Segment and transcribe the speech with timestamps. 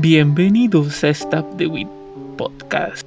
[0.00, 1.86] Bienvenidos a Stab the Wit
[2.38, 3.06] Podcast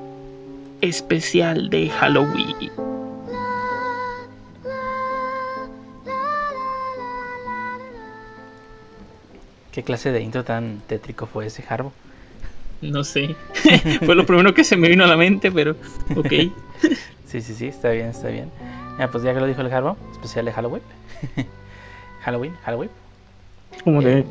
[0.81, 2.69] especial de Halloween.
[9.71, 11.91] ¿Qué clase de intro tan tétrico fue ese, Harbo?
[12.83, 13.35] No sé.
[14.05, 15.71] fue lo primero que se me vino a la mente, pero
[16.15, 16.29] ok.
[17.25, 18.51] sí, sí, sí, está bien, está bien.
[18.99, 20.83] Ya, pues ya que lo dijo el Harbo, especial de Halloween.
[22.21, 22.91] Halloween, Halloween.
[23.83, 24.23] Como de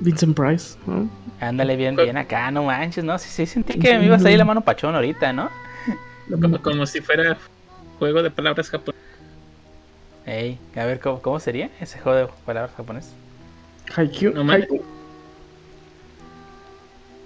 [0.00, 1.08] Vincent Price, ¿no?
[1.40, 3.18] Ándale bien, bien acá, no manches, ¿no?
[3.18, 5.50] Sí, sí, sentí que me iba a salir la mano pachón ahorita, ¿no?
[6.62, 7.38] Como, si fuera
[7.98, 9.00] juego de palabras japonés.
[10.26, 13.14] Ey, a ver, ¿cómo, ¿cómo, sería ese juego de palabras japonés?
[13.96, 14.34] Haikyuu.
[14.34, 14.82] No, Haikyuu.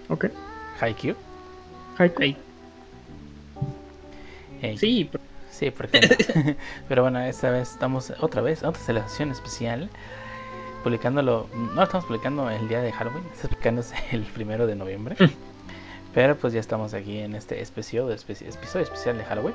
[0.09, 0.27] Ok.
[0.81, 1.17] Haikyuu.
[1.99, 2.37] Haikyuu.
[4.79, 5.11] Sí,
[5.51, 6.01] sí, porque
[6.89, 9.91] Pero bueno, esta vez estamos otra vez, otra celebración especial
[10.83, 15.17] publicándolo, no estamos publicando el día de Halloween, está publicándose el primero de noviembre.
[16.15, 19.55] Pero pues ya estamos aquí en este episodio, episodio especial de Halloween.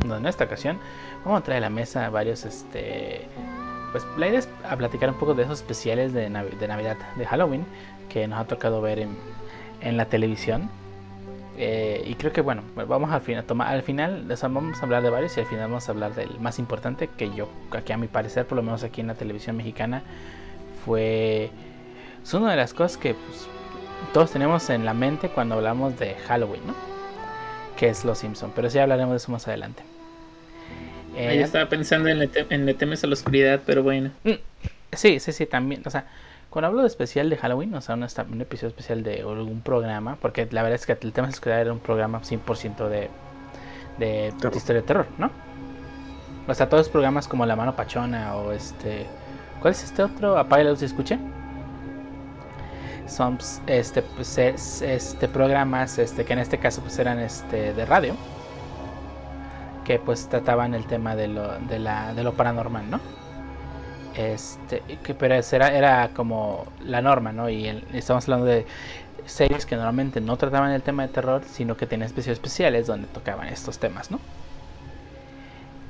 [0.00, 0.78] Donde en esta ocasión
[1.24, 3.28] vamos a traer a la mesa varios, este,
[3.92, 7.26] pues la idea es a platicar un poco de esos especiales de, de Navidad, de
[7.26, 7.64] Halloween,
[8.08, 9.16] que nos ha tocado ver en,
[9.80, 10.68] en la televisión.
[11.58, 15.10] Eh, y creo que bueno, vamos al final, toma, al final vamos a hablar de
[15.10, 18.08] varios y al final vamos a hablar del más importante que yo, aquí a mi
[18.08, 20.02] parecer, por lo menos aquí en la televisión mexicana,
[20.84, 21.50] fue
[22.22, 23.46] es una de las cosas que pues,
[24.12, 26.74] todos tenemos en la mente cuando hablamos de Halloween, ¿no?
[27.76, 29.82] Que es Los Simpson, pero sí hablaremos de eso más adelante.
[31.16, 34.10] Eh, estaba pensando en Le, temes a la oscuridad, pero bueno.
[34.24, 34.32] Mm,
[34.92, 36.06] sí, sí, sí, también, o sea,
[36.56, 40.16] cuando hablo de especial de Halloween, o sea, un, un episodio especial de algún programa,
[40.18, 43.10] porque la verdad es que el tema de oscuridad era un programa 100% de,
[43.98, 45.30] de, historia de terror, ¿no?
[46.48, 49.04] O sea, todos los programas como La Mano Pachona o este...
[49.60, 50.38] ¿Cuál es este otro?
[50.38, 51.18] Apaga la luz y escuche.
[53.06, 53.36] Son
[53.66, 58.14] este, pues, este programas este, que en este caso pues eran este, de radio.
[59.84, 63.25] Que pues trataban el tema de lo, de la, de lo paranormal, ¿no?
[64.16, 67.50] Este, que, pero era, era como la norma, ¿no?
[67.50, 68.66] Y estamos hablando de
[69.26, 73.08] series que normalmente no trataban el tema de terror, sino que tenían especiales especiales donde
[73.08, 74.18] tocaban estos temas, ¿no?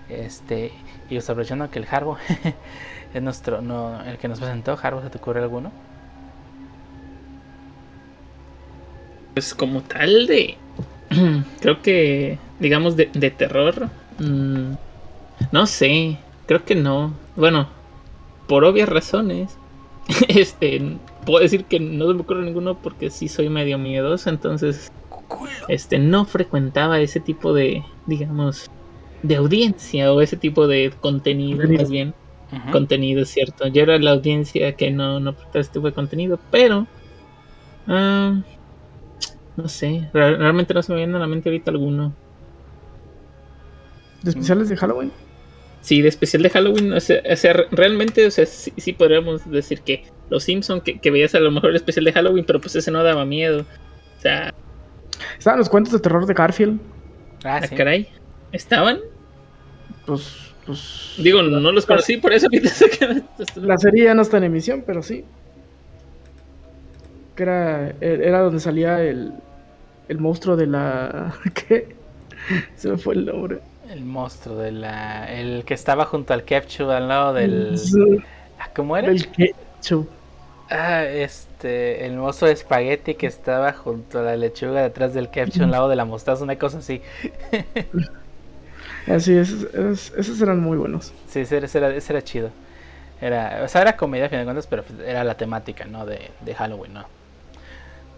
[0.09, 0.73] Este,
[1.09, 2.19] y pues aprovechando que el Harbo
[3.15, 5.71] es nuestro, no, el que nos presentó, Harbo, ¿se te ocurre alguno?
[9.35, 10.57] Pues como tal de,
[11.61, 13.89] creo que, digamos, de, de terror,
[14.19, 14.73] mmm,
[15.53, 17.13] no sé, creo que no.
[17.37, 17.76] Bueno,
[18.47, 19.59] por obvias razones,
[20.29, 24.89] este, puedo decir que no me ocurre ninguno porque sí soy medio miedoso, entonces,
[25.69, 28.67] este, no frecuentaba ese tipo de, digamos,
[29.23, 32.15] de audiencia o ese tipo de contenido, más bien.
[32.71, 33.67] Contenido, cierto.
[33.67, 36.87] Yo era la audiencia que no, no ese tipo de contenido, pero,
[37.89, 38.41] ah,
[39.57, 42.15] no sé, realmente no se me viene a la mente ahorita alguno.
[44.23, 45.13] ¿De especiales de Halloween?
[45.87, 47.23] Sí, de especial de Halloween, o sea,
[47.71, 51.77] realmente, o sea, sí, podríamos decir que los Simpson que, veías a lo mejor el
[51.77, 53.65] especial de Halloween, pero pues ese no daba miedo.
[54.19, 54.53] O sea.
[55.39, 56.81] Estaban los cuentos de terror de Garfield.
[57.45, 58.09] Ah, ah caray.
[58.51, 58.99] ¿Estaban?
[60.07, 61.15] Pues, pues.
[61.19, 62.49] Digo, no, los conocí, por eso
[63.55, 65.25] La serie ya no está en emisión, pero sí.
[67.37, 69.35] Que era, era donde salía el,
[70.09, 71.33] el monstruo de la.
[71.55, 71.95] ¿Qué?
[72.75, 73.61] Se me fue el nombre.
[73.91, 75.33] El monstruo de la.
[75.33, 77.79] El que estaba junto al ketchup al lado del.
[78.59, 79.09] Ah, ¿Cómo era?
[79.09, 80.09] El ketchup.
[80.71, 82.05] Ah, este.
[82.05, 85.89] El monstruo de espagueti que estaba junto a la lechuga detrás del ketchup al lado
[85.89, 87.01] de la mostaza, una cosa así.
[89.07, 89.67] así, esos,
[90.17, 91.13] esos, eran muy buenos.
[91.29, 92.51] Sí, ese era, ese era chido.
[93.21, 96.05] Era, o sea, era comedia a fin de cuentas, pero era la temática, ¿no?
[96.05, 97.05] De, de Halloween, ¿no?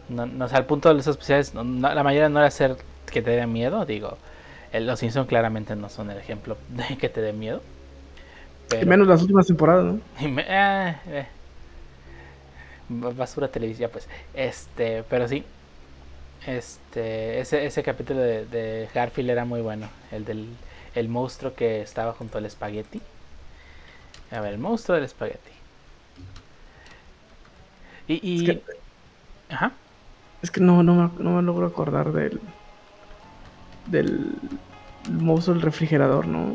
[0.09, 2.77] No, no o sea, al punto de los especiales, la mayoría no era hacer
[3.11, 4.17] que te dé miedo, digo
[4.73, 7.63] los Simpsons claramente no son el ejemplo de que te dé miedo.
[8.81, 10.01] Y menos las últimas temporadas, ¿no?
[10.41, 11.27] Eh, eh.
[12.91, 14.09] Basura televisiva, pues.
[14.35, 15.45] Este, pero sí.
[16.47, 19.89] Este, ese, ese capítulo de, Garfield era muy bueno.
[20.11, 20.49] El del
[20.95, 23.01] el monstruo que estaba junto al espagueti.
[24.31, 25.51] A ver, el monstruo del espagueti.
[28.07, 28.51] Y.
[28.51, 28.63] Es que,
[29.51, 29.73] Ajá.
[30.43, 32.41] Es que no, no, me, no me logro acordar del
[33.91, 34.35] del
[35.11, 36.55] monstruo del refrigerador, ¿no?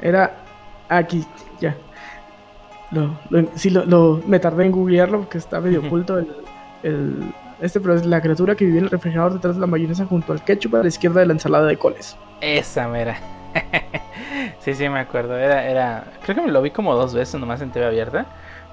[0.00, 0.36] Era
[0.88, 1.24] aquí,
[1.60, 1.76] ya.
[2.90, 3.16] Lo,
[3.54, 8.20] sí, lo, me tardé en googlearlo porque está medio oculto el, este, pero es la
[8.20, 10.88] criatura que vivía en el refrigerador detrás de la mayonesa junto al ketchup a la
[10.88, 12.16] izquierda de la ensalada de coles.
[12.40, 13.16] Esa mera.
[14.58, 15.38] sí, sí, me acuerdo.
[15.38, 18.26] Era, era, creo que me lo vi como dos veces nomás en TV abierta.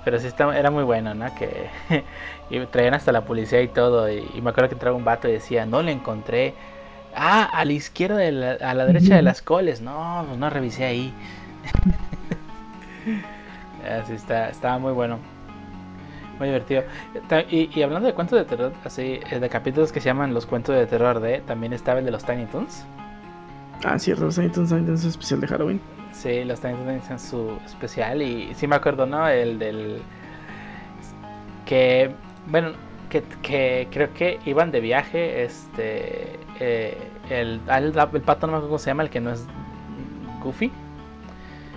[0.04, 1.28] Pero sí está, era muy bueno, ¿no?
[1.36, 1.70] Que
[2.50, 4.10] y traían hasta la policía y todo.
[4.12, 6.54] Y, me acuerdo que entraba un vato y decía, no le encontré.
[7.16, 9.81] Ah, a la izquierda, de la, a la derecha de las coles.
[9.81, 11.13] No, pues no revisé ahí.
[13.88, 15.19] Así está, estaba muy bueno.
[16.38, 16.84] Muy divertido.
[17.50, 20.74] Y, hablando de cuentos de terror, así, eh, de capítulos que se llaman los cuentos
[20.74, 22.86] de terror de, también estaba el de los Tiny Toons.
[23.84, 25.81] Ah, cierto, los Tiny Toons también su especial de Halloween.
[26.13, 29.28] Sí, los Tiny Toons tienen su especial y sí me acuerdo, ¿no?
[29.28, 30.02] El del...
[31.66, 32.16] Que,
[32.50, 32.74] bueno,
[33.10, 36.40] que, creo que iban de viaje, este...
[36.60, 36.98] Eh,
[37.30, 39.46] el, el, el, pato no me acuerdo cómo se llama, el que no es
[40.44, 40.72] Goofy.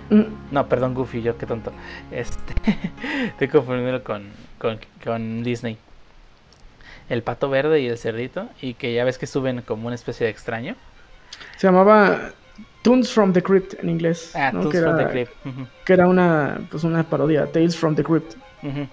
[0.09, 0.23] Mm.
[0.51, 1.71] No, perdón, Goofy, yo qué tonto.
[2.11, 2.53] Este,
[3.25, 4.31] estoy confundiendo con,
[5.03, 5.77] con, Disney.
[7.09, 8.49] El pato verde y el cerdito.
[8.61, 10.75] Y que ya ves que suben como una especie de extraño.
[11.57, 12.31] Se llamaba
[12.81, 14.35] Toons from the Crypt en inglés.
[14.35, 15.31] Ah, Toons que from the Crypt.
[15.85, 18.33] Que era una, pues una parodia, Tales from the Crypt.
[18.61, 18.89] Sí.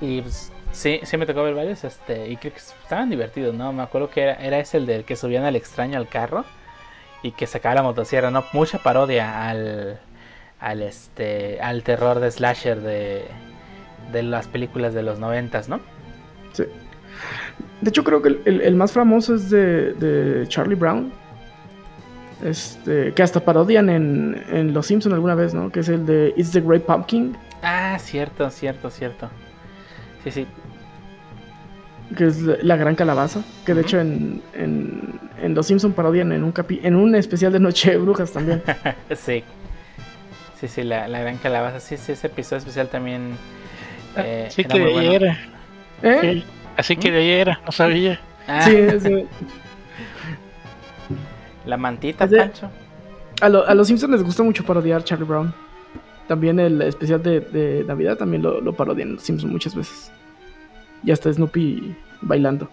[0.00, 1.84] Y pues, sí, sí me tocó ver varios.
[1.84, 3.72] Este, y creo que estaban divertidos, ¿no?
[3.72, 6.44] Me acuerdo que era, era ese el del que subían al extraño al carro
[7.22, 8.44] y que sacaba la motosierra, ¿no?
[8.52, 9.98] Mucha parodia al,
[10.60, 13.24] al, este, al terror de slasher de,
[14.12, 15.80] de las películas de los noventas, ¿no?
[16.52, 16.64] Sí.
[17.80, 21.12] De hecho creo que el, más famoso es de, de, Charlie Brown.
[22.44, 25.72] Este, que hasta parodian en, en Los Simpsons alguna vez, ¿no?
[25.72, 27.34] Que es el de It's the Great Pumpkin.
[27.62, 29.30] Ah, cierto, cierto, cierto.
[30.26, 30.46] Sí, sí
[32.14, 36.52] que es la gran calabaza, que de hecho en, en, Los Simpson parodian en un
[36.52, 38.62] capi en un especial de Noche de Brujas también.
[39.16, 39.42] sí.
[40.60, 43.32] Sí, sí, la, gran calabaza, sí, sí, ese episodio especial también.
[44.16, 45.38] Ah, eh, sí, que de ahí era.
[46.02, 46.44] ¿Eh?
[46.76, 48.20] así que de ahí era, no sabía.
[48.46, 48.62] Ah.
[48.62, 49.26] Sí, sí.
[51.66, 52.70] La mantita, Pancho.
[53.40, 55.52] A, a, los Simpsons les gusta mucho parodiar Charlie Brown.
[56.28, 60.10] También el especial de, de Navidad también lo, lo parodian los Simpsons muchas veces.
[61.04, 62.68] Y hasta Snoopy bailando.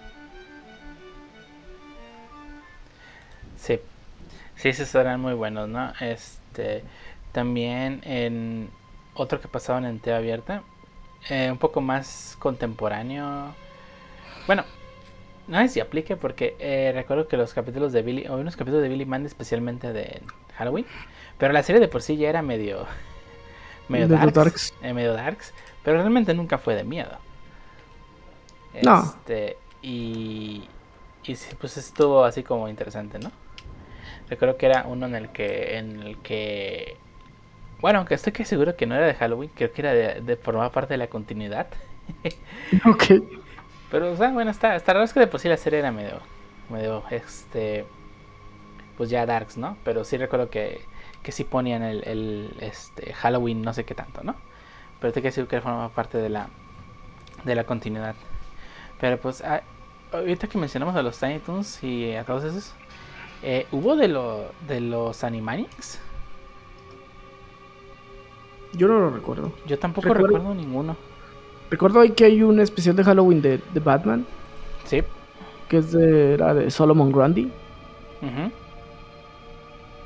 [3.57, 3.79] Sí,
[4.55, 5.93] sí, esos eran muy buenos, ¿no?
[6.01, 6.83] Este,
[7.31, 8.69] también en
[9.13, 10.63] otro que pasaban en TV abierta,
[11.29, 13.53] eh, un poco más contemporáneo.
[14.47, 14.65] Bueno,
[15.47, 18.83] no sé si aplique porque eh, recuerdo que los capítulos de Billy, o unos capítulos
[18.83, 20.21] de Billy Mandy especialmente de
[20.57, 20.85] Halloween,
[21.37, 22.85] pero la serie de por sí ya era medio,
[23.87, 25.53] medio darks, eh, medio darks,
[25.83, 27.17] pero realmente nunca fue de miedo.
[28.81, 29.03] No.
[29.03, 30.67] Este, y,
[31.23, 33.31] y pues estuvo así como interesante, ¿no?
[34.29, 36.97] Recuerdo que era uno en el que, en el que,
[37.81, 40.71] bueno, aunque estoy que seguro que no era de Halloween, creo que era de, formar
[40.71, 41.67] parte de la continuidad.
[42.85, 43.03] ok.
[43.91, 45.91] Pero, o sea, bueno, está, está raro es que de por sí la serie era
[45.91, 46.19] medio,
[46.69, 47.85] medio, este,
[48.97, 49.77] pues ya darks, ¿no?
[49.83, 50.81] Pero sí recuerdo que,
[51.23, 54.35] que sí ponían el, el este, Halloween no sé qué tanto, ¿no?
[54.99, 56.49] Pero estoy que decir que formaba parte de la,
[57.43, 58.15] de la continuidad.
[58.99, 59.61] Pero pues, ah,
[60.11, 62.73] ahorita que mencionamos a los Tiny Toons y a todos esos,
[63.41, 65.99] eh, ¿hubo de, lo, de los Animaniacs?
[68.73, 69.51] Yo no lo recuerdo.
[69.65, 70.95] Yo tampoco recuerdo, ninguno.
[71.69, 74.25] Recuerdo ahí que hay un especial de Halloween de, de Batman.
[74.85, 75.03] Sí.
[75.69, 77.51] Que es de, era de Solomon Grundy.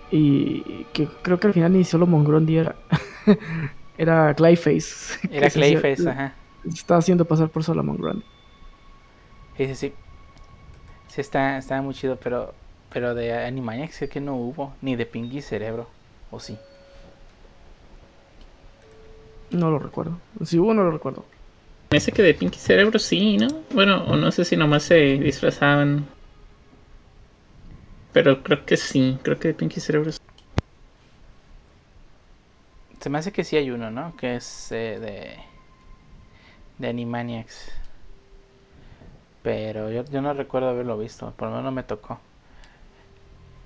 [0.10, 2.76] Y que creo que al final ni Solomon Grundy era.
[3.98, 5.28] era Clayface.
[5.32, 6.36] Era Clayface, ajá.
[6.66, 8.24] Estaba haciendo pasar por Solomon Grundy.
[9.58, 9.94] Sí, sí, sí.
[11.08, 12.54] Sí, está, está muy chido, pero,
[12.94, 15.88] pero de Animaniacs sé que no hubo, ni de Pinky Cerebro,
[16.32, 16.58] ¿o sí?
[19.52, 20.20] No lo recuerdo.
[20.44, 21.26] Si hubo, no lo recuerdo.
[21.90, 23.48] Me que de Pinky Cerebro sí, ¿no?
[23.74, 26.06] Bueno, o no sé si nomás se disfrazaban.
[28.18, 30.18] Pero creo que sí, creo que de Pinky Cerebro sí.
[33.00, 34.18] Se me hace que sí hay uno, ¿no?
[34.18, 35.38] Que es eh, de.
[36.80, 37.72] de Animaniacs.
[39.44, 42.20] Pero yo, no recuerdo haberlo visto, por lo menos no me tocó.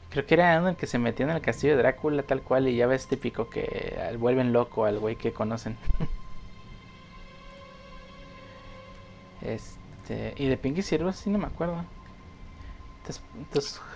[0.10, 2.42] Creo que era uno en el que se metió en el castillo de Drácula tal
[2.42, 5.78] cual y ya ves típico que vuelven loco al güey que conocen.
[9.44, 11.86] este, y de Pinky Cerebro sí no me acuerdo.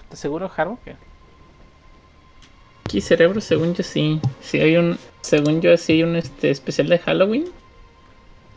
[0.06, 0.80] ¿Estás, seguro, Harbo?
[0.84, 0.96] Que...
[2.86, 4.20] Pinky Cerebro, según yo sí.
[4.42, 7.46] Sí hay un, según yo sí hay un este especial de Halloween.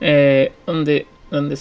[0.01, 1.57] Eh, donde, donde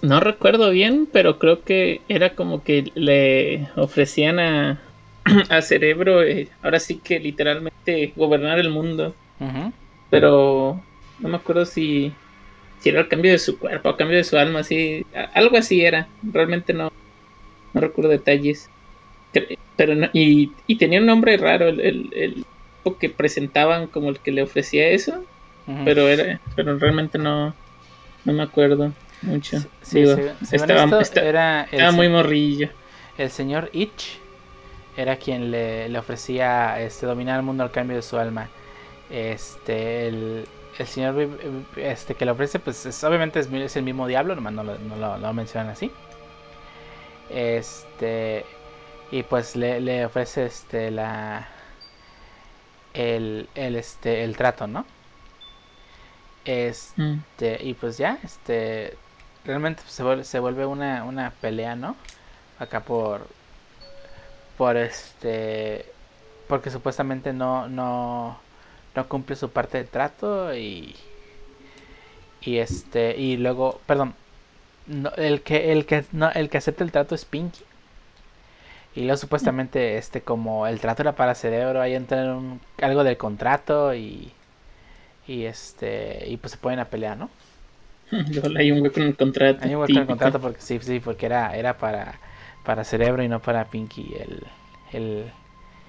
[0.00, 4.80] no recuerdo bien, pero creo que era como que le ofrecían a,
[5.50, 9.14] a Cerebro, eh, ahora sí que literalmente gobernar el mundo.
[10.10, 10.80] Pero
[11.18, 12.12] no me acuerdo si,
[12.80, 15.84] si era el cambio de su cuerpo o cambio de su alma, así, algo así
[15.84, 16.08] era.
[16.22, 16.90] Realmente no,
[17.72, 18.68] no recuerdo detalles.
[19.76, 22.44] Pero y, y tenía un nombre raro el, el,
[22.98, 25.24] que presentaban como el que le ofrecía eso,
[25.84, 27.54] pero era, pero realmente no,
[28.24, 29.64] no me acuerdo mucho.
[29.82, 30.04] Sí,
[30.50, 30.86] estaba,
[31.92, 32.68] muy morrillo.
[33.16, 34.18] El señor Ich
[34.96, 38.48] era quien le, le, ofrecía este, dominar el mundo al cambio de su alma.
[39.10, 40.44] Este, el,
[40.78, 41.28] el señor
[41.76, 45.18] este, que le ofrece, pues es, obviamente es, el mismo diablo, nomás no lo, no
[45.18, 45.90] lo, mencionan así.
[47.32, 48.46] Este,
[49.10, 51.48] y pues le, le ofrece este, la,
[52.94, 54.86] el, el, este, el trato, ¿no?
[56.44, 58.98] Este, y pues ya, este,
[59.44, 61.96] realmente se vuelve, se vuelve una, una pelea, ¿no?
[62.58, 63.34] Acá por,
[64.56, 65.94] por este,
[66.48, 68.42] porque supuestamente no, no,
[68.94, 70.96] no cumple su parte de trato y,
[72.40, 74.14] y este, y luego, perdón,
[75.16, 77.62] el que, el que, no, el que acepta el trato es Pinky.
[78.94, 83.16] Y luego supuestamente, este, como el trato era para cerebro, ahí entra un, algo del
[83.16, 84.32] contrato y
[85.26, 87.30] y este y pues se ponen a pelear, ¿no?
[88.58, 89.60] hay un hueco en el contrato.
[89.62, 92.18] Hay un hueco en el contrato porque sí, sí, porque era, era para,
[92.64, 94.42] para Cerebro y no para Pinky el,
[94.92, 95.24] el,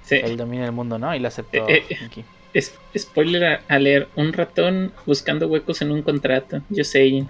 [0.09, 1.13] el dominio del mundo, ¿no?
[1.13, 2.23] Y lo aceptó eh, eh, Pinky.
[2.53, 7.25] Es, spoiler a, leer, un ratón buscando huecos en un contrato, yo sé.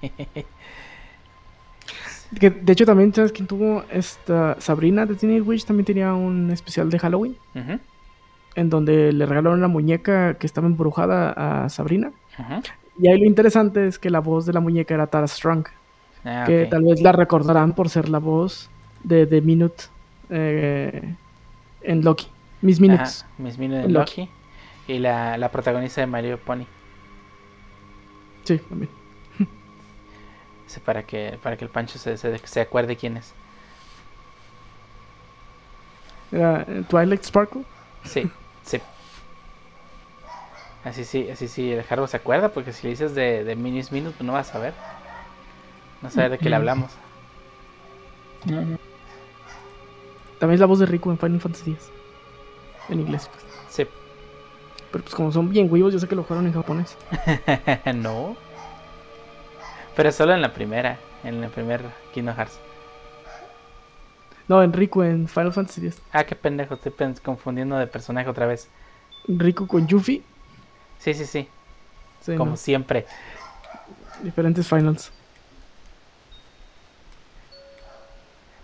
[2.30, 5.64] de hecho también, ¿sabes quién tuvo esta Sabrina de Teenage Witch?
[5.64, 7.36] También tenía un especial de Halloween
[8.54, 12.12] en donde le regalaron una muñeca que estaba embrujada a Sabrina.
[12.98, 15.66] Y ahí lo interesante es que la voz de la muñeca era Tara Strong.
[16.24, 18.68] Ah, que tal vez la recordarán por ser la voz
[19.04, 19.84] de The Minute
[20.28, 21.14] eh,
[21.82, 22.26] en Loki.
[22.60, 23.24] Miss Minutes.
[23.38, 24.28] Miss Minutes en Loki.
[24.86, 26.66] Y la, la, protagonista de Mario Pony.
[28.44, 28.99] Sí, también.
[30.78, 33.34] Para que, para que el Pancho se, se, se acuerde quién es.
[36.30, 37.64] ¿Era eh, Twilight Sparkle?
[38.04, 38.30] Sí.
[38.62, 38.80] Sí.
[40.84, 43.92] Así sí, así sí, el Harbo se acuerda, porque si le dices de, de Minis
[43.92, 44.74] Minute, pues no vas a ver.
[46.00, 46.92] No sabes de qué le hablamos.
[48.44, 48.78] También
[50.54, 51.90] es la voz de Rico en Final Fantasy X.
[52.88, 53.44] En inglés, pues.
[53.68, 53.86] Sí.
[54.90, 56.96] Pero pues como son bien huevos, yo sé que lo jugaron en japonés.
[57.94, 58.36] no.
[59.96, 61.82] Pero solo en la primera, en el primer
[62.14, 62.58] Kingdom Hearts.
[64.48, 66.02] No, en Riku en Final Fantasy X.
[66.12, 66.92] Ah, qué pendejo, estoy
[67.22, 68.68] confundiendo de personaje otra vez.
[69.28, 70.22] Riku con Yuffie.
[70.98, 71.48] Sí, sí, sí.
[72.36, 73.06] Como siempre.
[74.22, 75.12] Diferentes finals.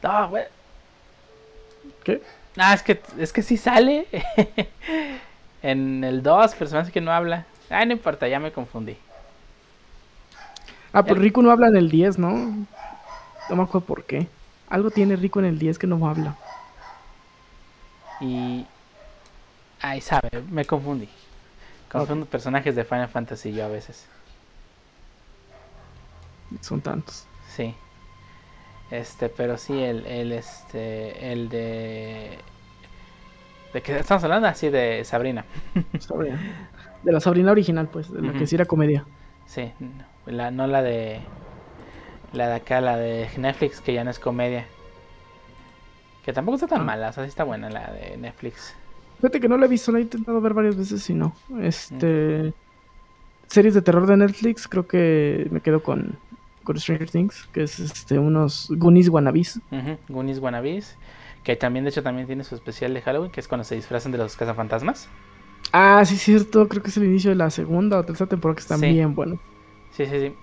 [0.03, 0.45] No, güey.
[2.05, 2.23] ¿Qué?
[2.57, 4.07] Ah, es que, es que sí sale.
[5.63, 7.47] en el 2, personaje que no habla.
[7.71, 8.97] Ah, no importa, ya me confundí.
[10.97, 12.31] Ah, pues Riku no habla en el 10, ¿no?
[13.51, 14.29] No me acuerdo por qué.
[14.71, 16.39] Algo tiene rico en el 10 que no habla.
[18.19, 18.65] Y.
[19.83, 21.07] Ay, sabe, me confundí.
[21.93, 24.07] Confundo personajes de Final Fantasy yo a veces.
[26.63, 27.27] Son tantos.
[27.55, 27.75] Sí.
[28.91, 32.39] Este, pero sí, el, el este, el de.
[33.75, 34.49] ¿De qué estamos hablando?
[34.49, 35.45] Así de Sabrina.
[35.99, 36.41] Sabrina.
[37.03, 39.05] De la Sabrina original, pues, de la que sí era comedia.
[39.45, 39.71] Sí,
[40.27, 41.21] la, no la de
[42.33, 44.67] la de acá, la de Netflix, que ya no es comedia.
[46.25, 46.85] Que tampoco está tan ah.
[46.85, 48.75] mala, o sea, sí está buena la de Netflix.
[49.17, 51.35] Fíjate que no la he visto, la he intentado ver varias veces y no.
[51.61, 52.53] Este.
[53.47, 56.19] Series de terror de Netflix, creo que me quedo con,
[56.65, 59.61] con Stranger Things, que es este unos Goonies Wannabes.
[60.09, 60.97] Goonies Wannabes.
[61.45, 64.11] Que también, de hecho, también tiene su especial de Halloween, que es cuando se disfrazan
[64.11, 65.09] de los cazafantasmas.
[65.73, 66.69] Ah, sí, cierto.
[66.69, 69.39] Creo que es el inicio de la segunda o tercera temporada que está bien bueno.
[69.97, 70.35] Sí, sí, sí.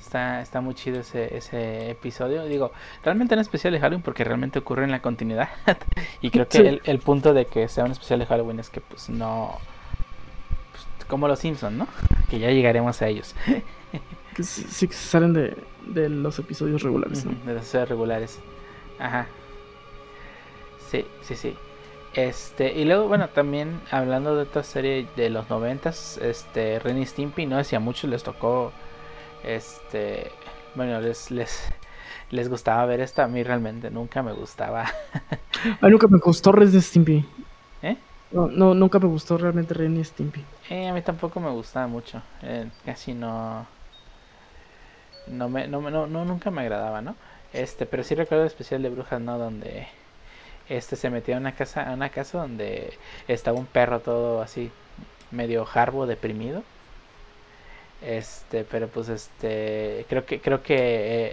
[0.00, 2.44] Está, está muy chido ese, ese episodio.
[2.46, 2.72] Digo,
[3.04, 5.48] realmente es especial de Halloween porque realmente ocurre en la continuidad.
[6.22, 9.10] y creo que el, punto de que sea un especial de Halloween es que pues
[9.10, 9.58] no...
[10.72, 11.86] Pues, como los Simpsons, ¿no?
[12.28, 13.36] Que ya llegaremos a ellos.
[14.34, 17.32] que sí, que salen de, de, los episodios regulares, ¿no?
[17.44, 18.40] De los episodios regulares.
[18.98, 19.26] Ajá.
[20.90, 21.56] Sí, sí, sí.
[22.18, 27.46] Este, y luego, bueno, también hablando de otra serie de los noventas, este, Renny Stimpy,
[27.46, 28.72] no sé si a muchos les tocó
[29.44, 30.32] este,
[30.74, 31.70] bueno, les, les,
[32.30, 33.22] les gustaba ver esta.
[33.22, 34.86] A mí realmente nunca me gustaba.
[35.80, 37.24] a nunca me gustó Red de Stimpy.
[37.82, 37.96] ¿Eh?
[38.32, 40.44] No, no, nunca me gustó realmente Ren y Stimpy.
[40.70, 42.20] Eh, a mí tampoco me gustaba mucho.
[42.42, 43.64] Eh, casi no.
[45.28, 47.14] No, me, no, no, no, nunca me agradaba, ¿no?
[47.52, 49.38] Este, pero sí recuerdo el especial de Brujas, ¿no?
[49.38, 49.86] Donde
[50.68, 52.98] este se metía a una casa, a una casa donde
[53.28, 54.70] estaba un perro todo así,
[55.30, 56.62] medio jarbo, deprimido.
[58.00, 60.76] Este, pero pues este, creo que creo que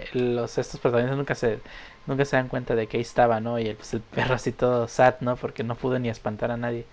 [0.04, 1.60] eh, los estos protagonistas nunca se
[2.06, 3.58] nunca se dan cuenta de que ahí estaba, ¿no?
[3.58, 5.36] Y el, pues el perro así todo sad, ¿no?
[5.36, 6.86] Porque no pudo ni espantar a nadie.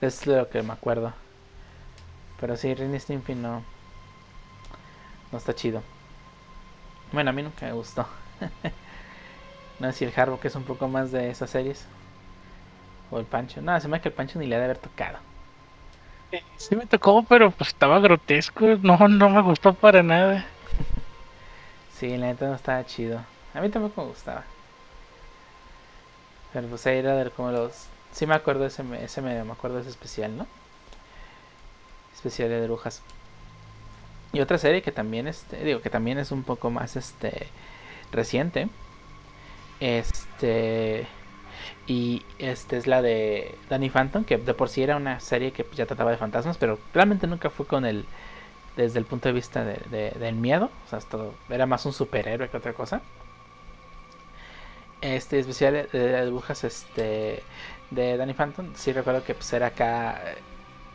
[0.00, 1.12] Es lo que me acuerdo.
[2.40, 3.64] Pero sí, Ren Stimpy no.
[5.32, 5.82] No está chido.
[7.12, 8.06] Bueno, a mí nunca me gustó.
[9.78, 11.86] no sé si el Harbo que es un poco más de esas series.
[13.10, 13.62] O el Pancho.
[13.62, 15.18] No, se me que el Pancho ni le ha de haber tocado.
[16.56, 18.66] Sí me tocó, pero pues estaba grotesco.
[18.82, 20.46] No, no me gustó para nada.
[21.98, 23.20] sí, la neta no estaba chido.
[23.54, 24.44] A mí tampoco me gustaba.
[26.52, 27.86] Pero pues ahí era de como los...
[28.12, 30.46] Sí me acuerdo ese, ese me, me acuerdo de ese especial, ¿no?
[32.14, 33.02] Especial de brujas.
[34.32, 37.48] Y otra serie que también este, digo que también es un poco más este
[38.12, 38.68] reciente.
[39.80, 41.06] Este
[41.86, 45.66] y este es la de Danny Phantom, que de por sí era una serie que
[45.74, 48.04] ya trataba de fantasmas, pero realmente nunca fue con el
[48.76, 51.00] desde el punto de vista de, del miedo, o sea,
[51.50, 53.00] era más un superhéroe que otra cosa.
[55.00, 57.42] Este especial de, dibujas este
[57.90, 60.20] de Danny Phantom, sí recuerdo que pues era acá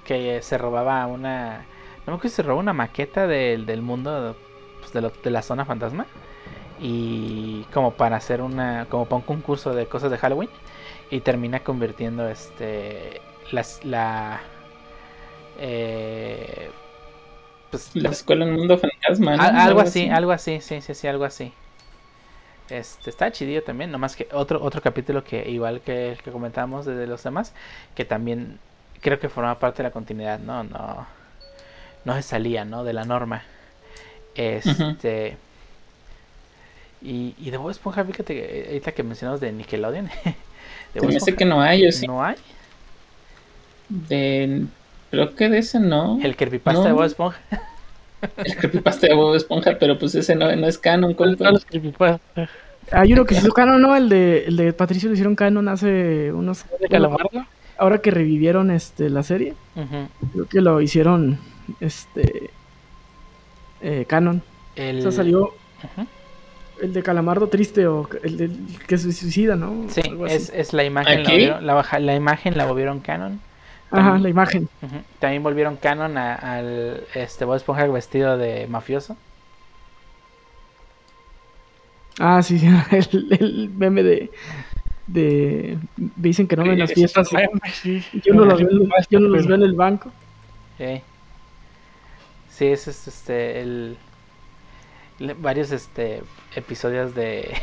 [0.06, 1.66] que se robaba una
[2.06, 4.36] no me acuerdo si se robó una maqueta del, del mundo
[4.82, 6.06] pues, de, de, la zona fantasma.
[6.86, 8.88] Y como para hacer una.
[8.90, 10.50] como para un concurso de cosas de Halloween.
[11.10, 13.22] Y termina convirtiendo este.
[13.52, 14.42] Las, la.
[15.60, 16.70] Eh,
[17.72, 19.36] pues, la escuela en mundo fantasma.
[19.36, 21.54] algo así, algo así, sí, sí, sí, algo así.
[22.70, 26.86] Este, está chidillo también, nomás que otro, otro capítulo que igual que el que comentamos
[26.86, 27.54] de los demás,
[27.96, 28.60] que también
[29.02, 31.08] creo que forma parte de la continuidad, no, no,
[32.04, 32.84] no se salía, ¿no?
[32.84, 33.44] De la norma.
[34.36, 35.38] Este.
[37.04, 40.10] Y, y de Bob Esponja, fíjate que ahorita que mencionamos de Nickelodeon.
[40.94, 42.08] de me hace que no hay, ¿o sí?
[42.08, 42.36] ¿No hay?
[43.90, 44.66] De.
[45.12, 46.20] Creo que de ese no.
[46.24, 47.40] El creepypasta de Bob Esponja.
[48.38, 51.14] El creepypasta de Bob Esponja, pero pues ese no, no es canon.
[51.14, 52.50] ¿Cuál los creepypasta?
[52.92, 53.96] Hay uno que se hizo canon, ¿no?
[53.96, 56.66] El de, el de Patricio lo hicieron canon hace unos...
[56.80, 57.46] ¿De Calamardo?
[57.78, 59.54] Ahora que revivieron este la serie.
[60.34, 61.40] Creo que lo hicieron
[61.80, 62.50] este
[63.82, 64.42] eh, canon.
[64.76, 65.00] El...
[65.00, 65.54] O sea, salió
[66.84, 68.52] el de Calamardo triste o el, de,
[68.88, 69.86] que se suicida, ¿no?
[69.90, 73.40] Sí, es, es, la imagen, la, la, la, imagen la volvieron canon.
[73.90, 74.68] Ajá, la imagen.
[75.20, 79.16] También volvieron canon al este Bob Esponja vestido de mafioso.
[82.20, 84.32] Ah, sí, el, el meme de,
[85.08, 87.30] de dicen que no ven las fiestas.
[87.32, 90.12] Yo no los veo, yo no los veo en el banco.
[90.78, 91.02] Sí.
[92.50, 93.98] Sí, es este el
[95.38, 96.24] varios este
[96.56, 97.56] episodios de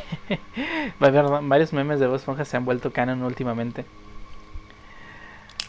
[1.01, 3.85] varios memes de Bob Esponja se han vuelto canon últimamente.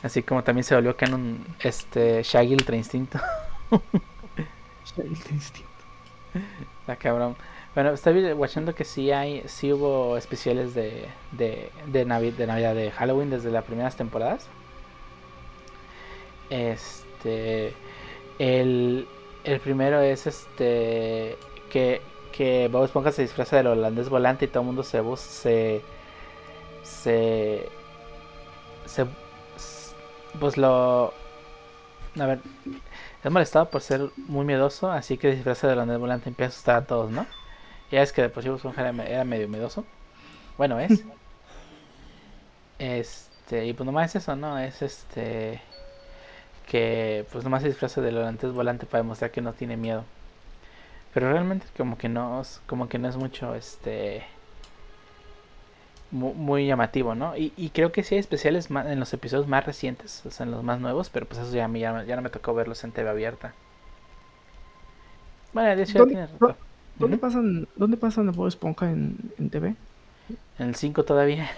[0.04, 3.20] Así como también se volvió canon este Shaggy el Instinto.
[4.86, 5.70] Shaggy el Instinto.
[6.82, 7.36] Está cabrón.
[7.76, 12.92] Bueno, estoy watchando que sí hay, sí hubo especiales de, de, de, de Navidad, de
[12.92, 14.48] Halloween desde las primeras temporadas.
[16.50, 17.74] Este
[18.40, 19.08] el,
[19.44, 21.38] el primero es este
[21.72, 25.82] que, que Bob Esponja se disfraza del holandés volante y todo el mundo se se
[26.84, 27.70] se,
[28.86, 29.06] se
[30.40, 31.14] pues lo
[32.20, 32.40] a ver
[33.24, 36.76] es molestado por ser muy miedoso así que disfraza del holandés volante empieza a asustar
[36.78, 37.26] a todos no
[37.92, 39.86] ya es que de por sí Bob Esponja era, era medio miedoso.
[40.58, 41.04] Bueno es.
[42.80, 45.62] Este y pues nomás es eso no es este
[46.68, 50.04] que pues nomás se disfraza del holandés volante para demostrar que no tiene miedo.
[51.14, 54.24] Pero realmente como que no, como que no es mucho este
[56.12, 57.36] muy, llamativo, ¿no?
[57.38, 60.64] Y, creo que sí hay especiales en los episodios más recientes, o sea, en los
[60.64, 63.54] más nuevos, pero pues eso ya, ya, ya no me tocó verlos en TV abierta.
[65.54, 66.28] Bueno, de hecho ¿Dónde,
[66.98, 69.76] ¿dónde, pasan, ¿Dónde pasan de Bob Esponja en, en TV?
[70.60, 71.50] En el 5 todavía.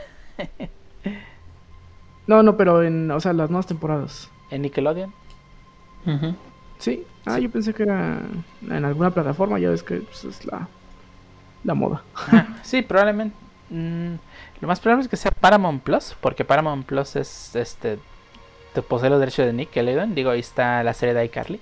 [2.27, 5.13] no, no, pero en, o sea, las nuevas temporadas en Nickelodeon.
[6.83, 7.05] ¿Sí?
[7.25, 8.19] Ah, yo pensé que era
[8.61, 10.67] en alguna plataforma, ya ves que pues, es la,
[11.63, 12.03] la moda.
[12.61, 13.33] sí, probablemente.
[13.69, 14.15] Mm,
[14.59, 17.99] lo más probable es que sea Paramount Plus, porque Paramount Plus es este
[18.73, 20.13] te posee los derechos de Nickelodeon.
[20.13, 21.61] Digo, ahí está la serie de iCarly.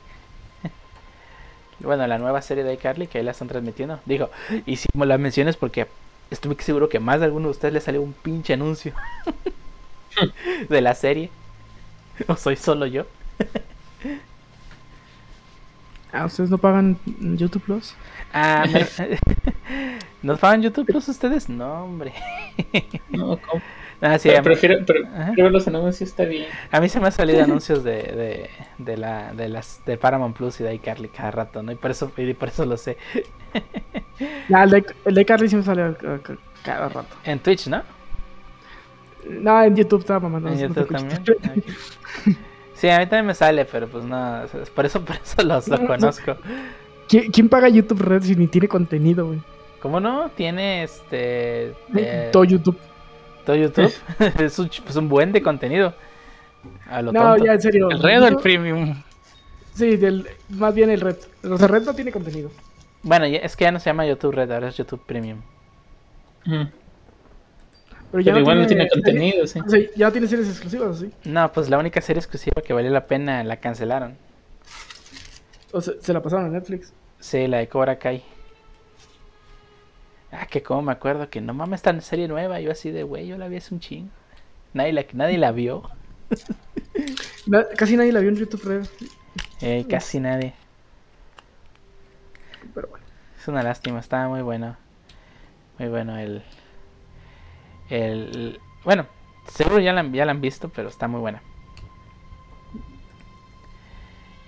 [1.81, 3.99] bueno, la nueva serie de iCarly que ahí la están transmitiendo.
[4.07, 4.31] Digo,
[4.65, 5.87] y si la menciones porque
[6.31, 8.95] estoy seguro que más de alguno de ustedes le salió un pinche anuncio
[10.69, 11.29] de la serie.
[12.27, 13.05] ¿O soy solo yo?
[16.13, 17.95] Ah, ¿ustedes no pagan YouTube Plus?
[18.33, 18.65] Ah,
[20.21, 21.49] ¿No pagan YouTube Plus ustedes?
[21.49, 22.13] No, hombre.
[23.09, 23.61] no, ¿cómo?
[24.01, 24.79] Ah, sí, pero, prefiero,
[25.35, 26.47] pero, los anuncios está bien.
[26.71, 30.35] A mí se me han salido anuncios de, de, de, la, de las de Paramount
[30.35, 31.71] Plus y de iCarly cada rato, ¿no?
[31.71, 32.97] Y por eso, y por eso lo sé.
[34.49, 35.95] el, de, el de iCarly sí me sale
[36.63, 37.15] cada rato.
[37.23, 37.83] En Twitch, ¿no?
[39.29, 40.49] No, en YouTube estaba mamando.
[40.49, 41.35] ¿En no no YouTube escucho.
[41.35, 41.63] también?
[42.27, 42.35] Ok.
[42.81, 45.67] Sí, a mí también me sale, pero pues no, es por eso, por eso los,
[45.67, 46.35] lo conozco.
[47.07, 49.39] ¿Quién, paga YouTube Red si ni tiene contenido, güey?
[49.83, 50.29] ¿Cómo no?
[50.29, 51.75] Tiene este...
[51.95, 52.79] eh, Todo YouTube.
[53.45, 53.93] todo YouTube.
[54.39, 55.93] es un, pues un buen de contenido.
[56.89, 57.45] A lo No, tonto.
[57.45, 57.91] ya en serio.
[57.91, 58.95] ¿El red o el premium?
[59.75, 61.17] Sí, del, más bien el Red.
[61.51, 62.49] O sea, Red no tiene contenido.
[63.03, 65.39] Bueno, es que ya no se llama YouTube Red, ahora es YouTube Premium.
[66.47, 66.67] Ujú.
[68.11, 69.59] Pero ya Pero igual no tiene contenido, sí.
[69.59, 71.11] O sea, ya no tiene series exclusivas, ¿sí?
[71.23, 74.17] No, pues la única serie exclusiva que valía la pena la cancelaron.
[75.71, 76.93] O sea, se la pasaron a Netflix.
[77.19, 78.23] Sí, la de Cobra Kai.
[80.31, 82.59] Ah, que como me acuerdo que no mames, esta serie nueva.
[82.59, 84.09] Yo así de, güey, yo la vi hace un chingo.
[84.73, 85.83] Nadie la, nadie la vio.
[87.45, 88.85] Na- casi nadie la vio en YouTube Red.
[89.61, 90.53] Eh, casi nadie.
[92.73, 93.05] Pero bueno.
[93.39, 94.77] Es una lástima, estaba muy bueno.
[95.79, 96.43] Muy bueno el.
[97.91, 98.59] El.
[98.83, 99.05] Bueno,
[99.47, 101.43] seguro ya la, han- ya la han visto, pero está muy buena.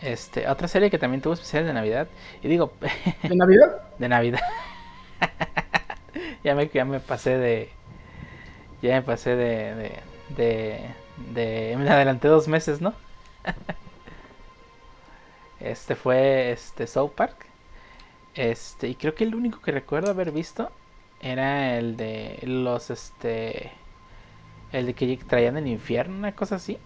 [0.01, 2.07] Este, otra serie que también tuvo especiales de Navidad.
[2.41, 2.73] Y digo,
[3.23, 3.81] ¿En Navidad?
[3.99, 4.41] de Navidad.
[6.43, 7.69] ya, me, ya me pasé de.
[8.81, 9.75] Ya me pasé de.
[9.75, 9.99] de,
[10.35, 10.79] de,
[11.33, 12.93] de- me adelanté dos meses, ¿no?
[15.59, 17.45] este fue este South Park.
[18.35, 20.71] Este, y creo que el único que recuerdo haber visto
[21.23, 23.71] era el de los este.
[24.73, 26.77] El de que traían del infierno, una cosa así.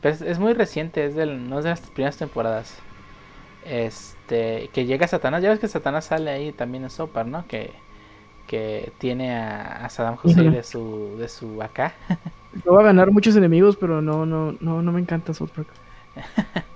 [0.00, 2.84] Pero es, es muy reciente, es del, no es de las primeras temporadas.
[3.62, 7.46] Este, que llega Satanás, ya ves que Satanás sale ahí también en Sopar, ¿no?
[7.48, 7.84] Que,
[8.46, 11.94] que tiene a, a Saddam Hussein de su, de su acá.
[12.64, 15.68] Yo voy a ganar muchos enemigos, pero no, no, no, no me encanta South Park.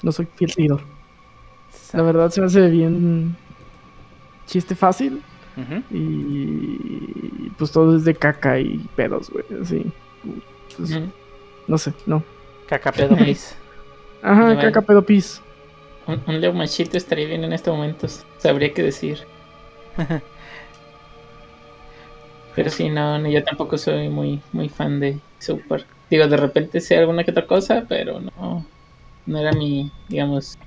[0.03, 0.83] No soy fiel seguidor.
[1.93, 3.37] La verdad se me hace bien
[4.47, 5.23] chiste fácil
[5.91, 9.85] Y pues todo es de caca y pedos, güey, así.
[10.77, 10.99] Pues.
[11.69, 12.23] No sé, no.
[12.67, 13.55] Caca pedo, please.
[14.23, 14.61] Ajá, Vale.
[14.61, 15.41] caca, pedo, pis.
[16.07, 18.25] Un, un Leo Machito estaría bien en estos momentos.
[18.39, 19.19] Sabría qué decir.
[22.55, 25.87] Pero sí, no, no, yo tampoco soy muy, muy fan de Super.
[26.11, 28.67] Digo, de repente sé alguna que otra cosa, pero no.
[29.27, 30.59] No era mi, digamos.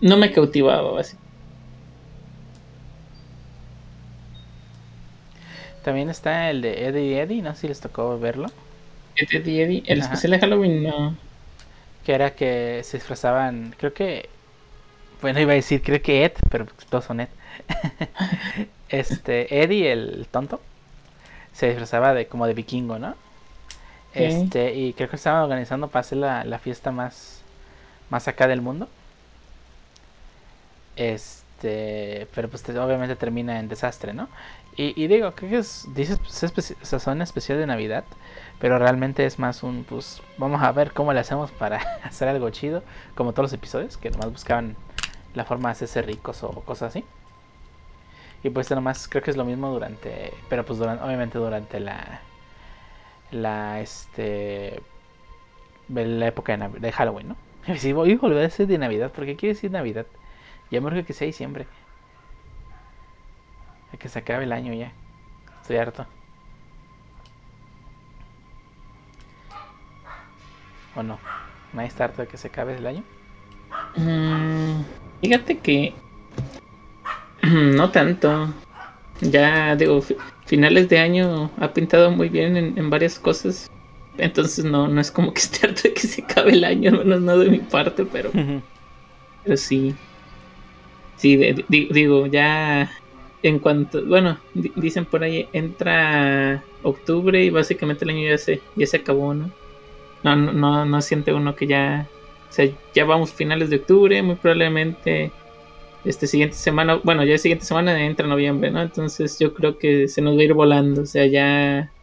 [0.00, 1.16] No me cautivaba, así.
[5.88, 8.52] También está el de Eddie y Eddie, no sé si les tocó verlo.
[9.16, 9.82] Eddie Eddie.
[9.86, 10.00] El Ajá.
[10.00, 11.18] especial de Halloween, no.
[12.04, 14.30] Que era que se disfrazaban, creo que,
[15.22, 17.30] bueno, iba a decir, creo que Ed, pero todos son Ed.
[18.88, 20.62] este, Eddie, el tonto,
[21.52, 23.16] se disfrazaba de como de vikingo, ¿no?
[24.12, 27.44] Este, y creo que estaban organizando para hacer la, la fiesta más,
[28.10, 28.90] más acá del mundo.
[30.96, 34.28] Este, pero pues te- obviamente termina en desastre, ¿no?
[34.78, 36.18] Y, y digo, creo que es, dices,
[36.54, 38.04] pues, es son especial de Navidad,
[38.60, 42.48] pero realmente es más un, pues, vamos a ver cómo le hacemos para hacer algo
[42.50, 42.84] chido,
[43.16, 44.76] como todos los episodios, que nomás buscaban
[45.34, 47.04] la forma de hacerse ricos o cosas así.
[48.44, 52.20] Y pues nomás creo que es lo mismo durante, pero pues durante, obviamente durante la,
[53.32, 54.80] la, este,
[55.88, 57.36] la época de, de Halloween, ¿no?
[57.74, 60.06] Y si voy a decir de Navidad, porque quiere decir Navidad.
[60.70, 61.66] Ya me que sea diciembre.
[63.92, 64.92] A que se acabe el año ya.
[65.62, 66.06] Estoy harto.
[70.94, 71.18] ¿O no?
[71.72, 73.04] ¿Nadie está harto de que se acabe el año?
[73.96, 74.82] Mm,
[75.20, 75.94] fíjate que.
[77.42, 78.52] No tanto.
[79.20, 83.66] Ya, digo, fi- finales de año ha pintado muy bien en, en varias cosas.
[84.16, 86.98] Entonces no, no es como que esté harto de que se acabe el año, al
[86.98, 88.30] menos no de mi parte, pero,
[89.42, 89.94] pero sí.
[91.16, 92.90] Sí, de- digo, ya
[93.42, 98.68] en cuanto, bueno, di- dicen por ahí, entra octubre y básicamente el año ya se,
[98.74, 99.54] ya se acabó, ¿no?
[100.22, 102.12] No, no, no, no siente uno que ya,
[102.50, 105.38] o sea, ya vamos finales de octubre, muy probablemente
[106.04, 108.82] este siguiente semana, bueno, ya siguiente semana entra noviembre, ¿no?
[108.82, 111.94] Entonces yo creo que se nos va a ir volando, o sea, ya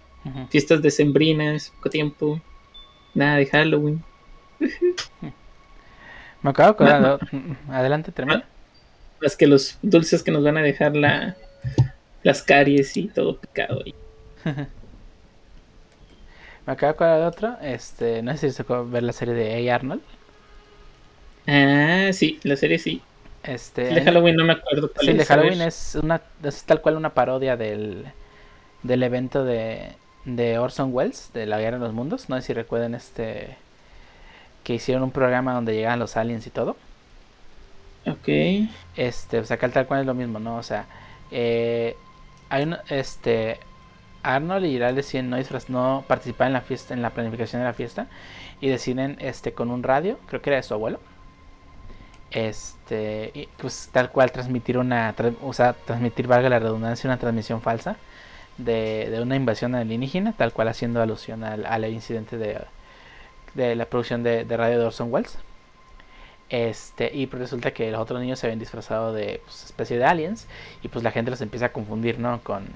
[0.50, 2.46] fiestas decembrinas, poco tiempo,
[3.14, 4.06] nada de Halloween.
[6.42, 7.20] Me acabo de acordar.
[7.70, 8.55] Adelante, termina.
[9.22, 11.38] Más que los dulces que nos van a dejar la,
[12.24, 13.96] las caries y todo picado ahí.
[16.66, 17.58] Me acabo de acordar de otro.
[17.62, 19.76] Este, no sé si tocó ver la serie de A.
[19.76, 20.02] Arnold.
[21.48, 23.02] Ah, sí, la serie sí.
[23.44, 25.26] Este, El de Halloween no me acuerdo cuál Sí, el de.
[25.26, 28.12] Halloween es una es tal cual una parodia del,
[28.84, 32.30] del evento de, de Orson Welles de la Guerra de los Mundos.
[32.30, 33.58] No sé si recuerdan este
[34.64, 36.78] que hicieron un programa donde llegaban los aliens y todo.
[38.08, 38.28] Ok.
[38.96, 40.58] Este, o sea, tal cual es lo mismo, ¿no?
[40.58, 40.86] O sea,
[41.32, 41.98] eh,
[42.50, 43.60] hay un, este,
[44.24, 45.38] Arnold y Giral deciden no,
[45.70, 48.08] no participar en la fiesta, en la planificación de la fiesta.
[48.62, 51.00] Y deciden este con un radio, creo que era de su abuelo.
[52.32, 57.62] Este, y, pues tal cual transmitir una, o sea, transmitir, valga la redundancia, una transmisión
[57.62, 57.98] falsa
[58.58, 62.62] de, de una invasión alienígena, tal cual haciendo alusión al, al incidente de,
[63.56, 65.38] de la producción de, de radio de Orson Welles.
[66.50, 70.06] Este, y pues resulta que los otros niños se habían disfrazado de pues, especie de
[70.06, 70.48] aliens
[70.84, 72.40] y pues la gente los empieza a confundir, ¿no?
[72.44, 72.68] Con,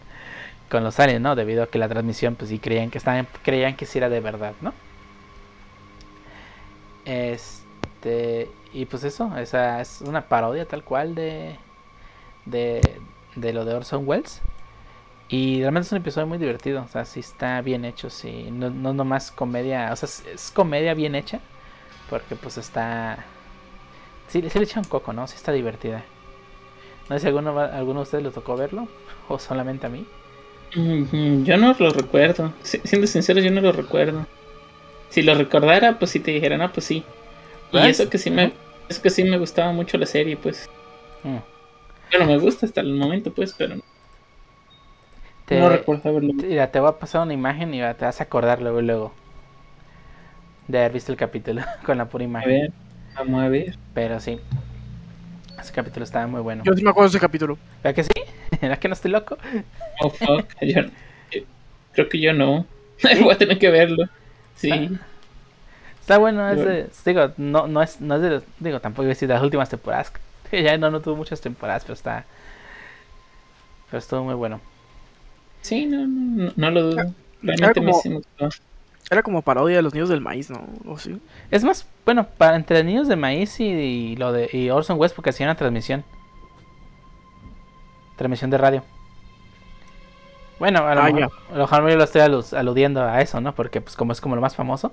[0.70, 1.34] con los aliens, ¿no?
[1.34, 4.20] Debido a que la transmisión, pues sí creían que estaban, creían que sí era de
[4.20, 4.72] verdad, ¿no?
[7.04, 11.56] Este, y pues eso, esa es una parodia tal cual de,
[12.44, 12.80] de,
[13.34, 14.42] de lo de Orson Welles.
[15.28, 18.70] Y realmente es un episodio muy divertido, o sea, sí está bien hecho, sí, no,
[18.70, 21.40] no nomás comedia, o sea, es, es comedia bien hecha,
[22.10, 23.24] porque pues está...
[24.28, 25.26] Sí, le echa un coco, ¿no?
[25.26, 26.04] Sí está divertida.
[27.08, 28.88] No sé si alguno, va- alguno de ustedes le tocó verlo,
[29.28, 30.06] o solamente a mí.
[31.44, 32.52] Yo no lo recuerdo.
[32.62, 34.26] Si- Siendo sincero, yo no lo recuerdo.
[35.10, 37.04] Si lo recordara, pues si te dijera, no, pues sí.
[37.72, 38.00] Y ¿Ves?
[38.00, 38.52] eso que sí me,
[38.88, 40.68] eso que sí me gustaba mucho la serie, pues.
[41.24, 41.38] Mm.
[42.10, 43.82] Bueno, me gusta hasta el momento, pues, pero no,
[45.46, 46.32] Te- no recuerdo haberlo.
[46.34, 48.84] Mira, te voy a pasar una imagen y va- te vas a acordar luego y
[48.84, 49.12] luego
[50.68, 52.50] de haber visto el capítulo con la pura A imagen.
[52.50, 52.72] ver,
[53.14, 53.76] vamos a ver.
[53.94, 54.38] Pero sí,
[55.60, 56.62] ese capítulo estaba muy bueno.
[56.64, 57.58] Yo sí me acuerdo de ese capítulo.
[57.82, 58.10] ¿Verdad que sí?
[58.60, 59.36] ¿Verdad que no estoy loco?
[60.02, 60.46] Oh, fuck.
[60.62, 60.82] Yo,
[61.32, 61.40] yo-
[61.92, 62.64] creo que yo no.
[63.22, 64.04] Voy a tener que verlo.
[64.56, 64.70] Sí.
[66.00, 66.70] Está bueno, es Bueno.
[66.70, 69.42] de, digo, no, no es, no es de, digo, tampoco iba a decir de las
[69.42, 70.12] últimas temporadas.
[70.50, 72.24] Ya no, no tuvo muchas temporadas, pero está,
[73.90, 74.60] pero estuvo muy bueno.
[75.60, 77.00] Sí, no, no, no, lo dudo.
[77.00, 78.48] Era Realmente me como- sí me gustó.
[79.10, 80.66] Era como parodia de los niños del maíz, ¿no?
[80.86, 81.18] ¿O sí?
[81.50, 85.14] Es más, bueno, para entre niños de maíz y, y lo de y Orson Welles
[85.14, 86.04] porque hacían una transmisión.
[88.16, 88.84] Transmisión de radio.
[90.58, 93.40] Bueno, a lo Ah, mejor, a lo mejor yo lo estoy alu- aludiendo a eso,
[93.40, 93.54] ¿no?
[93.54, 94.92] Porque pues como es como lo más famoso.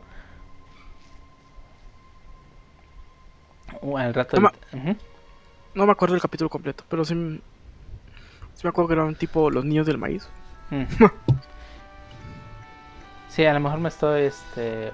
[3.82, 4.36] Uh, al rato.
[4.36, 4.52] Toma.
[4.74, 4.96] Ujú.
[5.74, 7.39] No me acuerdo del capítulo completo, pero sí me
[8.70, 10.28] acuerdo que eran tipo los niños del maíz.
[10.70, 10.84] Mm.
[13.36, 14.91] Sí, a lo mejor me estoy este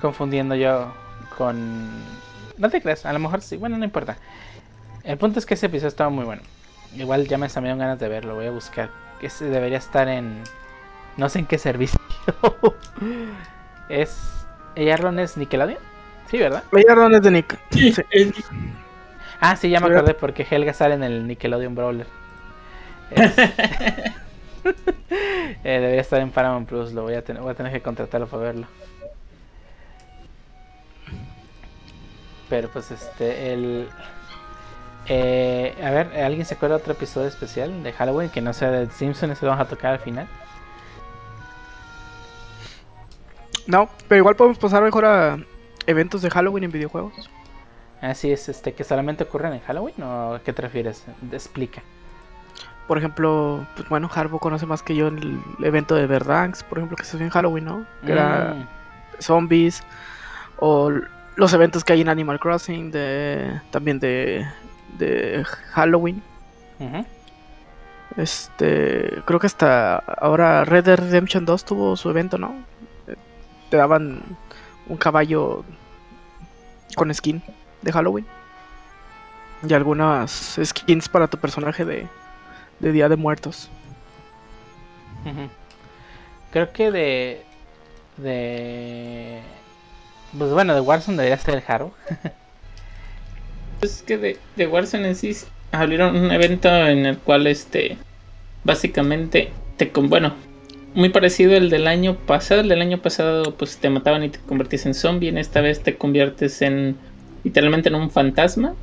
[0.00, 0.92] confundiendo yo
[1.36, 1.88] con
[2.58, 4.16] no te creas, a lo mejor sí, bueno, no importa.
[5.04, 6.42] El punto es que ese episodio estaba muy bueno.
[6.96, 8.90] Igual ya me salieron ganas de verlo, voy a buscar.
[9.20, 10.42] Ese debería estar en
[11.16, 12.00] no sé en qué servicio.
[13.88, 14.18] es
[14.76, 15.78] Arlon es Nickelodeon?
[16.30, 16.62] Sí, ¿verdad?
[16.72, 17.58] Veía Ron de Nick.
[17.70, 17.94] Sí.
[19.40, 22.06] Ah, sí, ya me acordé porque Helga sale en el Nickelodeon Brawler.
[23.10, 23.34] Es-
[25.64, 28.26] Eh, debería estar en Paramount Plus, lo voy a tener, voy a tener que contratarlo
[28.28, 28.66] para verlo.
[32.48, 33.88] Pero pues este, el...
[35.06, 38.70] eh, a ver, ¿alguien se acuerda de otro episodio especial de Halloween que no sea
[38.70, 39.30] de Simpson?
[39.32, 40.28] Ese lo vamos a tocar al final.
[43.66, 45.38] No, pero igual podemos pasar mejor a
[45.86, 47.28] eventos de Halloween en videojuegos.
[48.00, 51.04] Así es, este, que solamente ocurren en Halloween o a qué te refieres?
[51.32, 51.82] Explica.
[52.88, 56.96] Por ejemplo, pues bueno, Harbo conoce más que yo el evento de Verdansk, por ejemplo,
[56.96, 57.84] que se hace en Halloween, ¿no?
[58.04, 59.82] Que era Mm, zombies.
[60.56, 60.90] O
[61.36, 64.44] los eventos que hay en Animal Crossing, de también de,
[64.98, 66.22] de Halloween.
[68.16, 72.54] Este, creo que hasta ahora Red Dead Redemption 2 tuvo su evento, ¿no?
[73.70, 74.22] Te daban
[74.88, 75.62] un caballo
[76.96, 77.42] con skin
[77.82, 78.26] de Halloween.
[79.68, 82.08] Y algunas skins para tu personaje de,
[82.80, 83.68] de Día de Muertos.
[86.52, 87.42] Creo que de.
[88.16, 89.40] De.
[90.36, 91.92] Pues bueno, de Warzone debería ser el Haro.
[93.80, 95.36] Es que de, de Warzone en sí
[95.70, 97.96] abrieron un evento en el cual este
[98.64, 100.34] básicamente te con bueno
[100.94, 104.40] muy parecido al del año pasado el del año pasado pues te mataban y te
[104.40, 106.96] convertías en zombie en esta vez te conviertes en
[107.44, 108.74] literalmente en un fantasma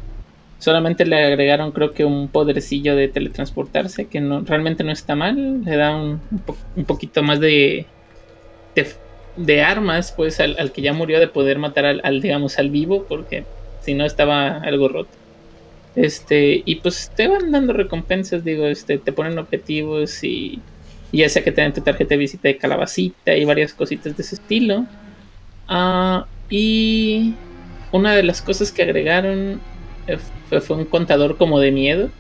[0.57, 5.61] solamente le agregaron creo que un podercillo de teletransportarse que no realmente no está mal
[5.61, 7.93] le da un, un po- un poquito más de,
[9.35, 13.05] de armas pues al, al que ya murió de poder matar al, digamos al vivo
[13.07, 15.17] porque si no estaba algo roto.
[15.95, 20.67] Este, y pues te van dando recompensas, digo, este, te ponen objetivos y,
[21.11, 24.15] y ya sea que te den tu tarjeta de visita de calabacita y varias cositas
[24.15, 24.89] de ese estilo.
[25.67, 27.41] Ah, y
[27.91, 29.65] una de las cosas que agregaron
[30.45, 32.13] fue, fue un contador como de miedo.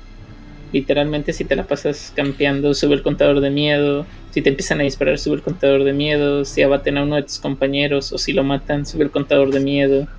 [0.71, 4.09] Literalmente si te la pasas campeando, sube el contador de miedo.
[4.29, 6.45] Si te empiezan a disparar, sube el contador de miedo.
[6.45, 9.61] Si abaten a uno de tus compañeros o si lo matan, sube el contador de
[9.61, 10.09] miedo.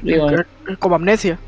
[0.00, 0.30] Digo,
[0.68, 1.42] Eh, Como amnesia.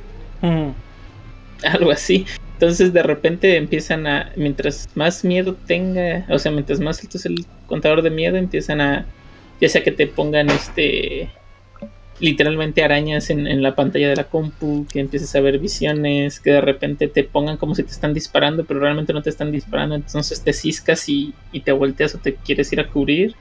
[1.63, 2.27] Algo así.
[2.59, 7.27] Entonces de repente empiezan a, mientras más miedo tenga, o sea, mientras más alto es
[7.27, 9.11] el contador de miedo, empiezan a,
[9.61, 11.33] ya sea que te pongan este,
[12.21, 16.51] literalmente arañas en, en la pantalla de la compu, que empieces a ver visiones, que
[16.51, 19.95] de repente te pongan como si te están disparando, pero realmente no te están disparando,
[19.95, 23.35] entonces te ciscas y, y te volteas o te quieres ir a cubrir.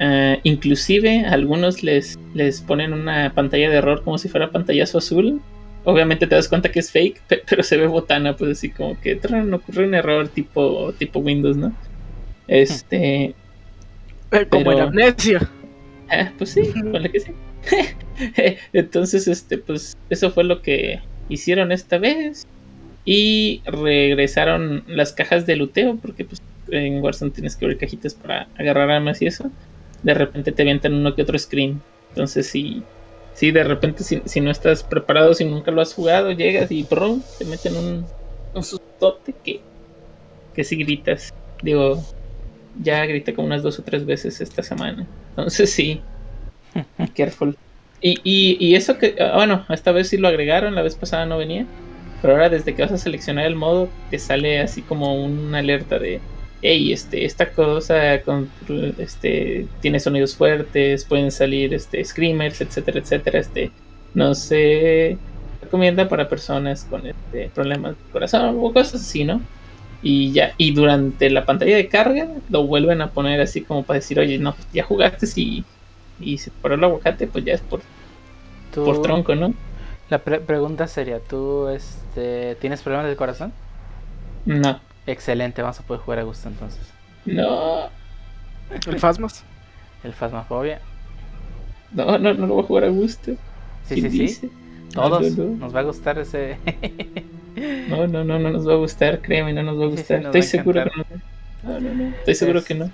[0.00, 4.96] Uh, inclusive a algunos les, les ponen una pantalla de error como si fuera pantallazo
[4.96, 5.42] azul
[5.84, 9.20] obviamente te das cuenta que es fake, pero se ve botana, pues así como que
[9.44, 11.72] no ocurre un error tipo, tipo Windows, ¿no?
[12.46, 13.34] Este.
[14.32, 15.48] Eh, como en amnesia.
[16.08, 17.32] Ah, pues sí, vale que sí.
[18.72, 22.42] Entonces, este, pues, eso fue lo que hicieron esta vez.
[23.04, 28.48] Y regresaron las cajas de luteo, porque pues en Warzone tienes que abrir cajitas para
[28.56, 29.50] agarrar armas y eso.
[30.02, 31.82] De repente te avientan uno que otro screen.
[32.10, 32.84] Entonces sí,
[33.40, 37.22] Sí, de repente, si, no estás preparado, si nunca lo has jugado, llegas y ¡prum!
[37.38, 38.06] te meten un,
[38.52, 39.62] un sustote que,
[40.52, 41.30] que si gritas.
[41.62, 42.02] Digo,
[42.82, 45.08] ya grité como unas dos o tres veces esta semana.
[45.30, 46.02] Entonces sí,
[47.14, 47.58] careful.
[48.00, 51.26] Y, y, y eso que, ah, bueno, esta vez sí lo agregaron, la vez pasada
[51.26, 51.68] no venía.
[52.20, 55.98] Pero ahora desde que vas a seleccionar el modo, te sale así como una alerta
[55.98, 56.26] de
[56.62, 58.54] hey, este, esta cosa con,
[58.98, 63.74] este, tiene sonidos fuertes, pueden salir este, screamers, etcétera, etcétera, este,
[64.12, 65.22] no se
[65.60, 69.48] recomienda para personas con este, problemas de corazón o cosas así, ¿no?
[70.02, 73.98] Y ya, y durante la pantalla de carga lo vuelven a poner así como para
[73.98, 75.68] decir, oye, no, ya jugaste y,
[76.20, 77.80] y se paró el aguacate, pues ya es por,
[78.74, 79.54] por tronco, ¿no?
[80.08, 83.52] La pregunta sería, ¿tú este, tienes problemas del corazón?
[84.44, 84.80] No.
[85.06, 86.92] Excelente, vamos a poder jugar a gusto entonces.
[87.24, 87.88] No.
[88.70, 89.44] ¿El Fasmas?
[90.02, 90.80] El Fasmafobia.
[91.92, 93.32] No, no, no lo voy a jugar a gusto.
[93.86, 94.50] Sí, sí, sí.
[94.92, 96.58] Todos nos va a gustar ese.
[97.88, 100.24] no, no, no, no nos va a gustar, créeme, no nos va a gustar.
[100.26, 101.04] Estoy seguro que no.
[101.62, 102.16] No, no, no.
[102.16, 102.90] Estoy seguro que no.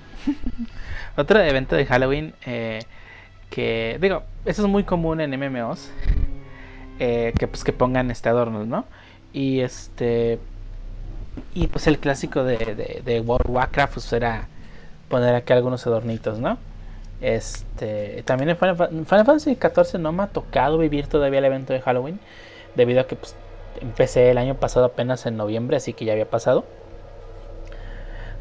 [1.16, 2.80] Otro evento de Halloween eh,
[3.50, 5.90] que, digo, eso es muy común en MMOs.
[6.98, 8.86] Eh, que pues que pongan este adornos, ¿no?
[9.32, 10.38] Y este
[11.54, 14.48] y pues el clásico de, de, World of Warcraft pues era
[15.10, 16.56] poner aquí algunos adornitos, ¿no?
[17.20, 21.80] Este, también en Final, Fantasy XIV no me ha tocado vivir todavía el evento de
[21.80, 22.18] Halloween,
[22.74, 23.34] debido a que pues,
[23.80, 26.64] empecé el año pasado apenas en noviembre, así que ya había pasado.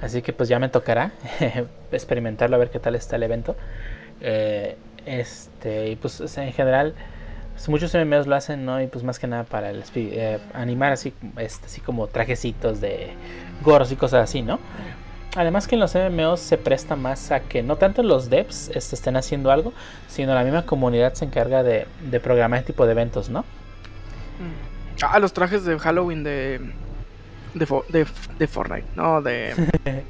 [0.01, 1.11] Así que pues ya me tocará
[1.91, 3.55] experimentarlo a ver qué tal está el evento.
[4.21, 6.95] Eh, este, y pues en general
[7.55, 8.81] pues, muchos MMOs lo hacen, ¿no?
[8.81, 13.13] Y pues más que nada para el, eh, animar así, este, así como trajecitos de
[13.63, 14.59] gorros y cosas así, ¿no?
[15.35, 18.95] Además que en los MMOs se presta más a que no tanto los devs este,
[18.95, 19.73] estén haciendo algo,
[20.07, 21.87] sino la misma comunidad se encarga de,
[22.21, 23.41] programar este tipo de eventos, ¿no?
[23.41, 25.01] Mm.
[25.01, 26.61] Ah, los trajes de Halloween de,
[27.53, 28.05] de,
[28.37, 29.53] de, Fortnite, no, de,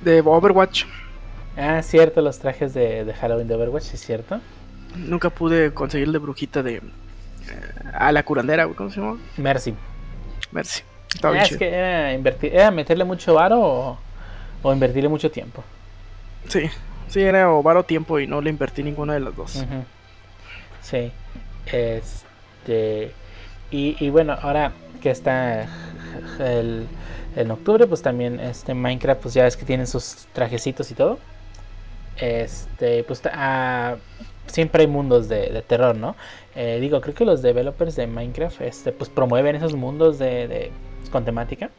[0.00, 0.84] de Overwatch.
[1.56, 4.40] Ah, cierto, los trajes de, de Halloween de Overwatch, es cierto.
[4.96, 6.76] Nunca pude conseguir de brujita de.
[6.76, 6.82] Eh,
[7.92, 9.18] a la curandera, ¿cómo se llama?
[9.36, 9.74] Mercy.
[10.52, 10.82] Mercy.
[11.22, 13.98] Ah, es que era, invertir, era meterle mucho varo
[14.62, 15.62] o, invertirle mucho tiempo.
[16.48, 16.68] Sí,
[17.08, 19.64] sí, era o varo tiempo y no le invertí ninguna de las dos.
[20.80, 21.12] Sí.
[21.66, 23.12] Este.
[23.70, 25.66] Y, y, bueno, ahora que está
[26.38, 26.86] el,
[27.36, 31.18] en octubre, pues también este Minecraft, pues ya ves que tienen sus trajecitos y todo.
[32.18, 33.96] Este, pues a,
[34.46, 36.16] siempre hay mundos de, terror, ¿no?
[36.54, 40.70] Eh, digo, creo que los developers de Minecraft este, pues promueven esos mundos de,
[41.10, 41.70] con temática.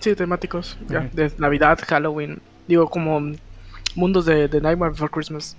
[0.00, 3.32] sí, temáticos, ya, de Navidad, Halloween, digo, como
[3.94, 5.56] mundos de, Nightmare Before Christmas.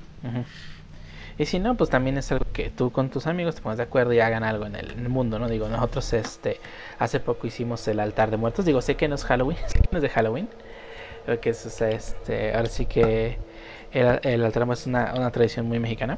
[1.40, 3.84] Y si no, pues también es algo que tú con tus amigos te pones de
[3.84, 5.48] acuerdo y hagan algo en el, mundo, ¿no?
[5.48, 6.60] Digo, nosotros este
[6.98, 8.66] hace poco hicimos el altar de muertos.
[8.66, 10.50] Digo, sé que no es Halloween, sé que no es de Halloween.
[11.26, 13.38] Creo que es este, ahora sí que
[13.92, 16.18] el, el es una, una, tradición muy mexicana.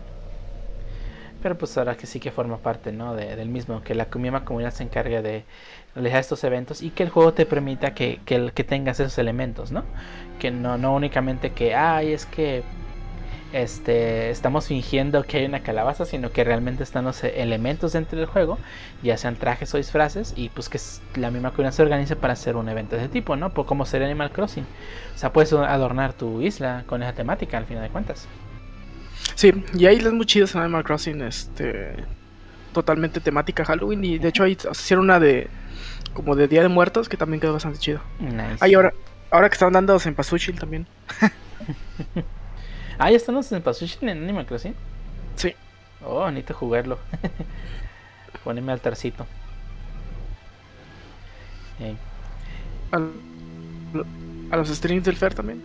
[1.41, 3.15] Pero pues ahora que sí que forma parte ¿no?
[3.15, 5.45] del mismo, que la misma comunidad se encargue de
[5.95, 9.71] realizar estos eventos y que el juego te permita que, que, que tengas esos elementos,
[9.71, 9.85] ¿no?
[10.37, 12.63] Que no, no únicamente que, ay, es que
[13.51, 18.27] este, estamos fingiendo que hay una calabaza, sino que realmente están los elementos dentro del
[18.27, 18.57] juego,
[19.01, 20.79] ya sean trajes o disfraces, y pues que
[21.19, 23.51] la misma comunidad se organice para hacer un evento de ese tipo, ¿no?
[23.51, 24.65] Pues como ser Animal Crossing.
[25.15, 28.27] O sea, puedes adornar tu isla con esa temática al final de cuentas.
[29.35, 31.93] Sí, y hay islas muy chidas en Animal Crossing, este,
[32.73, 35.47] totalmente temática Halloween, y de hecho ahí hicieron una de,
[36.13, 38.01] como de Día de Muertos, que también quedó bastante chido.
[38.19, 38.75] Nice.
[38.75, 38.93] ahora,
[39.31, 40.85] ahora que están dando en Pasuchil también.
[42.99, 44.75] Ah, ¿ya están los Pasuchin en Animal Crossing?
[45.35, 45.55] Sí.
[46.05, 46.99] Oh, necesito jugarlo.
[48.43, 49.25] Poneme altarcito.
[51.79, 51.97] Ey.
[52.91, 52.97] A,
[54.51, 55.63] a los streams del Fer también.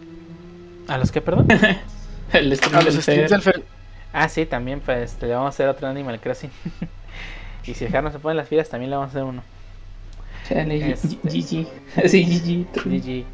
[0.89, 1.49] ¿A los que, perdón?
[2.33, 3.31] El stream A los del streams Fer.
[3.31, 3.65] del Fer.
[4.13, 6.51] Ah, sí, también, pues este, le vamos a hacer otro Animal Crossing.
[7.67, 9.45] y si el Jar no se pone las filas, también le vamos a hacer uno.
[10.49, 11.17] Chale, Este.
[11.23, 11.67] GG.
[12.09, 12.67] Sí, GG.
[12.85, 13.25] GG.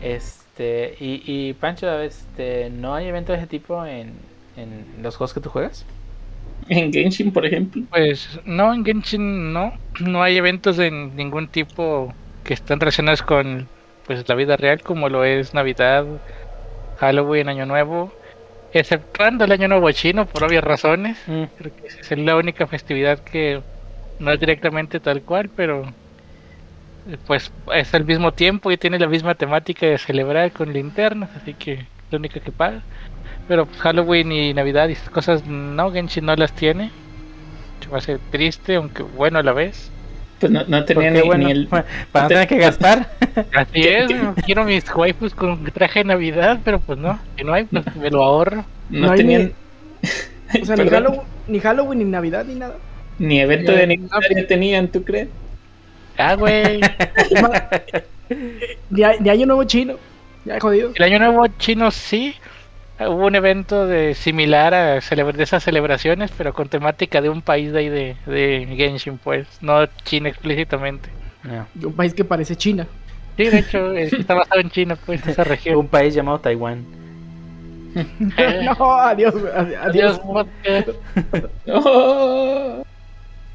[0.00, 4.12] Este, y, y Pancho, este, ¿no hay eventos de ese tipo en,
[4.56, 5.86] en los juegos que tú juegas?
[6.68, 7.82] En Genshin, por ejemplo.
[7.90, 9.72] Pues no, en Genshin no.
[10.00, 13.68] No hay eventos de ningún tipo que estén relacionados con
[14.06, 16.06] pues la vida real, como lo es Navidad,
[16.96, 18.12] Halloween, Año Nuevo.
[18.72, 21.18] Exceptuando el Año Nuevo chino, por obvias razones.
[21.26, 23.62] Mm, Creo que esa es la única festividad que
[24.18, 25.94] no es directamente tal cual, pero
[27.26, 31.54] pues es al mismo tiempo y tiene la misma temática de celebrar con linternas, así
[31.54, 32.82] que es la única que paga.
[33.48, 36.92] Pero pues, Halloween y Navidad y esas cosas no, Genshin no las tiene.
[37.80, 39.92] Se me hace triste, aunque bueno a la vez.
[40.38, 41.46] Pues no, no ¿por tenía ni, bueno?
[41.46, 41.68] ni el.
[42.12, 43.10] Para no tener que gastar.
[43.52, 44.12] Así es,
[44.44, 48.10] quiero mis waifus con traje de Navidad, pero pues no, si no hay, pues me
[48.10, 48.64] lo ahorro.
[48.88, 49.54] No, tenían.
[50.62, 50.88] O sea, ni.
[50.88, 52.82] Halloween, ni Halloween, ni Navidad, ni nada.
[53.18, 55.28] Ni evento Ya, de no, aniversario tenían, ¿tú crees?
[56.20, 56.80] Ah, güey.
[58.90, 59.94] Ni Año Nuevo Chino.
[60.44, 60.92] Ya jodido.
[60.94, 62.34] El año nuevo chino sí.
[62.98, 67.40] Hubo un evento de similar a celebra- de esas celebraciones, pero con temática de un
[67.40, 71.08] país de ahí de, de Genshin, pues, no China explícitamente.
[71.42, 71.66] No.
[71.74, 72.86] De un país que parece China.
[73.38, 75.76] Sí, de hecho, eh, está basado en China, pues, esa región.
[75.76, 76.84] Un país llamado Taiwán.
[77.94, 79.80] no, adiós, adiós.
[79.82, 80.88] Adiós, podcast.
[81.68, 82.82] ¡Oh!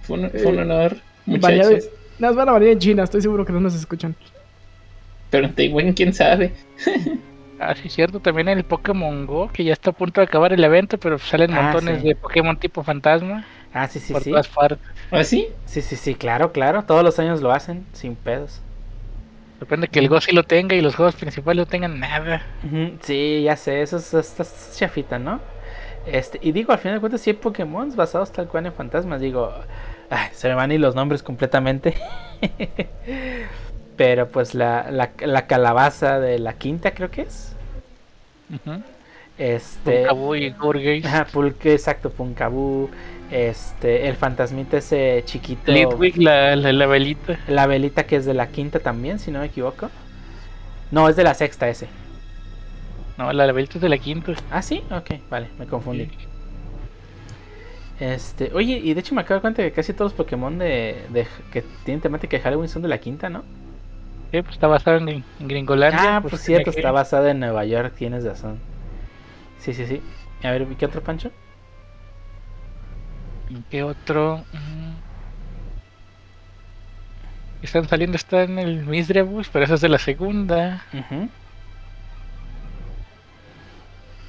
[0.01, 0.97] Fue un, fue un honor,
[1.27, 1.87] muchachos.
[2.19, 4.15] Nos van a venir en China, estoy seguro que no nos escuchan.
[5.29, 6.53] Pero en Taiwán, quién sabe.
[7.57, 10.63] Ah, sí, cierto, también el Pokémon Go, que ya está a punto de acabar el
[10.63, 12.07] evento, pero salen Ah, montones sí.
[12.09, 14.29] de Pokémon tipo fantasma Ah, sí, sí, por sí.
[14.29, 14.79] todas partes.
[15.11, 15.47] ¿Ah, sí?
[15.65, 16.83] Sí, sí, sí, claro, claro.
[16.85, 18.61] Todos los años lo hacen, sin pedos.
[19.59, 22.41] Depende que el Go sí lo tenga y los juegos principales no tengan nada.
[23.01, 25.39] Sí, ya sé, eso es, es chafita, ¿no?
[26.05, 29.21] Este, y digo, al final de cuentas, sí hay Pokémon basados tal cual en fantasmas.
[29.21, 29.53] Digo,
[30.09, 31.95] ay, se me van ir los nombres completamente.
[33.97, 37.55] Pero pues la, la, la calabaza de la quinta, creo que es.
[39.37, 40.03] Este.
[40.37, 41.05] Y Gourgeist.
[41.05, 42.89] Ajá, Pulque, exacto, Punkabu.
[43.31, 45.71] Este, el fantasmita ese chiquito.
[45.71, 47.39] Litwick, la, la, la velita.
[47.47, 49.89] La velita que es de la quinta también, si no me equivoco.
[50.91, 51.87] No, es de la sexta ese.
[53.17, 54.33] No, la, la velita es de la quinta.
[54.51, 56.09] Ah, sí, ok, vale, me confundí.
[57.99, 60.57] Este, oye, y de hecho me acabo de dar cuenta que casi todos los Pokémon
[60.57, 63.43] de, de- que tienen temática de Halloween son de la quinta, ¿no?
[64.31, 66.17] Sí, pues está basado en, en Gringolandia.
[66.17, 68.59] Ah, pues pues cierto, está basada en Nueva York, tienes razón.
[69.59, 70.01] Sí, sí, sí.
[70.43, 71.31] A ver, ¿qué otro pancho?
[73.69, 74.43] ¿Qué otro?
[74.51, 74.95] Mm.
[77.61, 80.83] Están saliendo, está en el Misdrebus, pero eso es de la segunda.
[80.93, 81.29] Ujú.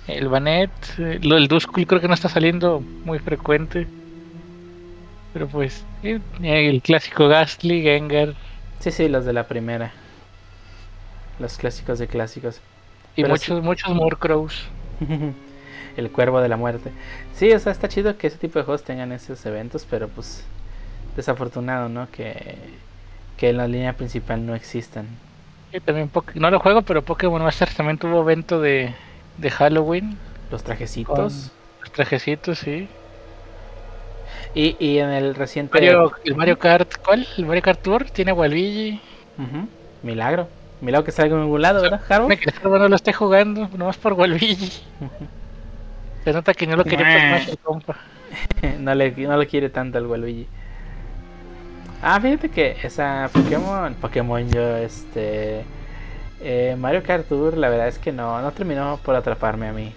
[0.08, 0.70] El Banet,
[1.22, 3.86] lo del Duskull creo que no está saliendo muy frecuente.
[5.32, 8.34] Pero pues, sí, el clásico Gastly, Gengar
[8.78, 9.92] Sí, sí, los de la primera.
[11.38, 12.60] Los clásicos de clásicos.
[13.16, 14.66] y Pero muchos, muchos Murkrows.
[15.96, 16.92] El cuervo de la muerte.
[17.34, 20.44] Sí, o sea, está chido que ese tipo de juegos tengan esos eventos, pero pues
[21.16, 22.10] desafortunado, ¿no?
[22.10, 22.56] Que,
[23.38, 25.06] que en la línea principal no existan.
[25.72, 28.94] Y también no lo juego, pero Pokémon Masters también tuvo evento de,
[29.38, 30.18] de Halloween.
[30.50, 31.50] Los trajecitos.
[31.80, 32.88] Los trajecitos, sí.
[34.54, 35.74] Y, y en el reciente...
[35.74, 37.26] Mario, el Mario Kart, ¿cuál?
[37.36, 39.00] El Mario Kart Tour tiene a Waluigi.
[40.02, 40.48] Milagro.
[40.80, 42.28] Milagro que salga en algún lado, ¿verdad, Harold?
[42.28, 44.82] Me que no lo esté jugando, nomás por Waluigi.
[46.24, 47.96] Se nota que no lo quería el compa.
[48.80, 50.46] no, le, no lo quiere tanto el Waluigi.
[52.02, 55.64] Ah, fíjate que esa Pokémon, Pokémon yo, este...
[56.46, 59.94] eh, Mario Kart Tour, la verdad es que no, no terminó por atraparme a mí.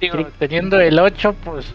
[0.00, 1.74] Digo, Cric- teniendo el 8, pues,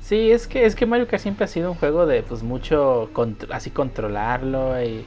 [0.00, 3.10] Sí, es que es que Mario Kart siempre ha sido un juego de pues mucho
[3.50, 5.06] así controlarlo y,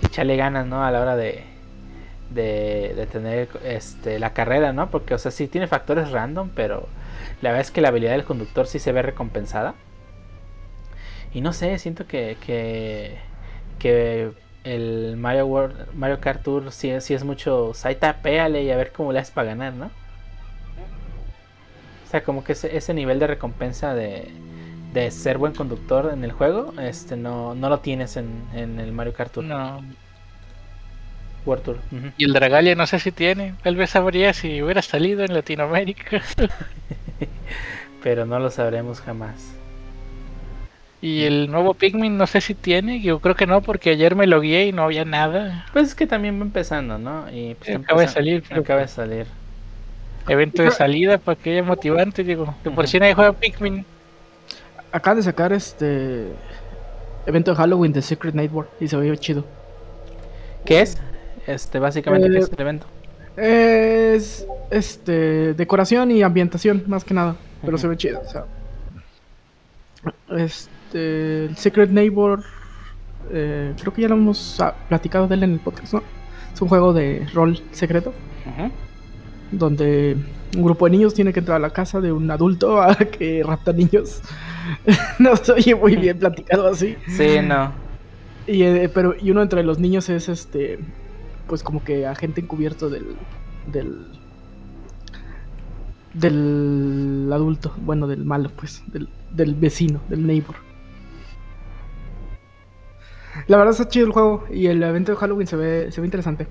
[0.00, 0.84] y echarle ganas, ¿no?
[0.84, 1.44] A la hora de,
[2.30, 4.90] de, de tener este la carrera, ¿no?
[4.90, 6.88] Porque o sea, sí tiene factores random, pero
[7.42, 9.76] la verdad es que la habilidad del conductor sí se ve recompensada.
[11.32, 13.18] Y no sé, siento que que,
[13.78, 14.32] que
[14.64, 18.76] el Mario World, Mario Kart Tour sí, es- sí es mucho, saita, péale y a
[18.76, 19.86] ver cómo le haces para ganar, ¿no?
[22.04, 24.40] O sea, como que ese, ese nivel de recompensa de,
[24.92, 28.92] de ser buen conductor en el juego, este no, no lo tienes en, en el
[28.92, 29.80] Mario Kart Tour, no.
[31.44, 31.78] World Tour.
[32.16, 33.54] Y el Dragalia no sé si tiene.
[33.62, 36.22] Tal vez sabría si hubiera salido en Latinoamérica.
[38.02, 39.61] Pero no lo sabremos jamás.
[41.02, 44.26] Y el nuevo Pikmin no sé si tiene, yo creo que no, porque ayer me
[44.28, 45.66] logué y no había nada.
[45.72, 47.30] Pues es que también va empezando, ¿no?
[47.30, 49.26] Y pues Acaba de salir, pero- Acaba de salir.
[50.28, 52.54] Evento de salida para que haya motivante, digo.
[52.62, 53.84] De por si nadie juega Pikmin.
[54.92, 56.28] Acaban de sacar este
[57.26, 59.44] evento de Halloween de Secret Neighbor y se ve chido.
[60.64, 60.96] ¿Qué es?
[61.48, 62.86] Este, básicamente, ¿qué Eh, es el evento?
[63.36, 67.34] Es este decoración y ambientación, más que nada.
[67.64, 68.44] Pero se ve chido, o sea.
[70.38, 70.70] Este.
[70.94, 72.42] El Secret Neighbor.
[73.30, 76.02] eh, creo que ya lo hemos ah, platicado de él en el podcast, ¿no?
[76.52, 78.12] Es un juego de rol secreto.
[79.50, 80.16] Donde
[80.56, 83.42] un grupo de niños tiene que entrar a la casa de un adulto a que
[83.44, 84.22] rapta niños.
[85.18, 86.96] no se oye muy bien platicado así.
[87.06, 87.72] Sí, no.
[88.46, 90.78] Y, eh, pero, y uno entre los niños es este.
[91.46, 93.16] Pues como que agente encubierto del.
[93.66, 94.06] del.
[96.12, 97.74] del adulto.
[97.78, 98.82] Bueno, del malo, pues.
[98.86, 100.56] Del, del vecino, del neighbor.
[103.46, 104.44] La verdad está chido el juego.
[104.50, 106.48] Y el evento de Halloween se ve, se ve interesante.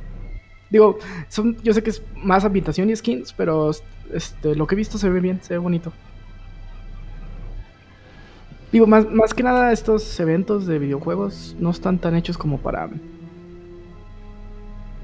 [0.70, 3.72] Digo, son, yo sé que es más ambientación y skins, pero
[4.14, 5.94] este, lo que he visto se ve bien, se ve bonito.
[8.72, 12.90] Digo, más, más que nada estos eventos de videojuegos no están tan hechos como para...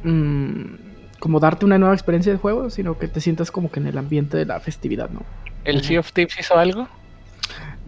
[0.03, 0.75] mm,
[1.19, 3.97] como darte una nueva experiencia de juego, sino que te sientas como que en el
[3.97, 5.23] ambiente de la festividad, ¿no?
[5.65, 6.87] ¿El Sea of Thieves hizo algo?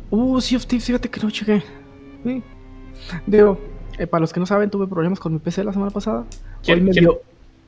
[0.09, 1.29] Uh, Sea of Thieves, fíjate que no.
[1.29, 2.43] Sí.
[3.25, 3.57] Digo,
[3.99, 6.23] eh, para los que no saben, tuve problemas con mi PC la semana pasada.
[6.63, 7.21] ¿Quién- Hoy me dio,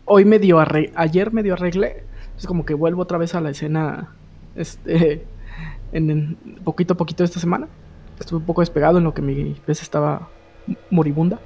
[0.06, 2.04] hoy medio arre- ayer medio arreglé.
[2.38, 4.10] Es como que vuelvo otra vez a la escena,
[4.56, 5.26] este,
[5.92, 7.68] en, en poquito a poquito esta semana.
[8.20, 10.30] Estuve un poco despegado en lo que mi PC estaba
[10.90, 11.40] moribunda.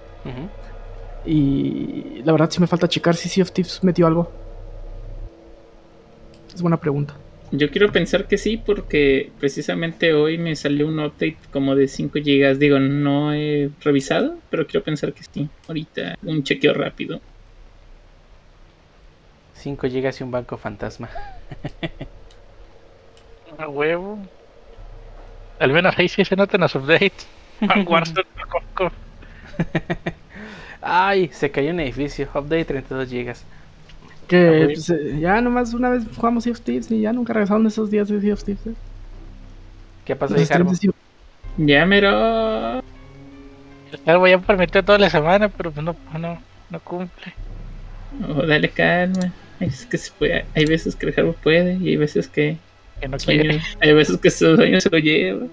[1.26, 4.32] Y la verdad sí me falta checar si Sea of Thieves metió algo.
[6.54, 7.14] Es buena pregunta.
[7.52, 12.20] Yo quiero pensar que sí, porque precisamente hoy me salió un update como de 5
[12.20, 12.58] GB.
[12.58, 15.50] Digo, no he revisado, pero quiero pensar que sí.
[15.68, 17.22] Ahorita un chequeo rápido.
[19.54, 21.10] 5 gigas y un banco fantasma.
[23.58, 24.20] A huevo.
[25.60, 27.28] Al menos ahí sí se notan los updates.
[30.82, 32.30] Ay, se cayó un edificio.
[32.34, 33.46] Update 32 gigas.
[34.28, 37.66] Que pues, eh, ya nomás una vez jugamos Sea of Thieves y ya nunca regresaron
[37.68, 38.66] esos días de Sea of Thieves.
[38.68, 38.74] eh.
[40.06, 40.72] ¿Qué pasó ahí, Jarbo?
[41.58, 42.80] Ya, mero.
[44.06, 46.38] El voy a prometió toda la semana, pero pues no, no,
[46.70, 47.34] no cumple.
[48.28, 49.32] Oh, dale calma.
[49.60, 52.58] Hay veces que se puede, hay veces que el Harbo puede y hay veces que
[53.00, 53.62] Que no sueño- quiere.
[53.80, 55.46] hay veces que su sueño se lo lleva.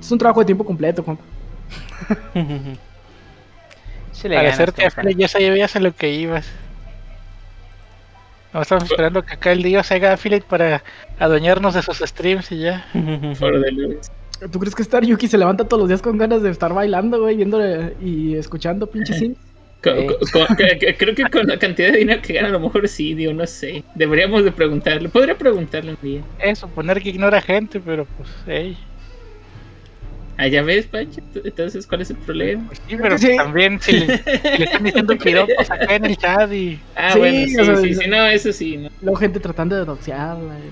[0.00, 1.24] Es un trabajo de tiempo completo, compa.
[4.12, 4.88] Sí le Para ganas, hacerte compa.
[5.00, 6.46] affiliate ya sabías a lo que ibas.
[8.52, 10.82] No estamos esperando que acá el día se haga affiliate para
[11.18, 12.86] adueñarnos de sus streams y ya.
[13.38, 14.10] Por de luz.
[14.50, 17.20] ¿Tú crees que Star Yuki se levanta todos los días con ganas de estar bailando,
[17.20, 19.38] güey, viéndole y escuchando pinche sims?
[19.80, 20.18] Creo
[21.14, 23.82] que con la cantidad de dinero que gana, a lo mejor sí, digo, no sé.
[23.94, 25.08] Deberíamos de preguntarle.
[25.08, 26.22] Podría preguntarle un día.
[26.38, 28.76] Es suponer que ignora gente, pero pues, hey.
[30.38, 31.20] Ah, ya ves, Pancho.
[31.44, 32.64] Entonces, ¿cuál es el problema?
[32.66, 33.36] Pues sí, pero Sí.
[33.36, 36.78] también si le, si le están diciendo piropos acá en el chat y.
[36.96, 38.76] Ah, Sí, bueno, sí, o sea, sí, sí, no, eso sí.
[38.78, 40.58] No, Luego gente tratando de doxearla.
[40.58, 40.70] y,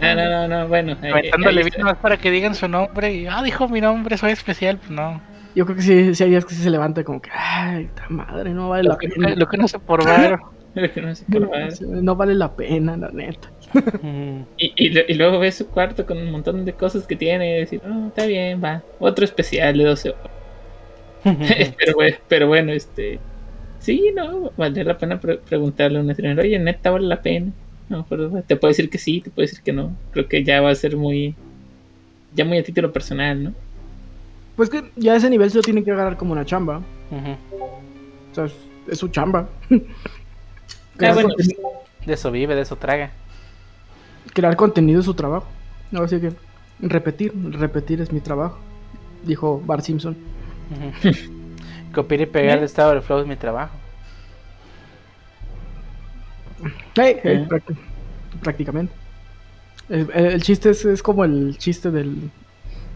[0.00, 0.96] no, no, no, no, bueno.
[1.00, 1.84] vino está.
[1.84, 3.26] más para que digan su nombre y.
[3.26, 4.78] Ah, dijo mi nombre, soy especial.
[4.78, 5.22] Pues no.
[5.54, 8.04] Yo creo que sí, sí hay días que sí se levanta como que, ay, esta
[8.10, 9.34] madre, no vale la Lo que, pena.
[9.34, 10.38] lo que no sé por varo.
[10.76, 11.68] No sé qué va.
[12.02, 13.50] No vale la pena, la neta.
[14.58, 17.56] Y, y, lo- y luego ves su cuarto con un montón de cosas que tiene
[17.56, 18.82] y decir, oh, está bien, va.
[18.98, 20.30] Otro especial de 12 horas.
[21.78, 23.20] pero, bueno, pero bueno, este.
[23.78, 27.52] Sí, no, vale la pena pre- preguntarle a un streamer, oye, neta, vale la pena.
[27.88, 29.96] No, pero te puede decir que sí, te puede decir que no.
[30.12, 31.34] Creo que ya va a ser muy.
[32.34, 33.54] Ya muy a título personal, ¿no?
[34.56, 36.78] Pues que ya a ese nivel se lo tienen que agarrar como una chamba.
[38.32, 38.54] O sea, es,
[38.88, 39.48] es su chamba.
[40.98, 41.60] Ah, bueno, contenido,
[42.06, 43.10] De eso vive, de eso traga.
[44.34, 45.46] Crear contenido es su trabajo.
[45.94, 46.32] Ahora sí que
[46.80, 48.58] repetir, repetir es mi trabajo.
[49.24, 50.16] Dijo Bart Simpson.
[51.94, 53.74] Copiar y pegar de estado del flow es mi trabajo.
[56.96, 57.46] Hey, hey, Eh.
[57.48, 57.76] prácti-
[58.42, 58.92] prácticamente.
[59.88, 62.30] El, el- el chiste es, es como el chiste del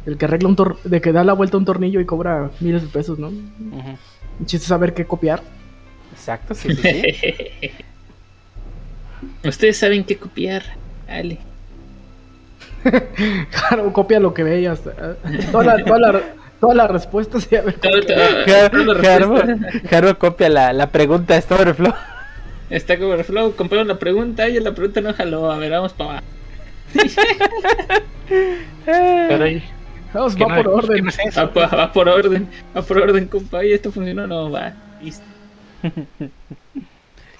[0.06, 2.50] el que arregla un tor de que da la vuelta a un tornillo y cobra
[2.60, 3.28] miles de pesos, ¿no?
[3.28, 5.42] El chiste es saber qué copiar.
[6.12, 7.70] Exacto, sí, sí, sí.
[9.48, 10.62] Ustedes saben qué copiar.
[11.10, 11.38] Dale.
[13.50, 14.92] Claro, copia lo que ve y hasta.
[15.52, 16.20] Toda la, toda la,
[16.60, 20.72] toda la respuesta se llama Todo- todo- Jar- toda la Jarbo, respuesta Jarbo copia la,
[20.72, 21.36] la pregunta.
[21.36, 23.54] Está como el flow.
[23.54, 24.44] Compraron la pregunta.
[24.44, 25.50] Oye, la pregunta no jaló.
[25.50, 26.26] A ver, vamos para abajo.
[30.12, 31.04] Vamos, ¿Qué va no- por orden.
[31.04, 31.40] no es eso?
[31.40, 33.64] Va, por- va por orden, va por orden, compa.
[33.64, 34.72] Y esto funcionó, no, va.
[35.02, 35.24] Listo.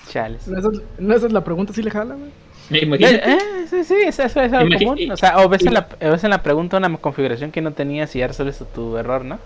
[0.08, 0.46] Chales.
[0.48, 2.30] No, esa, es- no, esa es la pregunta, si le jala, güey.
[2.70, 3.08] Me imagino.
[3.10, 5.10] Eh, eh, sí, sí, eso, eso es algo común.
[5.10, 7.72] O sea, o ves en, la, o ves en la pregunta una configuración que no
[7.72, 9.38] tenías y ya resuelves tu error, ¿no?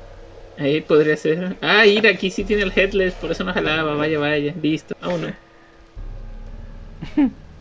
[0.57, 1.57] Ahí podría ser.
[1.62, 3.95] Ah, mira, aquí sí tiene el headless, por eso no jalaba.
[3.95, 4.53] Vaya, vaya.
[4.61, 4.95] Listo.
[5.01, 5.33] Vámonos.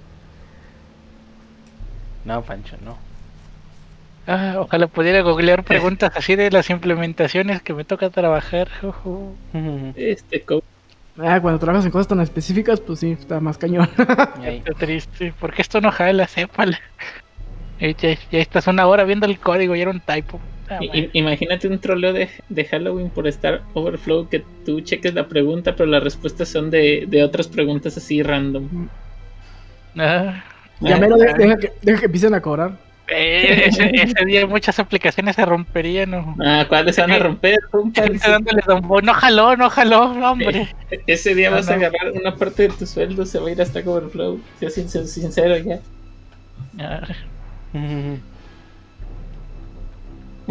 [2.26, 2.98] No, Pancho, no.
[4.28, 8.70] Ah, ojalá pudiera googlear preguntas así de las implementaciones que me toca trabajar.
[9.96, 10.64] Este, co-
[11.18, 13.88] Ah, cuando trabajas en cosas tan específicas, pues sí, está más cañón.
[14.66, 15.34] Qué triste.
[15.34, 16.28] ¿Por qué esto no jala?
[16.28, 16.80] Sépala.
[17.78, 20.42] Eh, Ya, ya estás una hora viendo el código y era un typo.
[20.70, 21.08] Ah, bueno.
[21.14, 25.90] imagínate un troleo de, de Halloween por estar overflow que tú cheques la pregunta, pero
[25.90, 28.90] las respuestas son de, de otras preguntas así random.
[29.98, 30.44] Ah,
[30.80, 32.80] ya mero, de- deja que, deja que empiecen a cobrar.
[33.08, 36.12] Eh, ese, ese día muchas aplicaciones se romperían.
[36.12, 36.36] ¿no?
[36.44, 37.58] Ah, ¿cuáles se van a romper,
[38.28, 40.68] dándole don Bo- No jaló, no jaló, hombre.
[41.08, 43.62] Ese día No, vas a agarrar una parte de tu sueldo, se va a ir
[43.62, 44.40] hasta overflow.
[44.60, 45.80] Sea sin- sin- sincero ya.
[46.80, 47.02] Ah,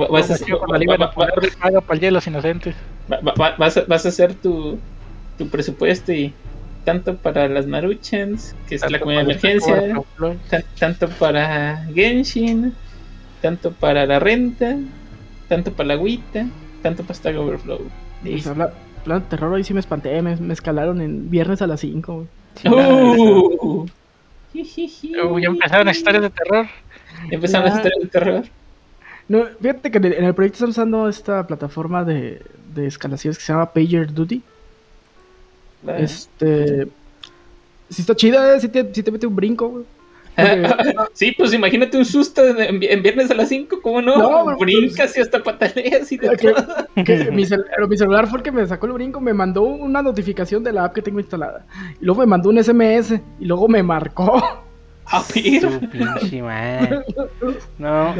[0.00, 0.36] Va- Vas a,
[3.58, 4.80] vas a- vas a hacer tu,
[5.36, 6.34] tu presupuesto y
[6.84, 10.02] tanto para las Maruchans, que es la comida de emergencia,
[10.78, 12.72] tanto para Genshin,
[13.40, 14.76] tanto para la renta,
[15.48, 16.46] tanto para la agüita,
[16.82, 17.80] tanto para Stack Overflow.
[18.22, 18.72] Pues habla,
[19.04, 20.20] de terror, hoy sí me espanté.
[20.22, 22.26] Me, me escalaron en viernes a las 5, güey.
[22.64, 23.86] Uh.
[24.54, 26.66] Uh, ya empezaron historias de terror.
[27.30, 28.44] Empezaron las historias de terror.
[29.28, 32.42] No, fíjate que en el, en el proyecto están usando esta plataforma de,
[32.74, 34.42] de escalaciones que se llama PagerDuty.
[35.98, 36.88] Este.
[37.88, 39.84] Sí está chida, eh, sí te, sí te mete un brinco, güey.
[40.34, 44.16] Porque- Sí, pues imagínate un susto en, viernes a las 5, ¿cómo no?
[44.16, 46.64] No, Brincas y hasta pataleas y de que- todo.
[47.04, 49.62] que mi, cel- pero mi celular fue el que me sacó el brinco, me mandó
[49.62, 51.66] una notificación de la app que tengo instalada.
[52.00, 54.42] Y luego me mandó un SMS y luego me marcó.
[55.04, 55.60] A ver.
[55.60, 57.00] Tu pinche madre.
[57.78, 58.14] No,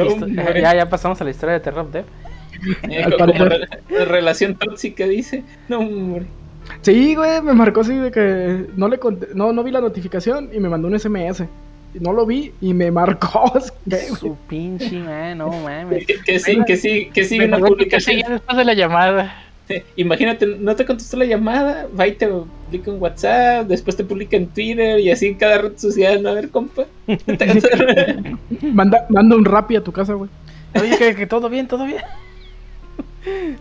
[0.55, 2.05] ya, ya pasamos a la historia de Terror Dev.
[2.83, 3.67] Eh, como re-
[4.05, 5.43] relación tóxica, dice.
[5.69, 6.27] No, hombre.
[6.83, 10.51] Sí, güey, me marcó así de que no le conté- no, no vi la notificación
[10.53, 11.45] y me mandó un SMS.
[11.95, 13.53] No lo vi y me marcó.
[14.19, 16.07] Su pinche madre, no mames.
[16.07, 18.17] Que, que sí, que sí, que sí, una publicación.
[18.17, 19.45] seguía después de la llamada.
[19.97, 24.37] Imagínate, no te contestó la llamada, va y te publica en WhatsApp, después te publica
[24.37, 26.23] en Twitter y así en cada red social.
[26.23, 26.31] ¿no?
[26.31, 26.85] A ver, compa.
[28.61, 30.29] Manda, manda un rapi a tu casa, güey.
[30.75, 32.03] Oye, que, que todo bien, todo bien.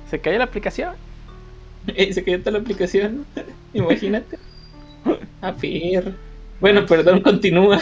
[0.10, 0.96] Se cayó la aplicación.
[1.96, 3.26] Eh, se cayó toda la aplicación.
[3.74, 4.38] Imagínate.
[5.42, 6.14] A ver.
[6.60, 7.80] Bueno, perdón, continúa.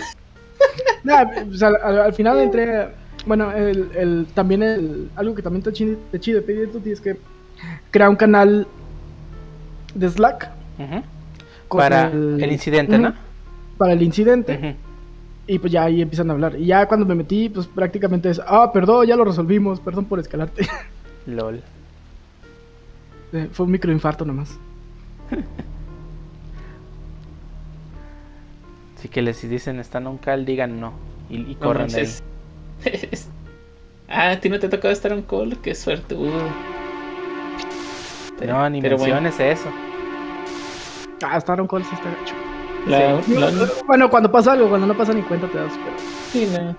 [1.04, 2.88] Nah, pues, al, al- al final entré.
[3.26, 7.02] Bueno, el, el- también el, algo que también está chido, está chido de PagerDuty es
[7.02, 7.18] que
[7.91, 8.66] crea un canal
[9.93, 10.50] de Slack
[11.68, 12.08] Para
[12.45, 13.14] el incidente, ¿no?
[13.78, 14.76] Para el incidente.
[15.47, 16.56] Y pues ya ahí empiezan a hablar.
[16.58, 20.20] Y ya cuando me metí, pues prácticamente es, ah, perdón, ya lo resolvimos, perdón por
[20.20, 20.66] escalarte.
[21.26, 21.62] LOL.
[23.34, 24.57] Eh, Fue un microinfarto nomás.
[28.97, 30.93] Así que les si dicen están a un cal, digan no.
[31.30, 32.07] Y, y No corran de ahí.
[34.09, 36.15] ah, a ti no te ha tocado estar en call, qué suerte.
[36.15, 36.30] uh.
[38.45, 39.69] No, ni Pero bueno, menciones eso.
[41.21, 42.36] Ah, Star Call sí está gacho.
[42.86, 45.95] la- Digo, la- Bueno, cuando pasa algo, cuando no pasa ni cuenta te das, pero...
[46.32, 46.75] sí, no.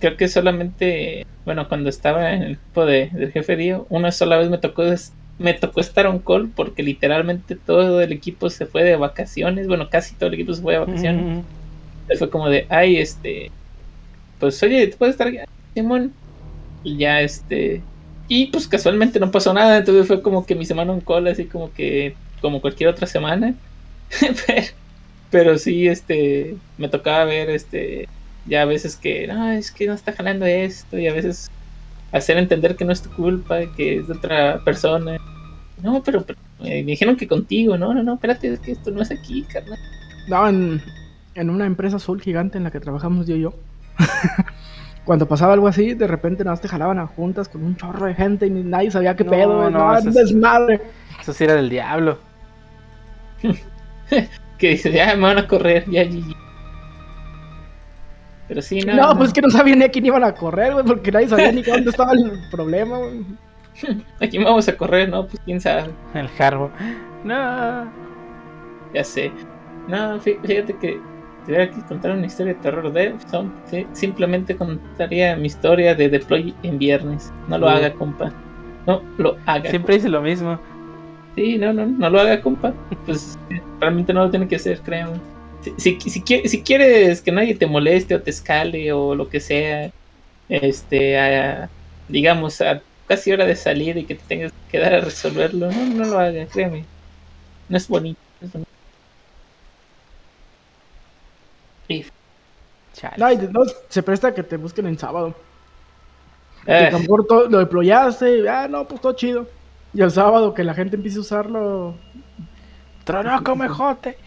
[0.00, 4.36] Creo que solamente, bueno, cuando estaba en el equipo de, del jefe Dio, una sola
[4.36, 4.82] vez me tocó
[5.40, 9.88] me tocó estar on call porque literalmente todo el equipo se fue de vacaciones, bueno,
[9.90, 11.22] casi todo el equipo se fue de vacaciones.
[11.22, 13.48] Entonces fue como de, ay, este,
[14.38, 15.38] pues oye, ¿tú puedes estar aquí?
[15.74, 16.14] Simón?
[16.82, 17.86] Y ya, este,
[18.28, 21.48] y pues casualmente no pasó nada, entonces fue como que mi semana on call, así
[21.48, 23.58] como que, como cualquier otra semana.
[24.46, 24.66] pero,
[25.30, 28.04] pero sí, este, me tocaba ver, este,
[28.44, 31.46] ya a veces que, no, es que no está jalando esto, y a veces
[32.12, 35.16] hacer entender que no es tu culpa, que es de otra persona.
[35.82, 39.00] No, pero, pero me dijeron que contigo, no, no, no, espérate, es que esto no
[39.02, 39.78] es aquí, carnal.
[40.28, 40.82] No, en,
[41.34, 43.54] en una empresa azul gigante en la que trabajamos yo y yo.
[45.04, 48.06] Cuando pasaba algo así, de repente nada más te jalaban a juntas con un chorro
[48.06, 49.70] de gente y ni nadie sabía qué No, pedo.
[49.70, 50.80] no, No, eso desmadre.
[51.20, 52.18] Eso sí era del diablo.
[54.58, 56.34] que dice, ya me van a correr, ya GG.
[58.50, 58.94] Pero sí, no.
[58.96, 61.52] No, pues que no sabía ni a quién iban a correr, güey, porque nadie sabía
[61.52, 63.24] ni dónde estaba el problema, güey.
[64.20, 65.24] Aquí vamos a correr, ¿no?
[65.28, 65.84] Pues quién sabe,
[66.14, 66.68] El jarbo.
[67.22, 67.88] No.
[68.92, 69.30] ya sé.
[69.86, 71.00] No, fí- fíjate que
[71.46, 76.08] tuviera que contar una historia de terror de son, sí, simplemente contaría mi historia de
[76.08, 77.32] deploy en viernes.
[77.46, 78.32] No lo haga, compa.
[78.88, 79.70] No lo haga.
[79.70, 80.58] Siempre dice lo mismo.
[81.36, 82.74] Sí, no, no, no lo haga, compa.
[83.06, 83.38] Pues
[83.78, 85.12] realmente no lo tiene que hacer, créeme.
[85.60, 89.28] Si, si, si, qui- si quieres que nadie te moleste o te escale o lo
[89.28, 89.90] que sea,
[90.48, 91.72] este, a-
[92.08, 95.86] digamos, a casi hora de salir y que te tengas que quedar a resolverlo, no,
[95.86, 96.90] no lo haga, créeme.
[97.68, 98.20] No es bonito.
[98.40, 98.70] no es bonito.
[101.88, 102.04] Y.
[103.16, 105.36] No, y de- no, se presta a que te busquen en sábado.
[106.76, 106.90] Que ah,
[107.28, 109.48] todo- lo deployaste, ah, no, pues todo chido.
[109.92, 111.98] Y el sábado que la gente empiece a usarlo.
[113.04, 114.18] Tronó come jote.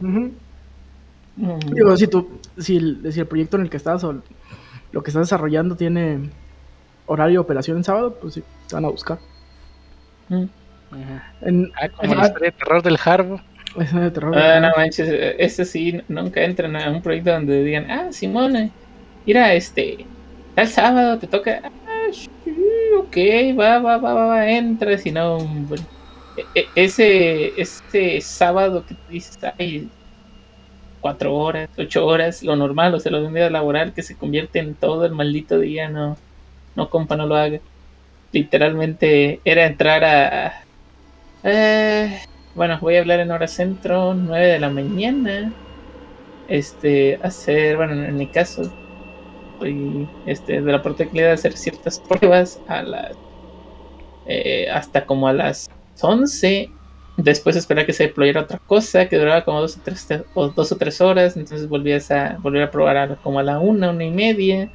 [0.00, 0.40] ujú.
[1.40, 4.12] Mm, Digo, si, tú, si, el, si el proyecto en el que estás o
[4.92, 6.32] lo que estás desarrollando tiene
[7.06, 9.22] horario de operación en sábado, pues sí, te van a buscar.
[10.28, 10.46] mm.
[11.40, 13.40] En, Ah, como en- la historia de terror del Harbo.
[13.76, 14.36] es de terror.
[14.38, 18.72] Ah, no manches, ese sí, nunca entran a un proyecto donde digan, ah, Simona,
[19.24, 20.12] mira, este,
[20.54, 22.52] tal sábado te toca, ah, sí,
[23.00, 23.16] ok,
[23.58, 25.88] va, va, va, va, va, entra, si no, hombre.
[26.36, 29.92] E- e- ese, ese sábado que te dices, ay,
[31.00, 34.16] cuatro horas, ocho horas, lo normal, o sea, lo de un día laboral que se
[34.18, 36.20] convierte en todo el maldito día, no,
[36.74, 37.60] no, compa, no lo haga.
[38.32, 40.54] Literalmente era entrar a...
[41.44, 42.20] eh,
[42.54, 45.54] bueno, voy a hablar en hora centro, 9 de la mañana.
[46.46, 48.62] Este, hacer, bueno, en mi caso,
[49.58, 53.18] soy este, de la protección hacer ciertas pruebas a las,
[54.24, 55.66] eh, hasta como a las
[56.02, 56.76] 11.
[57.22, 60.72] Después esperar que se deployara otra cosa que duraba como dos o tres, o dos
[60.72, 61.36] o tres horas.
[61.36, 64.72] Entonces volvías a volver a probar a- como a la una, una y media.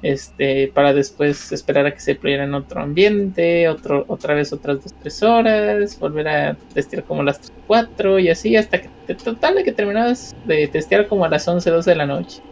[0.00, 4.82] Este, para después esperar a que se deployara en otro ambiente, otro, otra vez otras
[4.82, 8.90] dos, tres horas, volver a testear como a las 3, 4 y así hasta que
[9.06, 12.42] te- total de que terminabas de testear como a las 11, 12 de la noche.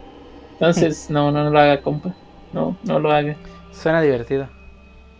[0.53, 2.15] Entonces, no, no, no lo haga, compa.
[2.53, 3.37] No, no lo haga.
[3.69, 4.49] Suena divertido.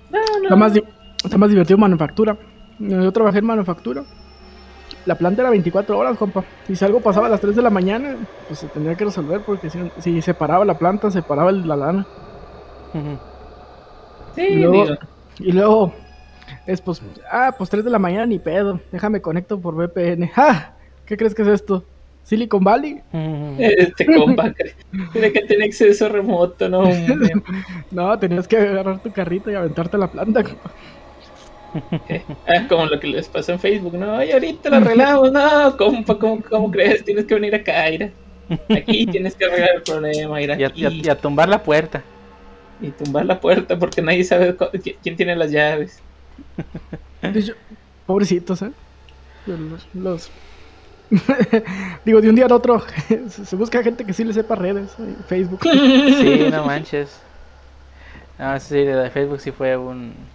[0.10, 0.44] No, no.
[0.44, 0.84] Está más, di-
[1.24, 2.38] está más divertido manufactura.
[2.90, 4.04] Yo trabajé en manufactura.
[5.06, 6.46] La planta era 24 horas, compa.
[6.68, 8.18] Y si algo pasaba a las 3 de la mañana,
[8.48, 11.68] pues se tendría que resolver porque si, si se paraba la planta, se paraba el-
[11.68, 12.08] la lana.
[14.36, 14.96] Sí, Y luego, digo,
[15.40, 15.94] y luego
[16.66, 17.02] es pues,
[17.32, 18.80] ah, pues 3 de la mañana ni pedo.
[18.92, 20.28] Déjame conecto por VPN.
[20.30, 20.78] ¡Ja!
[21.06, 21.86] ¿Qué crees que es esto?
[22.24, 23.02] ¿Silicon Valley?
[23.58, 24.54] Este compa
[25.14, 26.84] cree que tiene acceso remoto, no.
[27.92, 30.44] No, tenías que agarrar tu carrito y aventarte a la planta.
[30.44, 30.72] compa.
[32.46, 36.18] Ah, como lo que les pasó en Facebook, no, y ahorita lo arreglamos, no, compa,
[36.20, 37.04] ¿cómo, cómo crees?
[37.06, 38.14] Tienes que venir acá, Ira.
[38.70, 41.48] Aquí tienes que arreglar el problema, ir Y a, aquí y a- y a tumbar
[41.50, 42.04] la puerta.
[42.80, 44.56] y tumbar la puerta porque nadie sabe
[45.02, 46.06] quién tiene las llaves.
[47.22, 47.54] De hecho,
[48.06, 48.74] pobrecitos, ¿eh?
[49.46, 49.90] Los.
[49.94, 50.32] los-
[52.06, 52.82] Digo, de un día al otro
[53.30, 55.62] se busca gente que sí le sepa redes, eh, Facebook.
[55.64, 57.28] Sí, no manches.
[58.38, 60.34] No, sí, de Facebook sí fue un...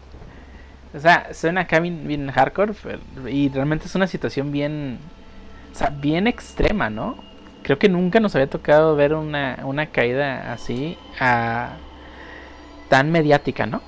[0.96, 4.98] O sea, suena acá bien, bien hardcore pero- y realmente es una situación bien...
[5.72, 7.16] O sea, bien extrema, ¿no?
[7.62, 11.70] Creo que nunca nos había tocado ver una, una caída así ah,
[12.88, 13.82] tan mediática, ¿no?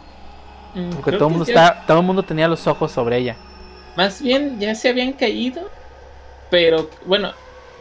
[0.75, 3.17] Mm, Porque creo todo el mundo, ya- está, todo el mundo tenía los ojos sobre
[3.19, 3.37] ella.
[3.97, 5.71] Más bien ya se habían caído,
[6.51, 7.33] pero bueno,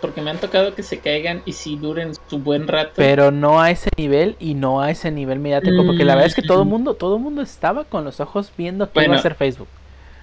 [0.02, 2.94] porque me han tocado que se caigan y si duren su buen rato.
[2.96, 5.86] Pero no a ese nivel y no a ese nivel mediático.
[5.86, 6.70] Porque la verdad es que todo el Mm.
[6.70, 9.14] mundo, todo mundo estaba con los ojos viendo qué iba Bueno.
[9.16, 9.68] a hacer Facebook.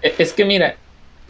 [0.03, 0.77] E- Es que mira,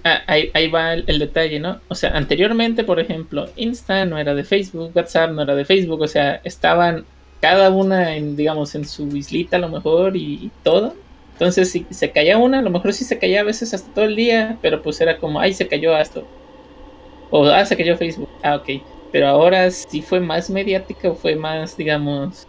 [0.05, 1.81] ah, ahí, ahí va el, el detalle, ¿no?
[1.89, 6.01] O sea, anteriormente, por ejemplo, Insta no era de Facebook, WhatsApp no era de Facebook,
[6.03, 7.07] o sea, estaban
[7.41, 10.95] cada una en, digamos, en su islita a lo mejor y, todo.
[11.33, 14.05] Entonces, si se caía una, a lo mejor sí se caía a veces hasta todo
[14.05, 16.31] el día, pero pues era como, ay, se cayó esto.
[17.37, 18.28] O, ah, se cayó Facebook.
[18.43, 18.68] Ah, ok.
[19.11, 22.45] Pero ahora sí fue más mediática o fue más, digamos,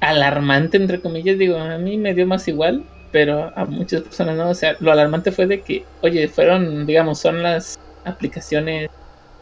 [0.00, 1.38] alarmante, entre comillas.
[1.38, 4.50] Digo, a mí me dio más igual, pero a muchas personas no.
[4.50, 8.88] O sea, lo alarmante fue de que, oye, fueron, digamos, son las aplicaciones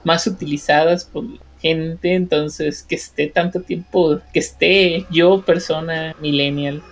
[0.04, 1.24] más utilizadas por
[1.58, 6.84] gente, entonces que esté tanto tiempo, que esté yo, persona millennial,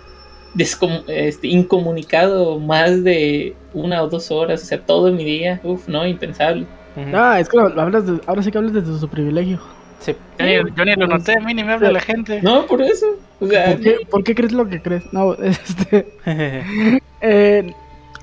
[1.07, 6.05] este, incomunicado más de una o dos horas, o sea, todo mi día, uff, no,
[6.07, 6.67] impensable.
[6.95, 7.09] Ujú.
[7.15, 9.59] Ah, es que lo- lo hablas de- ahora sí que hablas desde su privilegio.
[9.99, 10.15] Sí.
[10.39, 12.41] Yo ni, yo ni lo noté, a mí ni me habla la gente.
[12.41, 13.05] No, por eso,
[13.39, 15.11] o sea, ¿Por qué, por qué crees lo que crees?
[15.13, 16.07] No, este.
[17.21, 17.73] eh,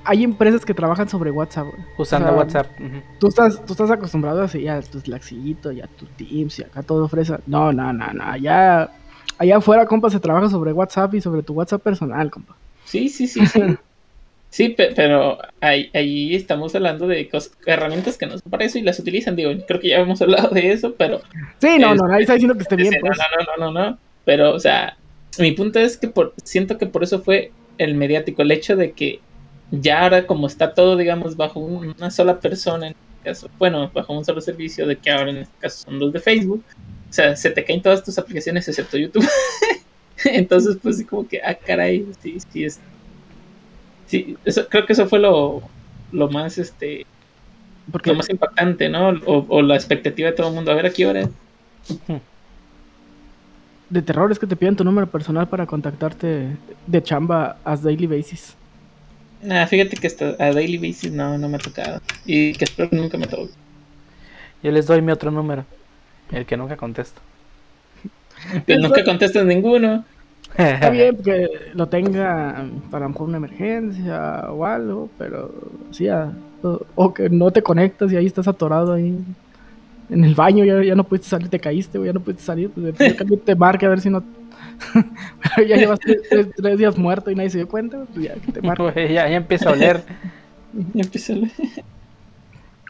[0.04, 1.84] hay empresas que trabajan sobre WhatsApp, güey.
[1.98, 2.66] Usando O sea, WhatsApp.
[2.80, 2.96] ujú.
[3.20, 6.82] Tú estás, tú estás acostumbrado así a tu Slackcito y a tu Teams y acá
[6.82, 7.40] todo fresa.
[7.46, 8.24] No, no, no, no.
[8.24, 8.90] Allá,
[9.38, 12.54] allá afuera, compa, se trabaja sobre WhatsApp y sobre tu WhatsApp personal, compa.
[12.84, 13.62] sí, sí, sí, sí.
[14.52, 18.78] Sí, pe- pero ahí, ahí estamos hablando de cosas, herramientas que no son para eso
[18.78, 19.34] y las utilizan.
[19.34, 21.22] Digo, creo que ya hemos hablado de eso, pero
[21.58, 23.18] Sí, no, Es- no, nadie está diciendo que esté bien, Sí, pues.
[23.18, 23.24] No,
[23.56, 23.98] no, no, no, no.
[24.24, 24.98] Pero, o sea,
[25.38, 28.92] mi punto es que por, siento que por eso fue el mediático, el hecho de
[28.92, 29.20] que
[29.70, 33.90] ya ahora como está todo, digamos, bajo un- una sola persona, en este caso, bueno,
[33.94, 37.12] bajo un solo servicio, de que ahora en este caso son los de Facebook, o
[37.12, 39.26] sea, se te caen todas tus aplicaciones excepto YouTube.
[40.24, 42.82] Entonces, pues como que, ah, caray, sí, sí es.
[44.12, 45.62] Sí, eso, creo que eso fue lo,
[46.10, 47.06] lo más, este,
[47.90, 49.08] Porque lo más impactante, ¿no?
[49.24, 50.70] O, o la expectativa de todo el mundo.
[50.70, 51.30] A ver, ¿a qué hora?
[53.88, 56.48] de terror es que te piden tu número personal para contactarte
[56.86, 58.54] de chamba as daily basis.
[59.42, 61.98] Nah, fíjate que hasta a daily basis no, no me ha tocado.
[62.26, 63.54] Y que espero que nunca me toque.
[64.62, 65.64] Yo les doy mi otro número,
[66.32, 67.22] el que nunca contesto.
[68.66, 70.04] Que nunca contestas ninguno.
[70.56, 75.50] Está bien que lo tenga para a lo mejor una emergencia o algo, pero
[75.90, 76.32] sí, a-
[76.62, 79.18] o, o que no te conectas y ahí estás atorado ahí
[80.10, 82.70] en el baño, ya, ya no pudiste salir, te caíste, o ya no pudiste salir,
[82.70, 84.22] pues de te marque a ver si no...
[85.56, 88.34] Pero ya llevas tres, tres- tres días muerto y nadie se dio cuenta, pues ya
[88.34, 88.82] que te marque.
[88.82, 90.02] Güey, ya, ya empieza a oler.
[90.94, 91.36] Y empieza a.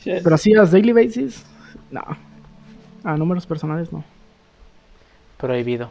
[0.05, 0.21] Ya.
[0.23, 1.45] Pero así, as daily basis,
[1.91, 2.03] no.
[3.05, 4.05] A números personales, no.
[5.39, 5.91] Prohibido.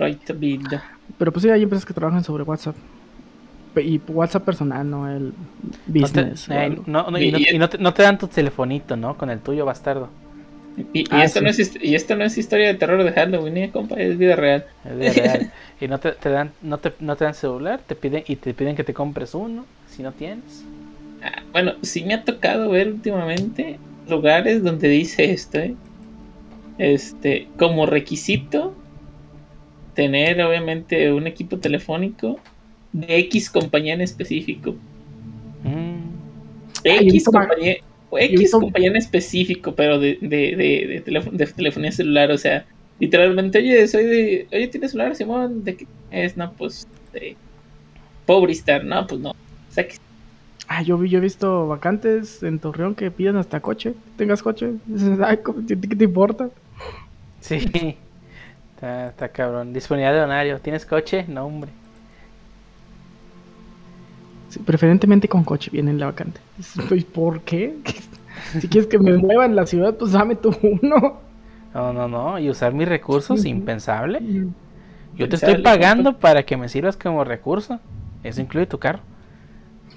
[0.00, 0.82] Right, vida.
[1.18, 2.76] Pero pues sí, hay empresas que trabajan sobre WhatsApp.
[3.76, 5.32] Y WhatsApp personal, no el
[6.00, 6.48] No te, business.
[6.50, 9.16] eh, no- no- y no, y no te, no te dan tu telefonito, ¿no?
[9.16, 10.08] Con el tuyo, bastardo.
[10.92, 11.44] Y, y Ah, esto sí.
[11.44, 13.96] no es, y esto no es historia de terror de Halloween, ¿eh, compa?
[13.96, 14.64] Es vida real.
[14.84, 15.46] Es de real.
[15.80, 18.54] y no te, te dan, no te, no te dan celular, te piden, y te
[18.54, 20.64] piden que te compres uno, si no tienes.
[21.22, 23.78] Ah, bueno, sí me ha tocado ver últimamente
[24.08, 25.76] lugares donde dice esto, ¿eh?
[26.78, 28.74] Este, como requisito,
[29.94, 32.38] tener obviamente un equipo telefónico
[32.92, 34.74] de X compañía en específico.
[35.64, 36.00] Mm.
[36.84, 37.76] X compañía,
[38.12, 42.66] X compañía en específico, pero de, de, de, de, teléfono- de telefonía celular, o sea,
[42.98, 45.64] literalmente, oye, soy de, oye, ¿tienes celular, Simón?
[45.64, 46.36] ¿De qué es?
[46.36, 47.36] No, pues, de
[48.26, 49.30] Pobristar, no, pues no.
[49.30, 49.34] O
[49.72, 49.96] sea, que
[50.72, 53.92] Ah, yo, vi- yo he visto vacantes en Torreón que piden hasta coche.
[54.16, 54.74] ¿Tengas coche?
[55.42, 56.48] ¿cómo- ¿qué te importa?
[57.40, 57.96] Sí.
[58.80, 59.72] Está, está cabrón.
[59.74, 60.58] Disponibilidad de horario.
[60.60, 61.26] ¿Tienes coche?
[61.28, 61.70] No, hombre.
[64.48, 66.40] Sí, preferentemente con coche viene la vacante.
[66.56, 67.76] Dices, "Pues, ¿Por qué?
[68.58, 71.18] Si quieres que me mueva en la ciudad, pues dame tú uno.
[71.74, 72.38] No, no, no.
[72.38, 74.20] Y usar mis recursos, impensable.
[75.16, 77.78] Yo te estoy pagando para que me sirvas como recurso.
[78.24, 79.00] Eso incluye tu carro.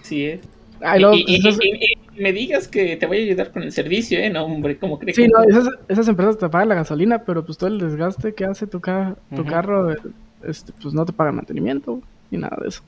[0.02, 0.42] sí es.
[0.84, 3.52] Ay, Y, luego, y- y- esas- y- y me digas que te voy a ayudar
[3.52, 4.30] con el servicio, ¿eh?
[4.30, 7.46] No, hombre, ¿cómo crees sí, que no, esas, esas empresas te pagan la gasolina, pero
[7.46, 9.92] pues todo el desgaste que hace tu, ca- tu carro,
[10.46, 12.82] este, pues no te pagan mantenimiento ni nada de eso.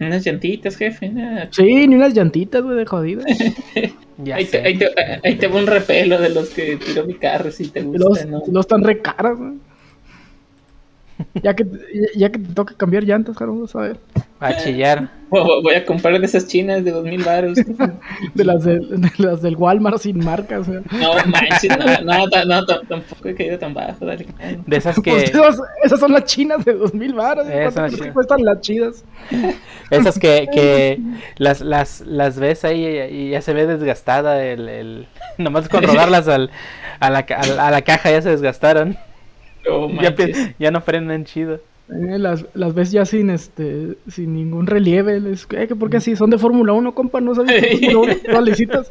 [0.00, 1.08] Unas llantitas, jefe.
[1.10, 1.48] nada.
[1.52, 3.24] Sí, ni unas llantitas, güey, de jodidas.
[4.32, 4.88] Ahí, te, ahí, te,
[5.24, 8.26] ahí te va un repelo de los que tiró mi carro, si te gusta, los,
[8.26, 8.42] ¿no?
[8.46, 9.54] los están re caras, güey.
[11.42, 11.66] Ya que,
[12.16, 13.96] ya, que te toca cambiar llantas, vamos a ver.
[14.40, 15.08] A chillar.
[15.30, 17.56] Voy a comprar de esas chinas de dos mil baros.
[18.34, 20.66] De las, de, de las del Walmart sin marcas.
[20.68, 20.80] No
[21.26, 24.26] manches, no, no, ta- no, ta- tampoco he caído tan bajo, dale.
[24.66, 25.38] De esas Pues que.
[25.38, 27.46] esas, esas son las chinas de 2000 baros.
[27.48, 28.12] Esas ¿Cuánto chinas.
[28.14, 29.04] cuestan las chidas?
[29.90, 31.00] Esas que, que
[31.36, 35.06] las, las, las ves ahí y ya se ve desgastada el, el...
[35.38, 36.50] Nomás con rodarlas al,
[37.00, 38.96] a, la, ca- a, la, a la caja ya se desgastaron.
[39.66, 40.14] No Ya,
[40.58, 41.54] ya no prenden chido.
[41.88, 45.20] Eh, las, las ves ya sin este sin ningún relieve.
[45.20, 46.16] Les, eh, que ¿Por qué así?
[46.16, 47.20] Son de Fórmula 1, compa.
[47.20, 48.14] ¿No sabes de Fórmula 1?
[48.30, 48.90] Todas lisitas.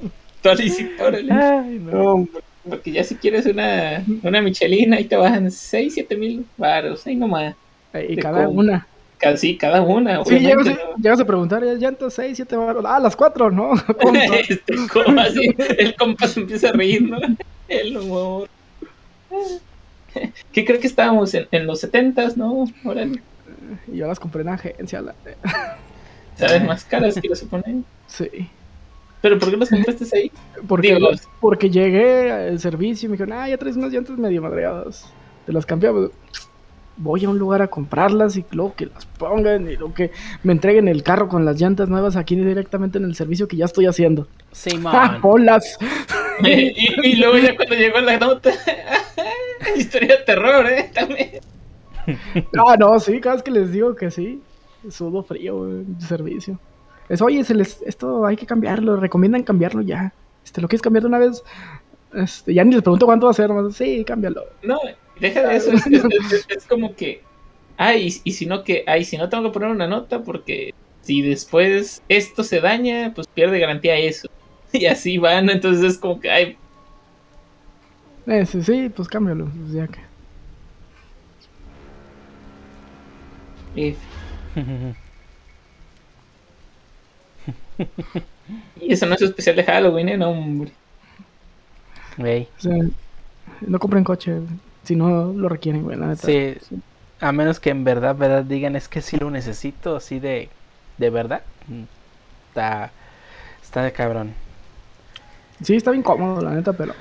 [1.29, 1.91] Ay, no.
[2.17, 2.27] No,
[2.69, 7.15] porque ya si quieres una, una Michelin, ahí te bajan 6, 7 mil baros, ahí
[7.15, 7.55] nomás.
[7.93, 8.61] Eh, Y Te cada compro.
[8.61, 8.87] una.
[9.17, 12.83] Casi cada una, Sí, llegas, a- llegas a preguntar, ¿ya llantas 6, 7 baros?
[12.87, 13.71] Ah, las 4, ¿no?
[14.49, 17.17] Este, como así, el compa se empieza a reír, ¿no?
[17.67, 18.47] El humor.
[20.53, 22.65] ¿Qué creo que estábamos en, en los 70s, no?
[22.83, 23.21] Órale,
[23.91, 25.01] Y yo las compré en agencia.
[25.01, 25.15] La...
[26.35, 26.63] ¿sabes?
[26.65, 27.85] Más caras que se ponen.
[28.07, 28.27] Sí.
[29.21, 30.31] ¿Pero por qué las compraste ahí?
[30.67, 31.09] Porque, Digo-
[31.39, 35.05] porque llegué al servicio y me dijeron, ah, ya traes unas llantas medio madreadas.
[35.45, 36.09] Te las cambiamos.
[36.97, 40.11] Voy a un lugar a comprarlas y luego que las pongan y luego que
[40.43, 43.65] me entreguen el carro con las llantas nuevas aquí directamente en el servicio que ya
[43.65, 44.27] estoy haciendo.
[44.31, 45.19] ¡Ah, Simón.
[45.21, 45.77] holas!
[46.43, 48.51] y, y luego ya cuando llegó la nota,
[49.81, 50.91] historia de terror, ¿eh?
[50.93, 51.31] También.
[52.57, 54.45] Ah, no, sí, cada vez que les digo que sí,
[54.89, 56.61] sudo frío güey, en servicio.
[57.07, 60.15] Es, oye, se les, esto hay que cambiarlo, recomiendan cambiarlo ya.
[60.43, 61.43] Este, ¿Lo quieres cambiar de una vez?
[62.13, 64.43] Este, ya ni les pregunto cuánto va a ser, más, sí, cámbialo.
[64.63, 64.77] No,
[65.15, 65.71] deja de eso.
[65.71, 67.27] Es, es- es- es como que
[67.77, 70.71] ay, y, si no que, ay, si no tengo que poner una nota porque
[71.01, 74.27] si después esto se daña, pues pierde garantía eso.
[74.73, 76.59] Y así van, entonces es como que, ay.
[78.27, 79.99] Eh, sí, sí, pues cámbialo, pues ya que.
[83.75, 83.95] Y...
[88.81, 90.17] y eso no es especial de Halloween, ¿eh?
[90.17, 90.71] No, hombre.
[92.17, 92.75] O sea,
[93.61, 94.41] no compren coche
[94.83, 96.27] si no lo requieren, güey, la neta.
[96.27, 96.55] Sí,
[97.19, 100.49] a menos que en verdad, verdad digan es que sí lo necesito, así de,
[100.97, 101.43] de verdad.
[101.67, 101.83] Mm,
[102.49, 102.91] está,
[103.61, 104.33] está de cabrón.
[105.63, 106.93] Sí, está bien cómodo, la neta, pero,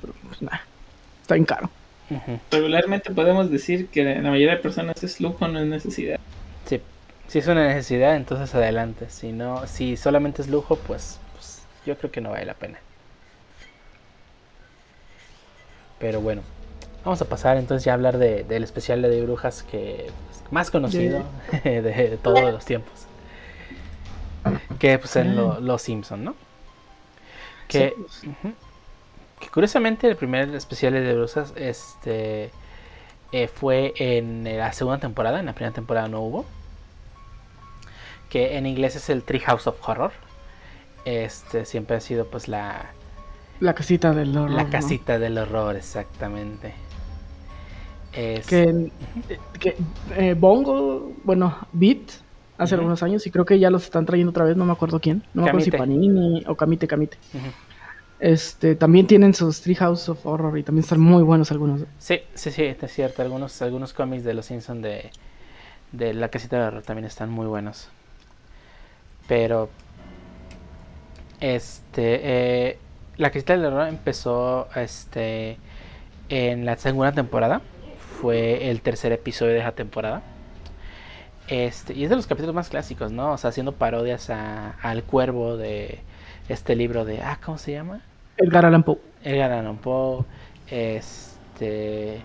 [0.00, 0.62] pero pues nada,
[1.22, 1.70] está bien caro.
[2.50, 6.18] Regularmente podemos decir que la mayoría de personas es lujo, no es necesidad.
[6.66, 6.80] Sí,
[7.28, 9.08] si es una necesidad, entonces adelante.
[9.10, 12.78] Si no, si solamente es lujo, pues, pues yo creo que no vale la pena.
[16.00, 16.42] Pero bueno,
[17.04, 20.70] vamos a pasar entonces ya a hablar de, del especial de brujas que pues, más
[20.70, 21.22] conocido
[21.62, 23.06] de, todos los tiempos.
[24.78, 26.34] Que pues en Los Simpson, ¿no?
[27.68, 27.94] Que,
[29.40, 32.50] que, curiosamente el primer especial de brujas este
[33.32, 36.46] eh, fue en la segunda temporada, en la primera temporada no hubo.
[38.28, 40.12] Que en inglés es el Tree House of Horror.
[41.04, 42.90] Este siempre ha sido pues la
[43.60, 44.50] la casita del horror.
[44.50, 46.72] La casita del horror, exactamente.
[48.12, 48.90] Que,
[49.60, 49.76] que
[50.16, 52.10] eh, Bongo, bueno, Beat,
[52.56, 54.98] hace algunos años, y creo que ya los están trayendo otra vez, no me acuerdo
[54.98, 55.22] quién.
[55.34, 57.18] No me acuerdo si Panini o Camite Camite.
[58.20, 61.82] Este, también tienen sus Treehouse of Horror y también están muy buenos algunos.
[61.98, 63.22] Sí, sí, sí, es cierto.
[63.22, 65.10] Algunos, algunos cómics de los Simpsons de,
[65.92, 67.88] de la casita del horror también están muy buenos.
[69.26, 69.70] Pero,
[71.40, 72.20] este,
[72.70, 72.78] eh,
[73.16, 75.56] la Casita del Horror empezó este,
[76.28, 77.62] en la segunda temporada.
[78.20, 80.22] Fue el tercer episodio de esa temporada.
[81.48, 83.32] Este, y es de los capítulos más clásicos, ¿no?
[83.32, 86.00] O sea, haciendo parodias a, al cuervo de
[86.48, 87.22] este libro de.
[87.22, 88.02] Ah, ¿cómo se llama?
[88.40, 88.98] Edgar Allan Poe.
[89.22, 90.24] Edgar Allan Poe.
[90.68, 92.22] Este.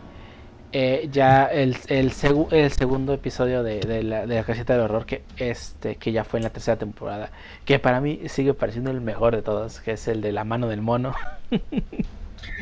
[0.77, 2.11] Eh, ya el, el,
[2.51, 6.25] el, segundo episodio de, de, la, de la casita del horror que este que ya
[6.25, 7.29] fue en la tercera temporada
[7.63, 10.67] que para mí sigue pareciendo el mejor de todos que es el de la mano
[10.67, 11.13] del mono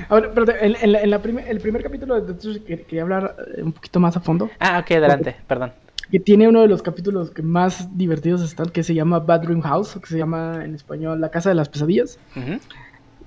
[0.10, 1.16] Ahora, pero en, en, la, en la
[1.48, 5.36] el primer capítulo de quería hablar eh, un poquito más a fondo ah ok adelante
[5.48, 5.72] perdón
[6.12, 9.98] que tiene uno de los capítulos que más divertidos están que se llama Bedroom House
[10.00, 12.20] que se llama en español La casa de las pesadillas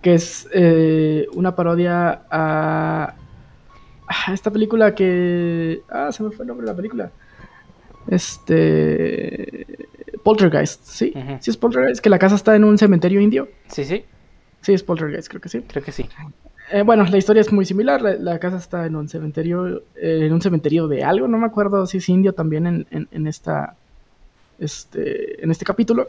[0.07, 3.13] que es eh, una parodia a
[4.33, 5.83] esta película que.
[5.91, 7.11] Ah, se me fue el nombre de la película.
[8.07, 9.67] Este.
[10.23, 11.13] Poltergeist, ¿sí?
[11.41, 13.49] Sí, es Poltergeist, que la casa está en un cementerio indio.
[13.67, 14.05] Sí, sí.
[14.61, 15.63] Sí, es Poltergeist, creo que sí.
[15.63, 16.09] Creo que sí.
[16.71, 18.01] Eh, bueno, la historia es muy similar.
[18.01, 19.83] La, casa está en un cementerio.
[19.97, 21.27] Eh, en un cementerio de algo.
[21.27, 23.75] No me acuerdo si es indio también en, en, esta.
[24.61, 25.43] Este.
[25.43, 26.07] En este capítulo.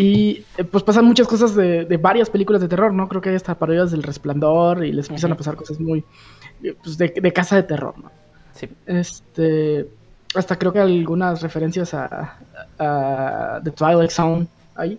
[0.00, 3.06] Y eh, pues pasan muchas cosas de, de, varias películas de terror, ¿no?
[3.06, 6.02] Creo que hay hasta parodias del resplandor y les empiezan a pasar cosas muy
[6.82, 8.10] pues, de, casa de terror, ¿no?
[8.54, 8.66] Sí.
[8.86, 9.86] Este,
[10.34, 12.38] hasta creo que algunas referencias a,
[13.62, 14.98] The Twilight Zone ahí.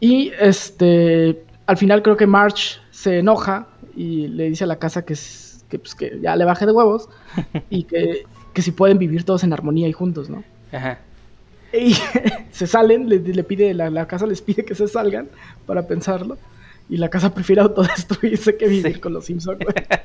[0.00, 5.04] Y este, al final creo que March se enoja y le dice a la casa
[5.04, 5.14] que,
[5.68, 7.08] que, pues, que ya le baje de huevos
[7.70, 10.42] y que, que, si pueden vivir todos en armonía y juntos, ¿no?
[10.72, 10.98] Ajá.
[11.78, 11.94] Y
[12.50, 15.28] se salen, le, le pide, la, la, casa les pide que se salgan
[15.66, 16.38] para pensarlo
[16.88, 19.58] y la casa prefiere autodestruirse que vivir con los Simpsons,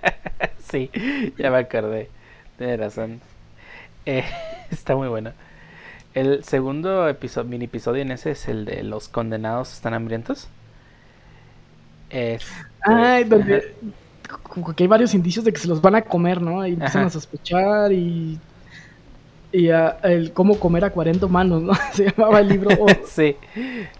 [0.71, 0.89] sí,
[1.37, 2.09] ya me acordé.
[2.57, 3.21] Tienes razón.
[4.05, 4.25] Eh,
[4.69, 5.31] está muy bueno.
[6.13, 10.49] El segundo episodio, mini episodio en ese es el de los condenados están hambrientos.
[12.09, 12.45] Este,
[12.81, 13.73] Ay, donde
[14.43, 16.65] como que hay varios indicios de que se los van a comer, ¿no?
[16.65, 18.39] Y empiezan a sospechar y
[19.51, 21.73] y el cómo comer a 40 humanos, ¿no?
[21.93, 22.69] Se llamaba el libro.
[23.05, 23.35] sí.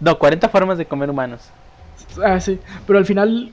[0.00, 1.50] No, 40 formas de comer humanos.
[2.22, 2.58] Ah, sí.
[2.86, 3.52] Pero al final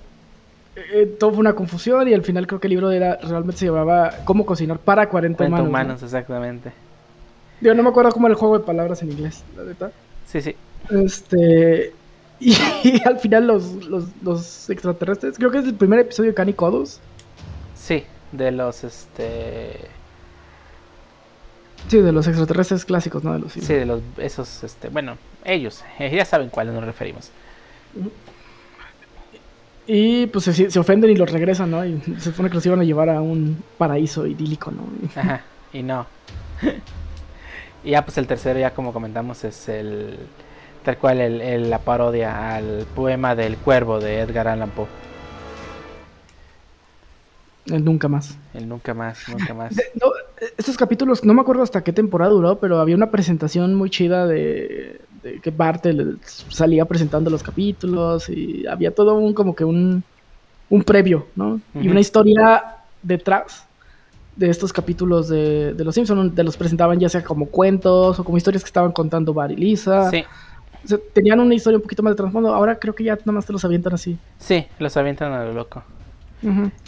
[0.76, 3.66] eh, todo fue una confusión y al final creo que el libro era, realmente se
[3.66, 5.70] llamaba Cómo cocinar para 40, 40 humanos.
[5.70, 6.72] humanos, exactamente.
[7.62, 9.92] Yo no me acuerdo cómo era el juego de palabras en inglés, la neta.
[10.26, 10.56] Sí, sí.
[10.90, 11.94] Este.
[12.42, 17.02] Y, al final los, los, los, extraterrestres, creo que es el primer episodio de Canicodos.
[17.76, 19.74] Sí, de los este.
[21.88, 23.34] Sí, de los extraterrestres clásicos, ¿no?
[23.34, 27.32] De los sí, de los esos, este, bueno, ellos, eh, ya saben cuáles nos referimos.
[29.88, 31.84] Y pues se, se, ofenden y los regresan, ¿no?
[31.84, 34.84] Y se supone que los iban a llevar a un paraíso idílico, ¿no?
[35.16, 35.42] Ajá,
[35.74, 36.06] y no.
[37.84, 40.20] y ya pues el tercero, ya como comentamos, es el
[40.84, 44.88] tal cual el, la parodia al poema del cuervo de Edgar Allan Poe.
[47.66, 48.38] El nunca más.
[48.54, 49.76] El nunca más, nunca más.
[49.76, 50.12] De- no,
[50.58, 54.26] estos capítulos, no me acuerdo hasta qué temporada duró, pero había una presentación muy chida
[54.28, 59.64] de, de que Bart el- salía presentando los capítulos y había todo un como que
[59.66, 60.04] un,
[60.70, 61.62] un previo, ¿no?
[61.74, 62.64] Y una historia
[63.02, 63.68] detrás
[64.36, 68.24] de estos capítulos de, de Los Simpsons, te los presentaban ya sea como cuentos o
[68.24, 70.10] como historias que estaban contando Bart y Lisa.
[70.12, 70.24] Sí,
[70.84, 72.54] O sea, tenían una historia un poquito más de trasfondo.
[72.54, 74.18] Ahora creo que ya nada más te los avientan así.
[74.38, 75.84] sí, los avientan a lo loco.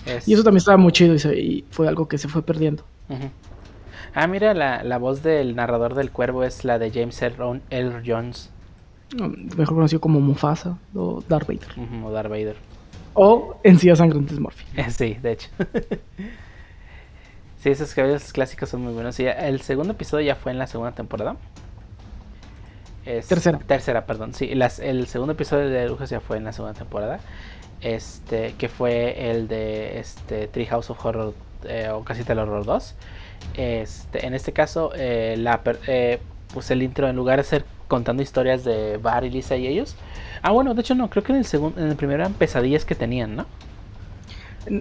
[0.06, 2.42] Es- Y eso también estaba muy chido y, se- y fue algo que se fue
[2.42, 2.84] perdiendo.
[4.14, 8.04] Ah, mira, la, la voz del narrador del cuervo es la de James Earl, Earl
[8.06, 8.52] Jones,
[9.18, 11.68] Mejor conocido como Mufasa o Darth Vader.
[11.78, 12.56] ujú, o Darth Vader.
[13.14, 14.64] O Encía Sangrantes Murphy.
[14.90, 15.50] Sí, de hecho.
[17.60, 19.20] sí, esos cabellos clásicos son muy buenos.
[19.20, 21.36] Y el segundo episodio ya fue en la segunda temporada.
[23.06, 23.60] Es- Tercera.
[23.60, 24.34] Tercera, perdón.
[24.34, 27.20] Sí, las- el segundo episodio de Lujas ya fue en la segunda temporada.
[27.82, 31.34] Este, que fue el de este Treehouse of Horror
[31.66, 32.96] eh, o Casita del Horror 2.
[33.56, 36.20] Este, en este caso, eh, la, eh,
[36.54, 39.96] pues el intro, en lugar de ser contando historias de Bar y Lisa y ellos.
[40.42, 42.86] Ah, bueno, de hecho no, creo que en el segundo, en el primero eran pesadillas
[42.86, 43.46] que tenían, ¿no?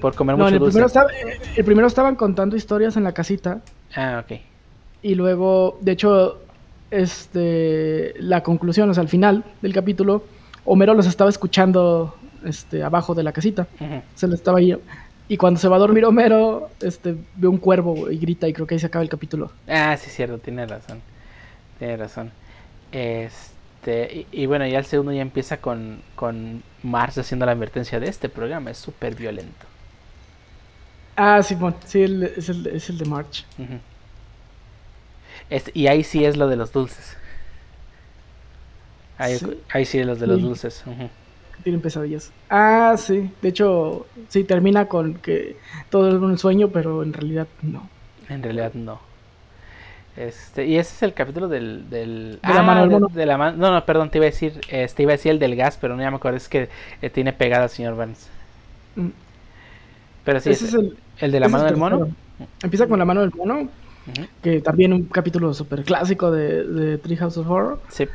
[0.00, 0.72] Por comer No, mucho el dulce.
[0.72, 3.60] primero, estaba- eh, el primero estaban contando historias en la casita.
[3.96, 4.38] Ah, ok.
[5.02, 6.38] Y luego, de hecho,
[6.90, 10.24] este, la conclusión, o sea, al final del capítulo,
[10.66, 12.14] Homero los estaba escuchando
[12.44, 13.66] este, abajo de la casita.
[14.14, 14.76] Se le estaba ahí.
[15.30, 18.66] Y cuando se va a dormir Homero, este, ve un cuervo y grita y creo
[18.66, 19.52] que ahí se acaba el capítulo.
[19.68, 21.00] Ah, sí, cierto, tiene razón.
[21.78, 22.32] Tiene razón.
[22.90, 28.00] Este, y, y bueno, ya el segundo ya empieza con, con Mars haciendo la advertencia
[28.00, 29.66] de este programa, es súper violento.
[31.14, 33.46] Ah, Simón, sí, el- es, el, es el de March.
[35.48, 37.16] Este- y ahí sí es lo de los dulces.
[39.16, 39.60] Ahí, Sí.
[39.72, 40.42] ahí sí es lo de los Sí.
[40.42, 40.82] dulces.
[40.86, 41.08] ujú.
[41.62, 42.32] Tienen pesadillas.
[42.48, 43.30] Ah, sí.
[43.42, 45.56] De hecho, sí, termina con que
[45.90, 47.88] todo es un sueño, pero en realidad no.
[48.28, 49.00] En realidad no.
[50.16, 51.88] Este, y ese es el capítulo del...
[51.88, 53.08] del De la mano del de- mono.
[53.08, 55.38] de la ma- no, no, perdón, te iba a decir, este, iba a decir el
[55.38, 56.68] del gas, pero no ya me acuerdo, es que
[57.00, 58.28] eh, tiene pegada al señor Burns.
[58.96, 59.08] Mm.
[60.24, 61.98] Pero sí, Ese es es el, el de la mano del el mono.
[61.98, 62.16] tercero.
[62.62, 63.68] Empieza con la mano del mono,
[64.42, 68.06] que también un capítulo súper clásico de, de Treehouse of Horror, Sí,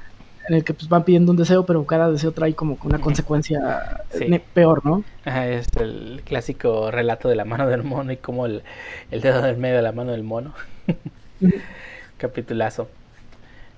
[0.48, 4.04] en el que pues, van pidiendo un deseo, pero cada deseo trae como una consecuencia
[4.10, 4.40] Sí.
[4.54, 5.04] peor, ¿no?
[5.26, 8.64] ajá, es el clásico relato de la mano del mono y como el,
[9.12, 10.54] el dedo del medio de la mano del mono.
[12.18, 12.90] Capitulazo.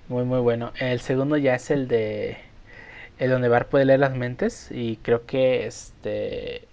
[0.10, 0.72] Muy, muy bueno.
[0.80, 2.38] El segundo ya es el de.
[3.20, 4.70] El donde Bar puede leer las mentes.
[4.72, 6.68] Y creo que este.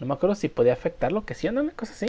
[0.00, 1.62] No me acuerdo si podía afectarlo, que sí, ¿no?
[1.62, 2.06] Una cosa así.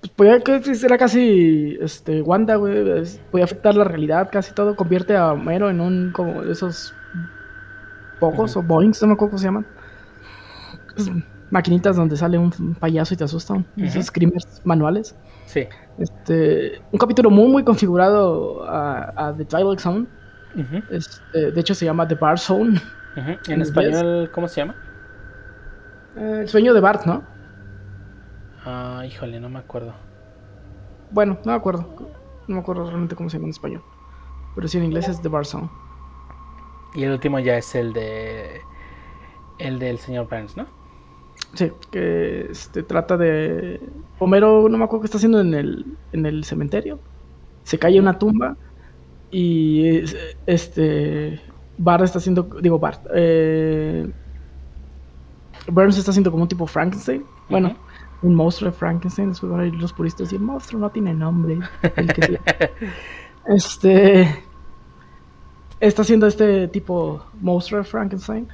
[0.00, 5.14] Pues podía que era casi este Wanda, güey, podía afectar la realidad, casi todo, convierte
[5.14, 6.94] a Homero en un como de esos
[8.18, 9.66] pocos o boings, no me acuerdo cómo se llaman.
[11.50, 15.16] Maquinitas donde sale un payaso y te asustan, esos screamers manuales.
[15.44, 15.66] Sí.
[15.98, 20.06] Este, un capítulo muy muy configurado a, a The Twilight Zone.
[20.90, 22.80] Este, de hecho se llama The Bar Zone.
[23.48, 24.76] ¿En español, ¿cómo se llama?
[26.16, 27.22] Eh, el sueño de Bart, ¿no?
[28.64, 29.94] Ah, híjole, no me acuerdo.
[31.10, 31.94] Bueno, no me acuerdo.
[32.46, 33.84] No me acuerdo realmente cómo se llama en español.
[34.54, 35.70] Pero sí en inglés es The Bar Zone.
[36.94, 38.62] Y el último ya es el de.
[39.58, 40.66] El del señor Burns, ¿no?
[41.54, 43.80] Sí, que este, trata de...
[44.18, 47.02] Homero, no me acuerdo qué está haciendo en el, en el cementerio.
[47.64, 48.58] Se cae en una tumba
[49.30, 50.16] y es-
[50.46, 51.42] este...
[51.76, 52.44] Bart está haciendo...
[52.62, 53.06] Digo, Bart.
[53.14, 54.06] Eh,
[55.68, 57.24] Burns está haciendo como un tipo Frankenstein.
[57.48, 57.76] Bueno.
[58.22, 59.30] Un monstruo de Frankenstein.
[59.30, 61.58] Después van a ir los puristas y el monstruo no tiene nombre.
[61.96, 62.40] el que sea.
[63.46, 64.44] este...
[65.80, 68.46] Está haciendo este tipo monstruo de Frankenstein.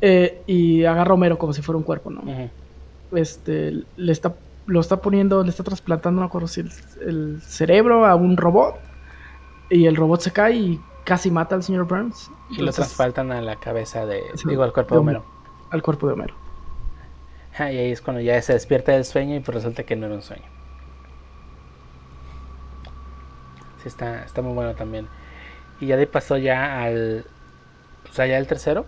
[0.00, 2.22] eh, y agarra a Homero como si fuera un cuerpo, ¿no?
[3.12, 4.34] Este le está
[4.66, 6.70] lo está poniendo, le está trasplantando, no acuerdo si el,
[7.00, 8.76] el cerebro a un robot
[9.70, 12.30] y el robot se cae y casi mata al señor Burns.
[12.50, 14.22] Y lo traspaltan a la cabeza de.
[14.34, 15.24] Sí, Digo, al cuerpo de de Homero.
[15.70, 16.34] al cuerpo de Homero.
[17.58, 20.14] Y ahí es cuando ya se despierta del sueño y pues resulta que no era
[20.16, 20.44] un sueño.
[23.82, 25.08] Sí, está, está muy bueno también.
[25.80, 27.26] Y ya de pasó ya al.
[28.10, 28.86] O sea, ya el tercero.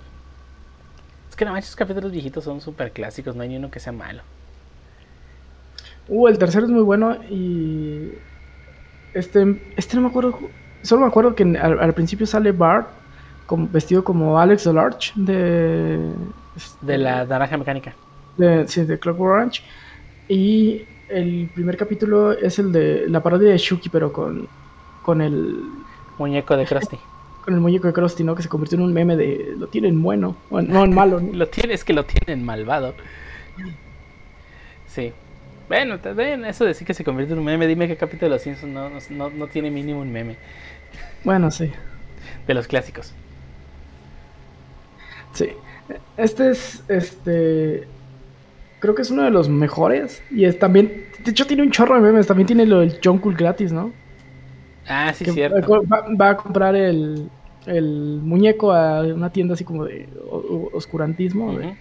[1.29, 3.81] Es que no manches, esos capítulos viejitos son súper clásicos, no hay ni uno que
[3.81, 4.23] sea malo.
[6.09, 8.13] Uh, el tercero es muy bueno y
[9.15, 10.39] este este no me acuerdo,
[10.83, 12.89] solo me acuerdo que al, al principio sale Bart
[13.71, 16.15] vestido como Alex Delarge de
[16.81, 17.97] De la naranja mecánica.
[18.37, 19.63] De, sí, de Clockwork Orange
[20.29, 24.49] y el primer capítulo es el de la parodia de Shuki pero con
[25.03, 25.61] con el
[26.19, 26.99] Muñeco de Krusty.
[27.45, 28.35] con el muñeco de Krusty, ¿no?
[28.35, 31.21] Que se convirtió en un meme de lo tienen bueno, o no en malo.
[31.21, 31.33] ¿no?
[31.33, 32.95] Lo tiene, es que lo tienen malvado.
[34.87, 35.13] Sí.
[35.69, 38.37] Bueno, bien, eso de decir que se convierte en un meme, dime qué capítulo de
[38.37, 40.37] los Simpsons no, no, no tiene mínimo un meme.
[41.25, 41.71] Bueno, sí.
[42.47, 43.13] De los clásicos.
[45.33, 45.51] Sí.
[46.17, 47.87] Este es, este,
[48.85, 50.27] creo que es uno de los mejores.
[50.31, 53.19] Y es también, de hecho tiene un chorro de memes, también tiene lo del John
[53.19, 53.99] Cool gratis, ¿no?
[54.87, 55.75] Ah, sí, Que cierto.
[55.91, 57.33] Va, va a comprar el,
[57.67, 61.73] el muñeco a una tienda así como de oscurantismo, de,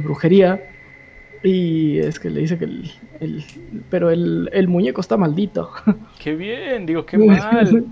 [0.00, 0.62] brujería.
[1.42, 3.44] Y es que le dice que el, el-
[3.90, 5.72] pero el, el muñeco está maldito.
[6.18, 7.86] Qué bien, digo, qué mal.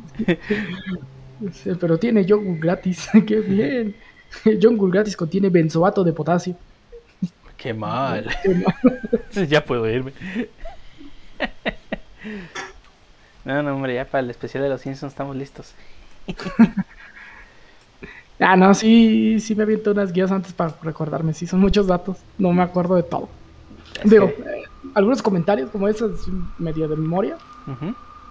[1.80, 3.96] Pero tiene yogur gratis, qué bien.
[4.44, 6.58] El yogur gratis contiene benzoato de potasio.
[7.60, 8.26] Qué mal.
[8.42, 9.48] Qué mal.
[9.48, 10.12] ya puedo irme.
[13.42, 15.72] No, no, hombre, ya para el especial de los Simpsons estamos listos.
[18.38, 21.32] Ah, no, sí, sí me aviento unas guías antes para recordarme.
[21.32, 22.18] Sí, son muchos datos.
[22.36, 23.30] No me acuerdo de todo.
[24.04, 24.64] Digo, eh,
[24.94, 26.28] algunos comentarios como esos,
[26.58, 27.38] medio de memoria.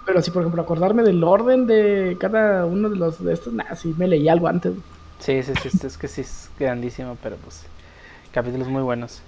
[0.05, 3.73] Pero sí, por ejemplo, acordarme del orden de cada uno de los de estos, nah,
[3.73, 4.73] sí me leí algo antes.
[5.17, 7.65] Sí, sí, sí, es que sí es grandísimo, pero pues
[8.31, 9.21] capítulos muy buenos.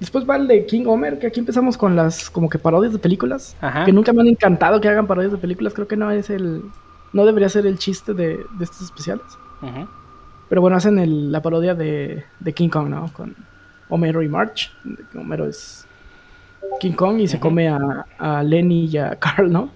[0.00, 2.98] Después va el de King Homer, que aquí empezamos con las como que parodias de
[2.98, 3.54] películas.
[3.60, 3.84] Ajá.
[3.84, 5.74] Que nunca me han encantado que hagan parodias de películas.
[5.74, 6.62] Creo que no es el.
[7.12, 9.24] No debería ser el chiste de, de estos especiales.
[9.60, 9.86] Ujú.
[10.48, 13.12] Pero bueno, hacen el- la parodia de, de King Kong, ¿no?
[13.12, 13.34] Con
[13.88, 14.72] Homero y March.
[15.14, 15.86] Homero es
[16.80, 17.78] King Kong y se come a,
[18.18, 19.70] a Lenny y a Carl, ¿no?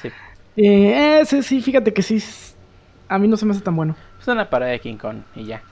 [0.00, 0.08] Sí,
[0.56, 2.22] Eh, ese sí, fíjate que sí.
[3.08, 3.96] A mí no se me hace tan bueno.
[4.20, 5.62] es una parodia de King Kong y ya.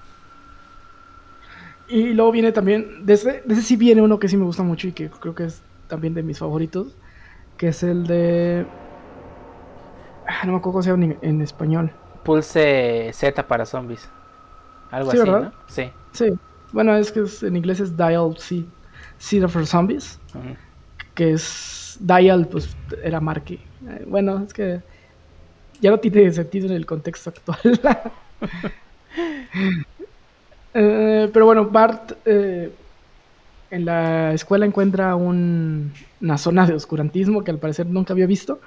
[1.90, 4.62] Y luego viene también, de ese, de ese sí viene uno que sí me gusta
[4.62, 6.98] mucho y que creo que es también de mis favoritos,
[7.56, 8.66] que es el de...
[10.26, 11.98] Ah, no me acuerdo cómo se llama en, español.
[12.22, 14.12] Pulse Z para zombies.
[14.90, 15.34] Algo Sí, así, ¿verdad?
[15.34, 15.52] ¿no?
[15.66, 15.92] Sí.
[16.12, 16.24] Sí,
[16.72, 18.72] bueno, es que es- en inglés es Dial C,
[19.18, 20.20] C for Zombies,
[21.14, 23.54] que es Dial, pues era Marky.
[23.88, 24.82] Eh, bueno, es que
[25.80, 27.58] ya no tiene sentido en el contexto actual.
[30.74, 32.70] Eh, pero bueno, Bart eh,
[33.70, 38.60] en la escuela encuentra un- una zona de oscurantismo que al parecer nunca había visto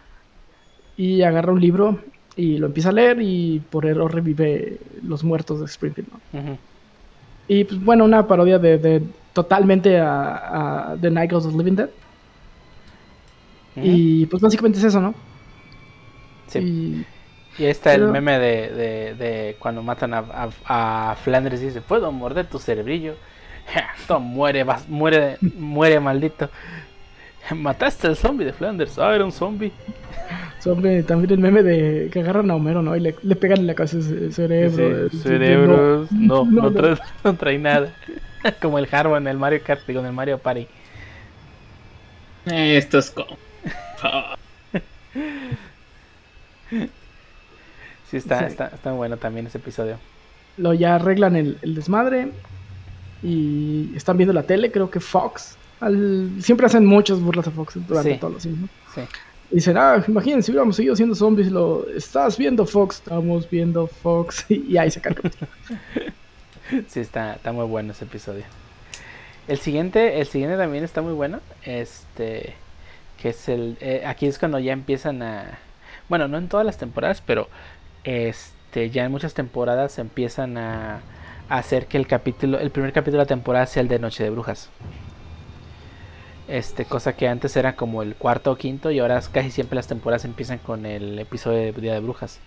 [0.97, 1.99] y agarra un libro
[2.35, 6.09] y lo empieza a leer y por error revive los muertos de Springfield.
[6.11, 6.19] ¿no?
[7.47, 9.01] Y pues bueno, una parodia de, de
[9.33, 11.89] totalmente a, a The Night of the Living Dead.
[13.87, 15.13] Y pues básicamente es eso, ¿no?
[16.47, 16.59] Sí.
[16.59, 17.05] Y
[17.57, 21.65] Y ahí está el meme de, de, de cuando matan a, a, a Flanders y
[21.65, 23.15] dice, ¿puedo morder tu cerebrillo?
[24.07, 26.49] Todo muere, vas- muere, muere maldito.
[27.55, 28.97] Mataste al zombie de Flanders.
[28.97, 29.73] Ah, era un zombie.
[30.59, 32.95] sobre también el meme de que agarran a Homero, ¿no?
[32.95, 35.09] Y le, le pegan en la cabeza ese cerebro.
[35.09, 36.11] Sí, eh, cerebros.
[36.11, 36.73] No, no, no, no.
[36.73, 37.93] trae, no trae nada.
[38.61, 40.67] Como el Harbo en el Mario Kart, digo, en el Mario Party.
[42.45, 43.37] Esto es como.
[48.13, 48.45] Sí, está, Sí.
[48.45, 49.97] Está, está bueno también ese episodio.
[50.57, 52.29] Lo ya arreglan el, el desmadre
[53.21, 55.57] y están viendo la tele, creo que Fox.
[55.79, 58.19] al- siempre hacen muchas burlas a Fox durante Sí.
[58.19, 58.43] todos los.
[58.43, 58.51] Sí.
[59.51, 63.87] Y dicen, ah, imagínense, si hubiéramos seguido siendo zombies, lo estás viendo Fox, estamos viendo
[63.87, 65.29] Fox, y ahí se carga.
[66.87, 68.43] Sí, está, está muy bueno ese episodio.
[69.47, 71.39] El siguiente, el siguiente también está muy bueno.
[71.65, 72.53] Este,
[73.21, 75.59] que es el, eh, aquí es cuando ya empiezan a,
[76.09, 77.49] bueno, no en todas las temporadas, pero
[78.03, 81.01] este, ya en muchas temporadas empiezan a,
[81.49, 84.23] a hacer que el capítulo, el primer capítulo de la temporada sea el de Noche
[84.23, 84.69] de Brujas.
[86.47, 89.87] Este, cosa que antes era como el cuarto o quinto y ahora casi siempre las
[89.87, 92.39] temporadas empiezan con el episodio de Día de Brujas.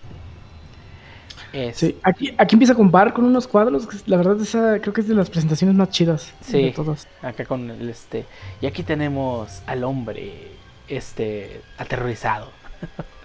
[1.53, 4.93] Es- Sí, aquí, aquí empieza con Bar con unos cuadros, que la verdad esa creo
[4.93, 6.63] que es de las presentaciones más chidas Sí.
[6.65, 7.09] de todas.
[7.23, 8.27] Acá con el este.
[8.61, 10.49] Y aquí tenemos al hombre.
[10.89, 11.63] Este.
[11.79, 12.51] aterrorizado.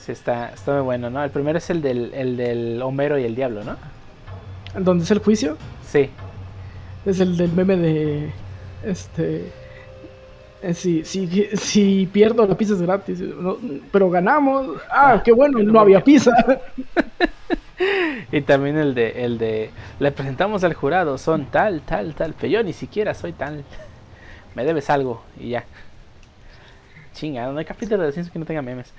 [0.00, 1.22] sí, está, está muy bueno, ¿no?
[1.22, 3.76] El primero es el del, el del Homero y el diablo, ¿no?
[4.74, 6.10] Donde es el juicio, Sí.
[7.04, 8.32] es el del meme de
[8.84, 9.52] este
[10.62, 13.56] eh, si, si, si pierdo la pizza es gratis, no,
[13.92, 14.78] pero ganamos.
[14.90, 16.32] Ah, qué bueno, no había pizza.
[18.32, 19.70] Y también el de, el de.
[19.98, 22.34] Le presentamos al jurado, son tal, tal, tal.
[22.38, 23.64] Pero yo ni siquiera soy tal.
[24.54, 25.64] Me debes algo y ya.
[27.20, 28.94] Chinga, no hay capítulo de ciencia que no tenga memes.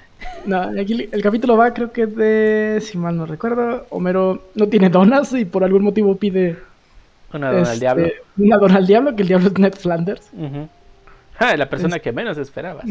[0.46, 4.68] No, aquí el capítulo va, creo que es de, si mal no recuerdo, Homero no
[4.68, 6.56] tiene donas y por algún motivo pide
[7.34, 8.08] Una dona al este, diablo.
[8.38, 10.30] una dona al diablo, que el diablo es Ned Flanders.
[10.38, 10.70] Ujú.
[11.40, 12.86] Ah, la persona que menos esperabas.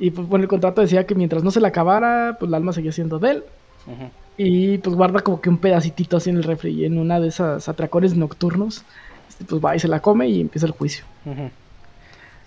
[0.00, 2.72] Y pues bueno, el contrato decía que mientras no se la acabara, pues el alma
[2.72, 3.44] seguía siendo de él.
[3.86, 4.10] Ujú.
[4.36, 7.28] Y pues guarda como que un pedacitito así en el refri y en una de
[7.28, 8.82] esas atracones nocturnos.
[9.28, 11.04] este, pues va y se la come y empieza el juicio.
[11.24, 11.50] Ujú.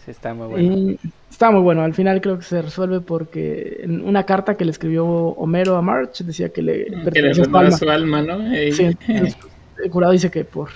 [0.05, 0.73] Sí, está muy bueno.
[0.73, 0.99] Y
[1.29, 1.81] está muy bueno.
[1.83, 5.81] Al final creo que se resuelve porque en una carta que le escribió Homero a
[5.81, 7.71] March decía que le pertenecía su alma.
[7.77, 8.53] su alma, ¿no?
[8.53, 8.71] Ey.
[8.73, 9.37] Sí, entonces,
[9.83, 10.69] el jurado dice que por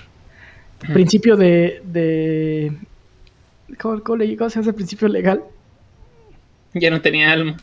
[0.92, 2.72] principio de, de
[3.80, 5.42] ¿cómo, cómo le- cómo se hace el principio legal?
[6.74, 7.56] Ya no tenía alma.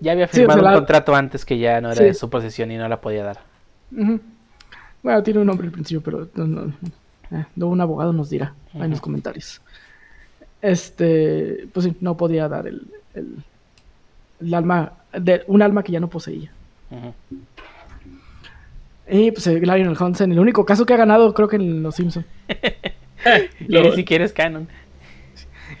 [0.00, 2.04] Ya había Sí, o firmado sea, un la- contrato antes que ya no era Sí.
[2.04, 3.38] de su posesión y no la podía dar.
[3.90, 6.72] Bueno, tiene un nombre al principio, pero no, no,
[7.30, 9.60] eh, un abogado nos dirá en los comentarios.
[10.66, 12.82] Este, pues sí, no podía dar el,
[13.14, 13.36] el,
[14.40, 16.50] el alma, de, un alma que ya no poseía.
[19.08, 21.94] Y pues eh, Lionel Hudson, el único caso que ha ganado creo que en Los
[21.96, 22.26] Simpsons.
[23.60, 24.68] Y Lo- ni siquiera es canon.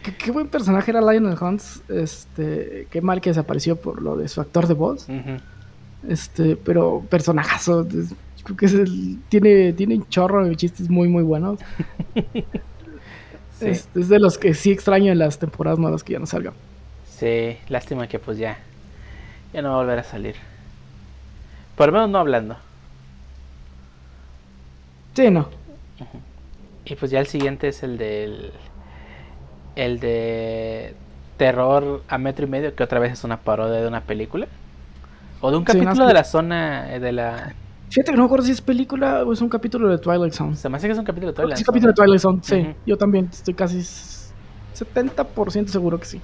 [0.02, 1.82] Qué, qué buen personaje era Lionel Hunts.
[1.88, 5.06] Este, qué mal que desapareció por lo de su actor de voz.
[6.08, 7.86] Este, pero personajazo.
[7.88, 8.14] es-
[8.44, 11.58] Creo que es el- tiene, tiene un chorro de chistes muy, muy buenos.
[13.58, 13.70] Sí.
[13.70, 16.54] Es, es de los que sí extraño en las temporadas nuevas que ya no salgan.
[17.04, 18.58] Sí, lástima que pues ya.
[19.52, 20.36] Ya no va a volver a salir.
[21.76, 22.56] Por lo menos no hablando.
[25.14, 25.48] Sí, no.
[26.84, 28.52] Y pues ya el siguiente es el del.
[29.74, 30.94] El de.
[31.36, 34.48] Terror a metro y medio, que otra vez es una parodia de una película.
[35.40, 37.54] O de un Sí, no, capítulo de la zona eh, de la.
[37.88, 40.56] Fíjate que no me acuerdo si es película o es un capítulo de Twilight Zone.
[40.56, 42.20] Se me hace que es un capítulo de Creo que Twilight sí, capítulo de Twilight
[42.20, 42.66] Zone, sí.
[42.84, 44.34] Yo también estoy casi s-
[44.74, 46.20] 70% seguro que sí.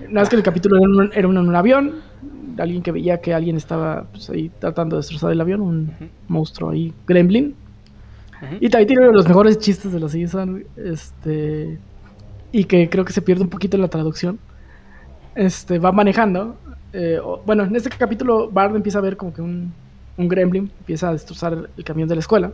[0.00, 2.02] Nada más que el capítulo era, un- era en un avión,
[2.58, 6.70] alguien que veía que alguien estaba pues, ahí tratando de destrozar el avión, un monstruo
[6.70, 7.54] ahí, gremlin.
[8.60, 11.78] Y también tiene uno de los mejores chistes de los Simpsons, este,
[12.50, 14.38] y que creo que se pierde un poquito en la traducción.
[15.34, 16.58] Este, va manejando.
[16.92, 19.72] Eh, bueno, en este capítulo Bart empieza a ver como que un,
[20.16, 22.52] un gremlin empieza a destrozar el camión de la escuela.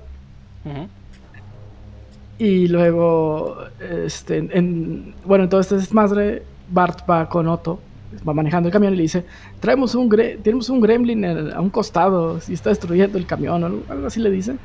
[2.39, 7.81] Y luego, este, en, bueno, en todo este desmadre, Bart va con Otto,
[8.29, 9.25] va manejando el camión y le dice,
[9.61, 13.67] traemos un, gre- tenemos un gremlin a un costado, si está destruyendo el camión o
[13.91, 14.57] algo, así le dice.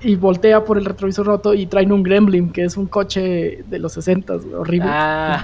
[0.00, 3.78] Y voltea por el retrovisor roto y traen un gremlin, que es un coche de
[3.78, 4.88] los 60, horrible.
[4.90, 5.42] Ah,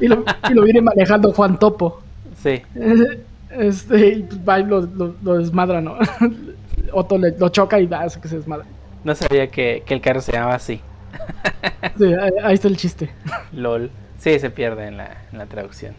[0.00, 2.03] Y, lo, y lo viene manejando Juan Topo.
[2.44, 2.62] Sí.
[3.50, 5.96] Este, y pues va y lo, lo- lo desmadra, ¿no?
[6.92, 8.64] Otto le- lo choca y hace que se desmadre.
[9.04, 10.80] No sabía que, que el carro se llamaba así.
[11.98, 13.10] Sí, ahí, ahí está el chiste.
[13.52, 13.90] LOL.
[14.18, 15.94] Sí, se pierde en la, en la traducción.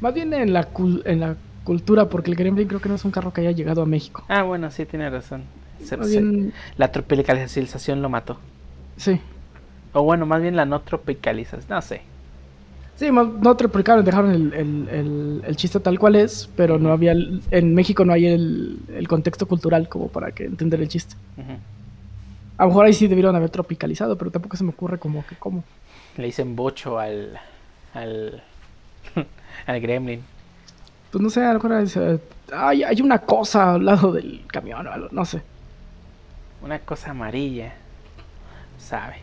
[0.00, 3.04] Más bien en la, cul- en la cultura, porque el Gremlin creo que no es
[3.04, 4.24] un carro que haya llegado a México.
[4.28, 5.42] Ah, bueno, sí, tiene razón.
[5.84, 8.38] Se- se- la tropicalización lo mató.
[8.96, 9.20] sí.
[9.92, 11.64] O bueno, más bien la no tropicalización.
[11.70, 12.02] No sé.
[12.96, 17.12] Sí, no triplicaron, dejaron el, el- el- el chiste tal cual es, pero no había,
[17.12, 21.14] el- en México no hay el, el contexto cultural como para que entender el chiste.
[22.58, 25.36] A lo mejor ahí sí debieron haber tropicalizado, pero tampoco se me ocurre como que
[25.36, 25.62] cómo.
[26.16, 27.38] Le dicen bocho al.
[27.92, 28.42] al.
[29.66, 30.22] al gremlin.
[31.10, 32.18] Pues no sé, a lo mejor dice,
[32.50, 35.42] hay, hay una cosa al lado del camión o algo, no sé.
[36.62, 37.74] Una cosa amarilla.
[38.78, 39.16] Sabe.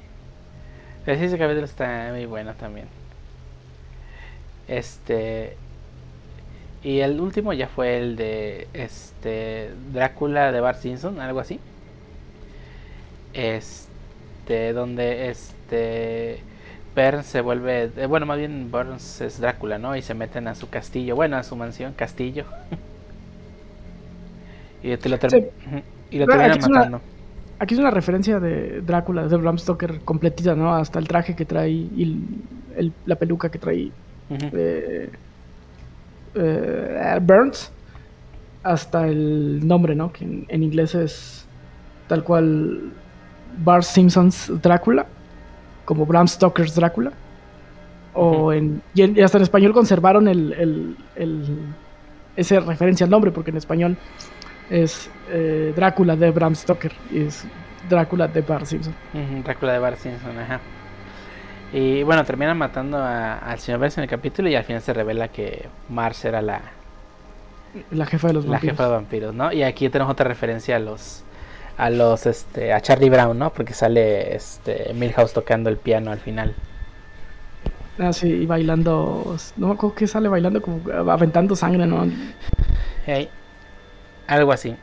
[1.06, 2.86] Pero sí, ese capítulo está muy bueno también.
[4.68, 5.56] Este.
[6.84, 8.68] Y el último ya fue el de.
[8.74, 9.70] Este.
[9.94, 11.60] Drácula de Bart Simpson, algo así.
[13.34, 14.74] Este.
[14.74, 16.40] Donde este.
[16.96, 17.90] Burns se vuelve.
[17.98, 19.96] eh, bueno, más bien Burns es Drácula, ¿no?
[19.96, 21.16] Y se meten a su castillo.
[21.16, 22.46] Bueno, a su mansión, castillo.
[24.84, 25.38] y te lo, ter- Sí.
[25.68, 25.82] Ujú,
[26.12, 27.02] y lo terminan aquí es una- matando.
[27.60, 30.76] Aquí es una referencia de Drácula, de Bram Stoker completita, ¿no?
[30.76, 33.90] Hasta el traje que trae y el- el- la peluca que trae
[34.54, 35.12] Eh,
[36.36, 37.72] eh, Burns
[38.64, 40.12] hasta el nombre, ¿no?
[40.12, 41.46] Que en, en inglés es
[42.08, 42.94] tal cual
[43.58, 45.08] Bart Simpson's Drácula,
[45.86, 47.12] como Bram Stoker's Drácula.
[48.16, 51.76] O en, y, en- y hasta en español conservaron el, el, el-
[52.36, 53.98] ese referencia al nombre, porque en español
[54.70, 57.48] es eh, Drácula de Bram Stoker y es
[57.84, 58.96] Drácula de Bart Simpson.
[59.44, 60.62] Drácula de Bart Simpson, ajá.
[61.74, 64.94] Y bueno, terminan matando a- al señor Burns en el capítulo y al final se
[64.94, 66.62] revela que Marge era la,
[67.92, 68.78] La jefa de los la vampiros.
[68.78, 69.52] jefa de vampiros, ¿no?
[69.52, 71.24] Y aquí tenemos otra referencia a los
[71.78, 73.52] a los este a Charlie Brown, ¿no?
[73.54, 76.56] Porque sale este Milhouse tocando el piano al final.
[78.00, 79.36] Ah, sí, y bailando.
[79.56, 80.82] No me acuerdo que sale bailando, como
[81.12, 82.06] aventando sangre, ¿no?
[83.06, 83.30] Hey,
[84.28, 84.78] algo así.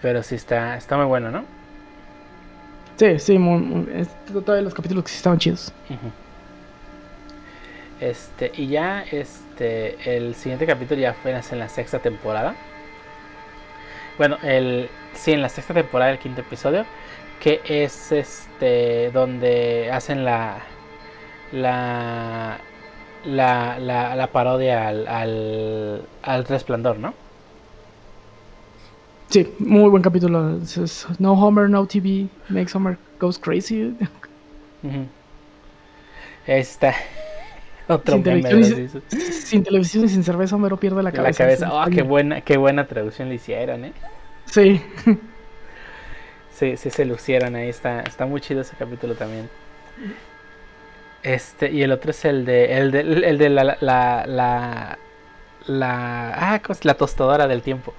[0.00, 1.44] Pero sí está está muy bueno, ¿no?
[2.96, 5.72] Sí, sí, muy- muy- los capítulos que sí estaban chidos.
[8.00, 12.54] Este, y ya este el siguiente capítulo ya fue en la sexta temporada.
[14.18, 16.84] Bueno, el sí, en la sexta temporada, el quinto episodio,
[17.40, 20.58] que es este donde hacen la
[21.52, 22.58] la
[23.24, 27.25] la, la, parodia al, al resplandor, ¿no?
[29.28, 30.58] Sí, muy buen capítulo.
[31.18, 33.94] No Homer, no TV, makes Homer goes crazy.
[34.82, 35.06] Ujú.
[36.46, 36.94] Está
[37.88, 39.64] otro Sin meme televisión, sin
[40.04, 41.44] y sin cerveza, Homero pierde la la cabeza.
[41.44, 41.66] cabeza.
[41.66, 43.92] Sí, Oh, qué buena, qué buena traducción le hicieron, eh.
[44.46, 44.80] Sí.
[46.50, 49.50] Sí, sí se lucieron ahí, está, está muy chido ese capítulo también.
[51.22, 53.76] Este, y el otro es el de, el de, el de la, la,
[54.26, 54.98] la,
[55.66, 57.94] la, ah, la tostadora del tiempo.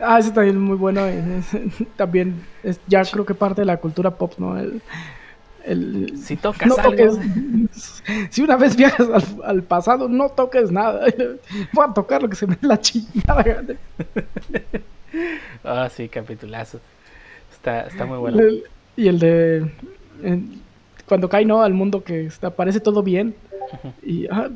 [0.00, 1.06] Ah, ese también es muy bueno.
[1.06, 4.58] es- es- también es ya creo que parte de la cultura pop, ¿no?
[4.58, 4.82] El,
[5.64, 6.90] el- Si tocas no algo.
[6.90, 7.18] toques.
[8.30, 11.06] Si una vez viajas al, al pasado, no toques nada.
[11.72, 13.44] Voy a tocar lo que se me la chingada.
[15.64, 16.80] Ah, sí, capitulazo.
[17.52, 18.38] Está, está muy bueno.
[18.40, 18.64] El-
[18.96, 19.70] y el de
[21.06, 23.34] cuando cae no al mundo que está, parece todo bien
[24.02, 24.48] y, ah,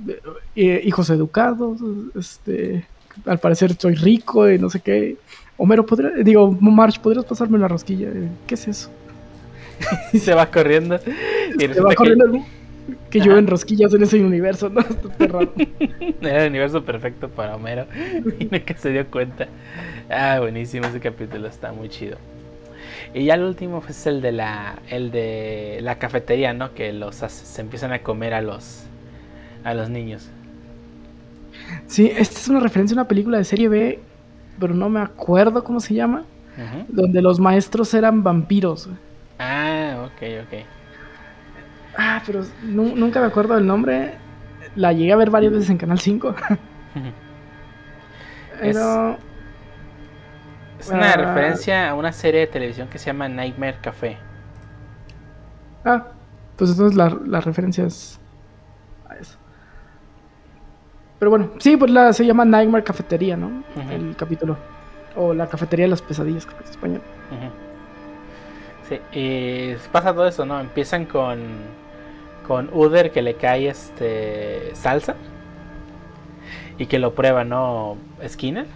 [0.54, 1.78] eh, hijos educados
[2.14, 2.86] este
[3.26, 5.16] al parecer soy rico y no sé qué
[5.56, 8.90] Homero podría digo March podrías pasarme una rosquilla Eh, qué es eso
[10.12, 10.98] Y se va corriendo.
[11.58, 12.42] Y se va que corriendo el-
[13.10, 15.52] que llueven rosquillas en ese universo no Está raro.
[16.20, 17.86] era el universo perfecto para Homero.
[18.40, 19.46] Y nunca se dio cuenta.
[20.10, 22.16] Ah, buenísimo ese capítulo, está muy chido.
[23.14, 26.74] Y ya el último es el de la, el de la cafetería, ¿no?
[26.74, 28.84] Que los hace- se empiezan a comer a los,
[29.64, 30.28] a los niños.
[31.86, 34.00] Sí esta es una referencia a una película de serie B
[34.58, 36.24] pero no me acuerdo cómo se llama
[36.88, 38.88] donde los maestros eran vampiros
[39.38, 40.54] Ah, ok, ok.
[41.96, 44.18] Ah, pero nu- nunca me acuerdo del nombre.
[44.74, 46.34] La llegué a ver varias veces en Canal 5.
[48.60, 49.18] Pero.
[50.80, 51.16] Es una Ah.
[51.16, 54.16] referencia a una serie de televisión que se llama Nightmare Café.
[55.84, 56.04] Ah,
[56.56, 58.18] pues entonces la, la referencia es
[59.08, 59.38] a eso.
[61.18, 63.64] Pero bueno, sí, pues la, se llama Nightmare Cafetería, ¿no?
[63.90, 64.56] El capítulo.
[65.16, 67.00] O la Cafetería de las Pesadillas, creo que es español.
[68.88, 70.60] Sí, y pasa todo eso, ¿no?
[70.60, 71.38] Empiezan con
[72.46, 75.16] con Uder que le cae este salsa
[76.78, 77.96] y que lo prueba, ¿no?
[78.26, 78.66] Skinner.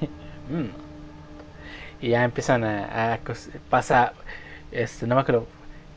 [0.48, 0.70] Mm.
[2.00, 3.18] Y ya empiezan a, a
[3.68, 4.14] pasa
[4.72, 5.46] este no me acuerdo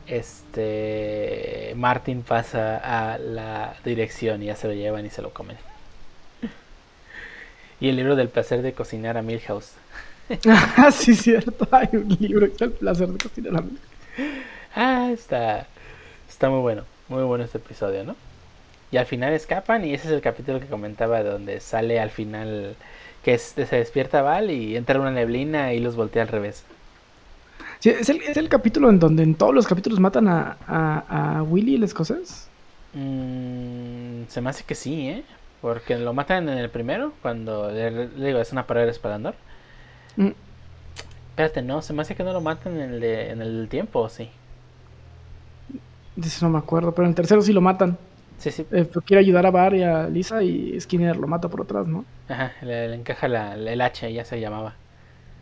[0.06, 5.56] este Martin pasa a la dirección y ya se lo llevan y se lo comen.
[7.82, 9.72] Y el libro del placer de cocinar a Milhouse.
[10.78, 11.68] Ah, sí, cierto.
[11.72, 13.76] Hay un libro que es el placer de cocinar a mí.
[14.74, 15.66] Ah, está,
[16.28, 18.16] está muy bueno, muy bueno este episodio, ¿no?
[18.92, 22.76] Y al final escapan y ese es el capítulo que comentaba donde sale al final
[23.24, 26.64] que es- se despierta Val y entra una neblina y los voltea al revés.
[27.80, 31.38] Sí, es, el, es el capítulo en donde en todos los capítulos matan a, a,
[31.38, 32.48] a Willy el escocés.
[32.92, 35.24] Mm, se me hace que sí, ¿eh?
[35.62, 39.34] Porque lo matan en el primero, cuando le, le digo, es una pared de resplandor.
[40.18, 40.32] Mm,
[41.30, 44.00] Espérate, no, se me hace que no lo matan en el, de- en el tiempo,
[44.00, 44.30] ¿o sí?
[46.16, 47.98] eso no me acuerdo, pero en el tercero sí lo matan.
[48.38, 51.48] Sí, sí, Eh, pero quiere ayudar a Bar y a Lisa y Skinner lo mata
[51.50, 52.06] por atrás, ¿no?
[52.28, 54.74] ajá, le, le encaja la, el H, ya se llamaba.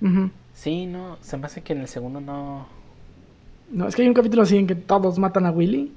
[0.01, 0.31] Ujú.
[0.53, 2.69] Sí, no, se me hace que en el segundo no...
[3.73, 5.97] No, es que hay un capítulo así en que todos matan a Willy,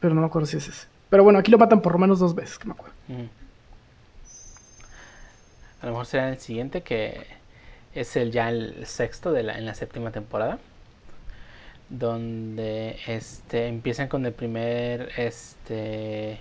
[0.00, 0.88] pero no me acuerdo si es ese.
[1.10, 2.94] Pero bueno, aquí lo matan por lo menos dos veces, que me acuerdo.
[5.80, 7.26] A lo mejor será el siguiente que
[7.94, 10.58] es el ya el sexto de la, en la séptima temporada.
[11.88, 16.40] Donde este empiezan con el primer este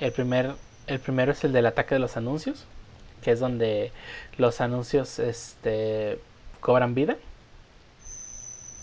[0.00, 0.54] el primer
[0.88, 2.64] el primero es el del ataque de los anuncios,
[3.22, 3.92] que es donde
[4.36, 6.18] los anuncios este
[6.60, 7.16] cobran vida.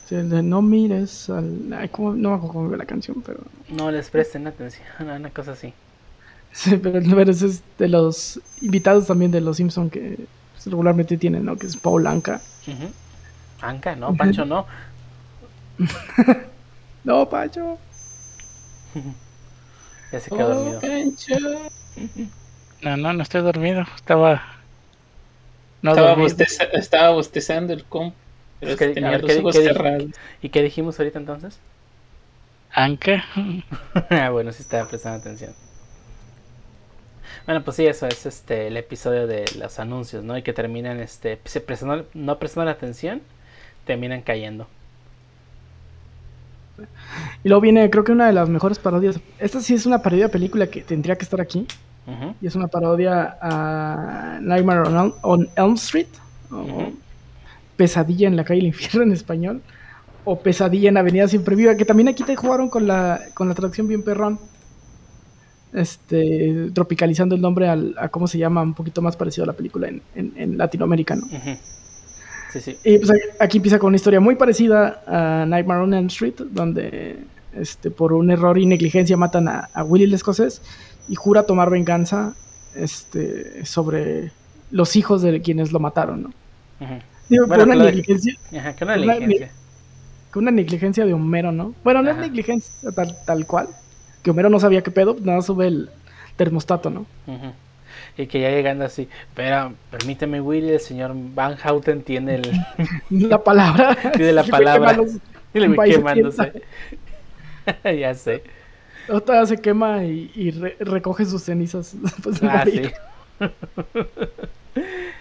[0.06, 1.74] Sí, el de no mires al...
[1.74, 2.14] ay, ¿cómo?
[2.14, 3.40] No me acuerdo cómo la canción, pero...
[3.68, 5.74] No les presten atención, una cosa así.
[6.54, 10.18] Sí, pero, pero ese es de los invitados también de los Simpson que
[10.54, 11.58] pues, regularmente tienen, ¿no?
[11.58, 12.42] Que es Paul Anka.
[12.68, 12.92] Ujú.
[13.62, 14.66] Anca, no, Pancho no.
[17.06, 17.78] No, Pacho.
[20.12, 20.82] Ya se quedó dormido.
[22.82, 23.84] No, no, no estoy dormido.
[23.96, 24.42] Estaba.
[25.82, 26.36] No estaba, dormido.
[26.38, 28.14] bosteza- estaba bostezando el comp.
[28.72, 29.74] Es que- tenía a ver, los ¿qué- ojos qué dije?
[29.74, 30.06] cerrados.
[30.42, 31.60] ¿Y qué dijimos ahorita entonces?
[32.74, 33.24] Anka.
[34.10, 35.54] Ah, bueno, sí estaba prestando atención.
[37.46, 40.38] Bueno, pues sí, eso es este el episodio de los anuncios, ¿no?
[40.38, 43.22] Y que terminan este se prestando- no prestando atención,
[43.86, 44.68] terminan cayendo.
[47.44, 49.20] Y luego viene, creo que una de las mejores parodias.
[49.40, 51.68] Esta sí es una parodia de película que tendría que estar aquí.
[52.42, 56.08] Y es una parodia a Nightmare on, Elm- on Elm Street.
[56.52, 56.96] Ujú.
[57.78, 59.62] Pesadilla en la calle del infierno en español,
[60.24, 63.56] o Pesadilla en Avenida Siempre Viva, que también aquí te jugaron con la, con la
[63.56, 64.40] traducción bien perrón.
[65.74, 69.54] Este, tropicalizando el nombre al- a cómo se llama, un poquito más parecido a la
[69.54, 71.28] película en, en, en Latinoamérica, ¿no?
[72.54, 72.78] Sí, sí.
[72.86, 73.12] Y pues
[73.42, 77.18] aquí empieza con una historia muy parecida a Nightmare on Elm Street, donde
[77.54, 80.62] este, por un error y negligencia matan a, a Willy el escocés
[81.10, 82.34] y jura tomar venganza
[82.74, 84.32] este, sobre
[84.72, 86.34] los hijos de quienes lo mataron, ¿no?
[87.30, 89.52] Digo, Bueno, una negligencia, Ajá, que una negligencia.
[90.32, 91.74] con una negligencia de Homero, ¿no?
[91.84, 92.26] Bueno, no es Ajá.
[92.28, 93.70] negligencia tal, tal cual,
[94.24, 95.90] que Homero no sabía qué pedo, nada sube el
[96.36, 97.06] termostato, ¿no?
[98.18, 102.52] Y que ya llegando así, pero permíteme Willy, el señor Van Houten tiene el...
[103.30, 103.96] La palabra.
[104.14, 104.98] Tiene la palabra.
[105.54, 106.52] y le voy quemándose.
[107.84, 108.44] ya sé.
[109.10, 111.96] Otra se quema y, y re- recoge sus cenizas
[112.42, 112.82] de Ah, sí.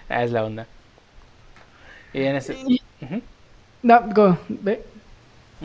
[0.09, 0.65] ah, es la onda.
[2.15, 2.53] Y en ese...
[2.67, 2.79] Y-.
[3.83, 4.83] No, go, ve.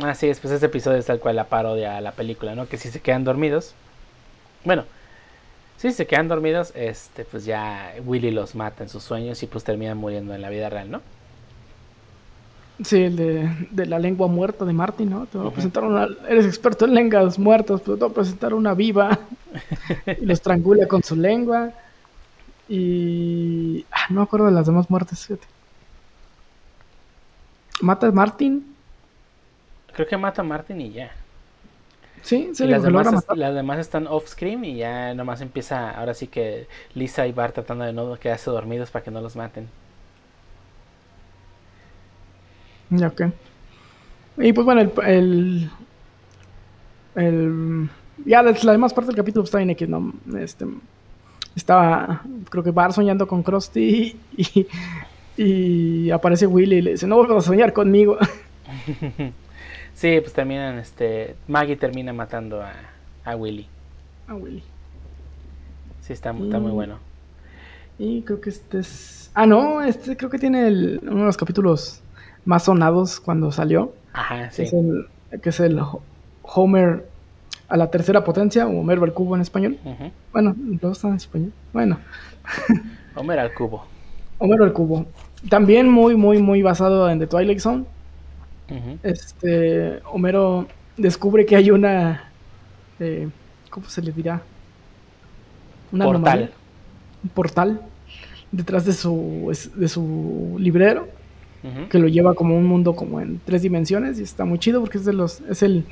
[0.03, 2.69] Así es, pues este episodio es tal cual la parodia a la película, ¿no?
[2.69, 3.77] Que si se quedan dormidos.
[4.65, 4.87] Bueno,
[5.77, 9.65] si se quedan dormidos, este, pues ya Willy los mata en sus sueños y pues
[9.65, 11.03] terminan muriendo en la vida real, ¿no?
[12.83, 15.29] Sí, el de, de la lengua muerta de Martin, ¿no?
[15.29, 15.53] Te voy a Ujú.
[15.53, 16.07] presentar una.
[16.29, 19.29] Eres experto en lenguas muertas, pero te voy a presentar una viva.
[20.21, 21.75] y lo estrangula con su lengua.
[22.69, 23.87] Y.
[23.93, 25.49] Ah, no me acuerdo de las demás muertes, fíjate.
[27.81, 28.55] Mata a Martin.
[29.93, 31.11] Creo que mata a Martin y ya.
[32.23, 33.36] Sí, sí, las demás, matar.
[33.36, 37.55] las demás están off screen y ya nomás empieza, ahora sí que Lisa y Bart
[37.55, 39.70] tratando de no quedarse dormidos para que no los maten.
[42.90, 43.20] Ya, ok.
[44.39, 44.93] Y pues bueno, el.
[45.07, 45.70] el,
[47.15, 47.90] el-
[48.24, 50.12] ya la, la demás parte del capítulo está en X, ¿no?
[50.39, 50.66] Este,
[51.57, 54.69] estaba, creo que Bar soñando con Krusty y, y
[56.11, 58.19] aparece Willy y le dice, no vuelvas a soñar conmigo.
[59.95, 62.73] sí, pues terminan, este, Maggie termina matando a,
[63.25, 63.67] a Willy.
[64.29, 64.62] A Willy.
[66.03, 66.99] Sí, está, está muy bueno.
[67.99, 69.31] Y creo que este es...
[69.35, 72.01] Ah, no, este creo que tiene el- uno de los capítulos
[72.45, 73.93] más sonados cuando salió.
[74.12, 74.62] Ajá, que sí.
[74.62, 75.07] es el,
[75.41, 76.03] que es el Ho-
[76.43, 77.07] Homer
[77.69, 79.79] a la tercera potencia, o Homer al cubo en español.
[80.33, 81.53] Bueno, luego está en español.
[81.73, 81.99] Bueno,
[83.15, 83.85] Homer al cubo.
[84.39, 85.07] Homero al cubo.
[85.49, 87.85] También muy, muy, muy basado en The Twilight Zone.
[89.03, 92.31] Este, Homero descubre que hay una,
[93.01, 93.29] eh,
[93.69, 94.43] ¿cómo se le dirá?
[95.91, 96.27] Una Portal.
[96.27, 96.51] anomalía,
[97.25, 97.81] un portal
[98.53, 101.09] detrás de su, de su librero
[101.91, 104.97] que lo lleva como un mundo como en tres dimensiones y está muy chido porque
[104.97, 105.85] es de los, es el,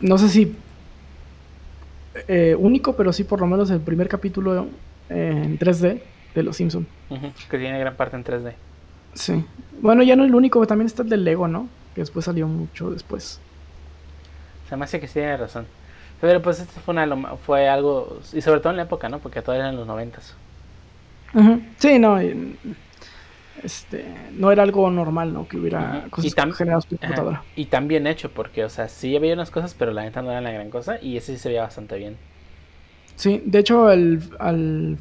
[0.00, 0.54] no sé si
[2.28, 4.66] eh, único, pero sí por lo menos el primer capítulo
[5.10, 6.00] eh, en 3D
[6.38, 6.86] de Los Simpson.
[7.50, 8.52] Que tiene gran parte en 3D.
[9.14, 9.44] Sí.
[9.82, 11.68] Bueno, ya no el único, también está el del Lego, ¿no?
[11.94, 13.40] Que después salió mucho después.
[14.68, 15.66] Se me hace que sí tiene razón.
[16.20, 19.18] Pero pues esto fue, una, fue algo, y sobre todo en la época, ¿no?
[19.18, 20.34] Porque todavía eran los noventas.
[21.34, 21.60] Ujú.
[21.78, 22.18] Sí, no.
[23.62, 24.04] Este,
[24.34, 25.48] no era algo normal, ¿no?
[25.48, 26.10] Que hubiera Ujú.
[26.10, 27.42] cosas Y tam- generadas por computadora.
[27.56, 30.30] Y tan bien hecho, porque, o sea, sí había unas cosas, pero la neta no
[30.30, 32.16] era la gran cosa, y ese sí se veía bastante bien.
[33.16, 34.98] Sí, de hecho, al, al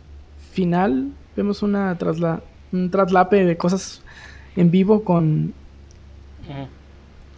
[0.53, 2.43] final vemos una trasla,
[2.73, 4.03] un traslape de cosas
[4.55, 5.55] en vivo con,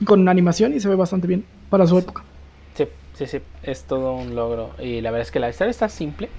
[0.05, 2.25] con animación y se ve bastante bien para su época.
[2.75, 4.75] Sí, sí, sí, es todo un logro.
[4.79, 6.29] Y la verdad es que la historia está simple,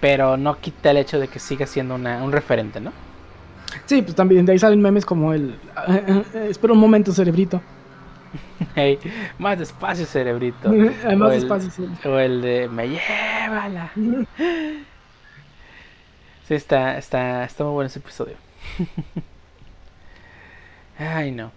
[0.00, 2.92] pero no quita el hecho de que siga siendo una, un referente, ¿no?
[3.86, 5.60] Sí, pues también de ahí salen memes como el...
[6.34, 7.64] espera un momento, cerebrito.
[8.74, 9.00] Hey,
[9.38, 10.76] más despacio, cerebrito.
[11.04, 11.70] Además, O el- despacio.
[11.70, 11.84] sí.
[12.04, 13.92] O el de me llévala.
[16.46, 18.36] Sí, está, está, está muy bueno ese episodio.
[20.98, 21.50] Ay, no.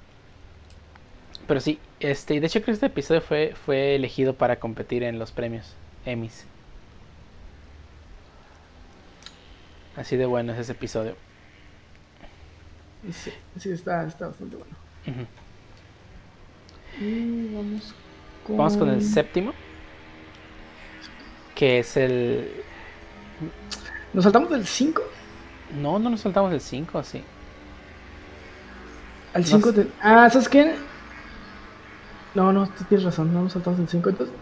[1.47, 5.03] Pero sí, este, y de hecho creo que este episodio fue, fue elegido para competir
[5.03, 6.45] en los premios Emmys.
[9.95, 11.15] Así de bueno es ese episodio.
[13.11, 14.76] Sí, sí, está, está bastante bueno.
[16.99, 17.93] Y vamos
[18.45, 18.57] con...
[18.57, 19.53] Vamos con el séptimo.
[21.55, 22.51] Que es el...
[24.18, 24.99] ¿Nos saltamos del 5?
[25.80, 27.22] No, no nos saltamos el 5, sí.
[29.35, 29.84] Al No 5 sé.
[29.84, 29.88] de...
[30.02, 30.73] Ah, ¿sabes qué?
[32.34, 34.10] No, no, tú tienes razón, no nos saltamos el 5.
[34.10, 34.35] Entonces,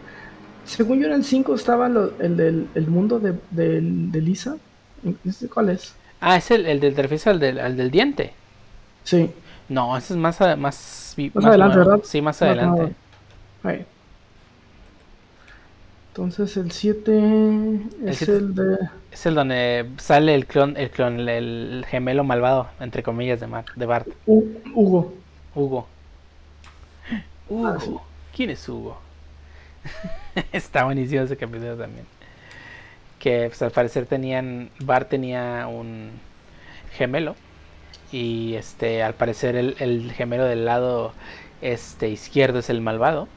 [0.63, 4.55] según yo en el 5 estaba lo- el del el mundo de, del- de Lisa.
[5.03, 5.93] No sé cuál es.
[6.21, 8.31] Ah, es el, el del refiero al del, al del diente.
[9.03, 9.29] Sí.
[9.67, 11.91] No, ese es más, a- más, vi- Más adelante, nuevo.
[11.91, 12.05] ¿verdad?
[12.07, 12.79] Sí, más Más adelante.
[12.81, 12.95] nuevo.
[13.63, 13.85] Ahí.
[16.15, 18.77] Entonces el 7 es el de...
[19.11, 23.47] Es el donde sale el clon, el clon, el, el gemelo malvado, entre comillas, de,
[23.47, 24.07] Mar- de Bart.
[24.25, 25.13] Hu- Hugo.
[25.53, 25.87] Hugo.
[27.49, 27.67] Hugo.
[27.67, 27.91] Ah, sí.
[28.35, 28.97] ¿Quién es Hugo?
[30.51, 32.05] Está buenísimo ese capítulo también.
[33.19, 34.69] Que pues, al parecer tenían.
[34.79, 36.11] Bart tenía un
[36.93, 37.35] gemelo.
[38.11, 41.13] Y este, al parecer el, el gemelo del lado
[41.61, 43.27] este izquierdo es el malvado.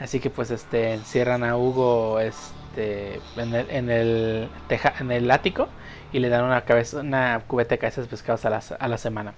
[0.00, 5.30] Así que pues este encierran a Hugo este en el, en el teja- en el
[5.30, 5.68] ático
[6.12, 8.98] y le dan una cabeza una cubeta de cabezas de pescados a la, a la
[8.98, 9.34] semana.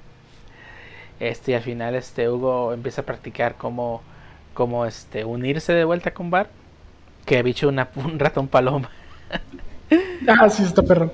[1.21, 4.03] Este y al final este Hugo empieza a practicar cómo
[4.55, 6.51] cómo este unirse de vuelta con Bart
[7.27, 8.91] que ha dicho una un ratón paloma.
[10.27, 11.13] Ah, sí, está perro.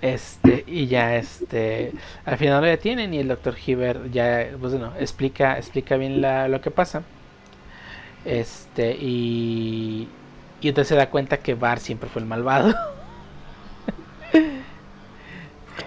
[0.00, 1.94] Este, y ya este,
[2.24, 6.48] al final lo detienen y el doctor Hibbert ya, pues bueno, explica, explica bien la,
[6.48, 7.02] lo que pasa.
[8.26, 10.08] Este, y,
[10.60, 12.74] y entonces se da cuenta que Bart siempre fue el malvado.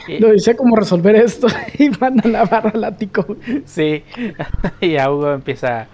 [0.07, 1.47] Y- No dice cómo resolver esto
[1.77, 3.25] y van a la barra al ático.
[3.65, 4.03] sí,
[4.81, 5.87] y a Hugo empieza,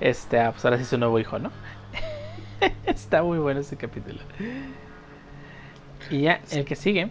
[0.00, 1.50] este, a pues ahora sí su nuevo hijo, ¿no?
[2.86, 4.18] Está muy bueno ese capítulo.
[6.10, 7.10] Y ya, el que sigue,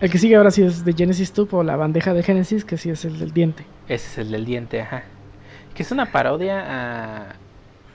[0.00, 2.76] El que sigue ahora sí es de Genesis Tube o la bandeja de Genesis, que
[2.76, 3.64] sí es el del diente.
[3.88, 5.04] Ese es el del diente, ajá.
[5.74, 7.36] Que es una parodia a,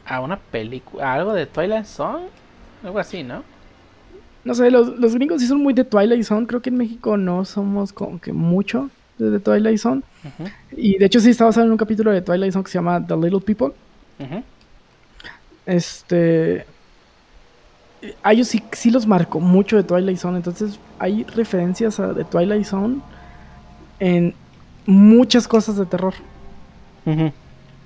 [0.10, 2.26] a una película, a algo de Twilight Zone,
[2.84, 3.44] algo así, ¿no?
[4.44, 6.48] No sé, los, los gringos sí son muy de Twilight Zone.
[6.48, 10.02] Creo que en México no somos como que mucho de, Twilight Zone.
[10.76, 13.06] Y de hecho sí está basado en un capítulo de Twilight Zone que se llama
[13.06, 13.74] The Little People.
[14.20, 14.44] ujú.
[15.66, 16.66] Este.
[18.24, 20.38] A ellos sí, sí los marcó mucho de Twilight Zone.
[20.38, 23.02] Entonces hay referencias a, de Twilight Zone
[24.00, 24.34] en
[24.88, 26.16] muchas cosas de terror.
[27.06, 27.34] Bueno,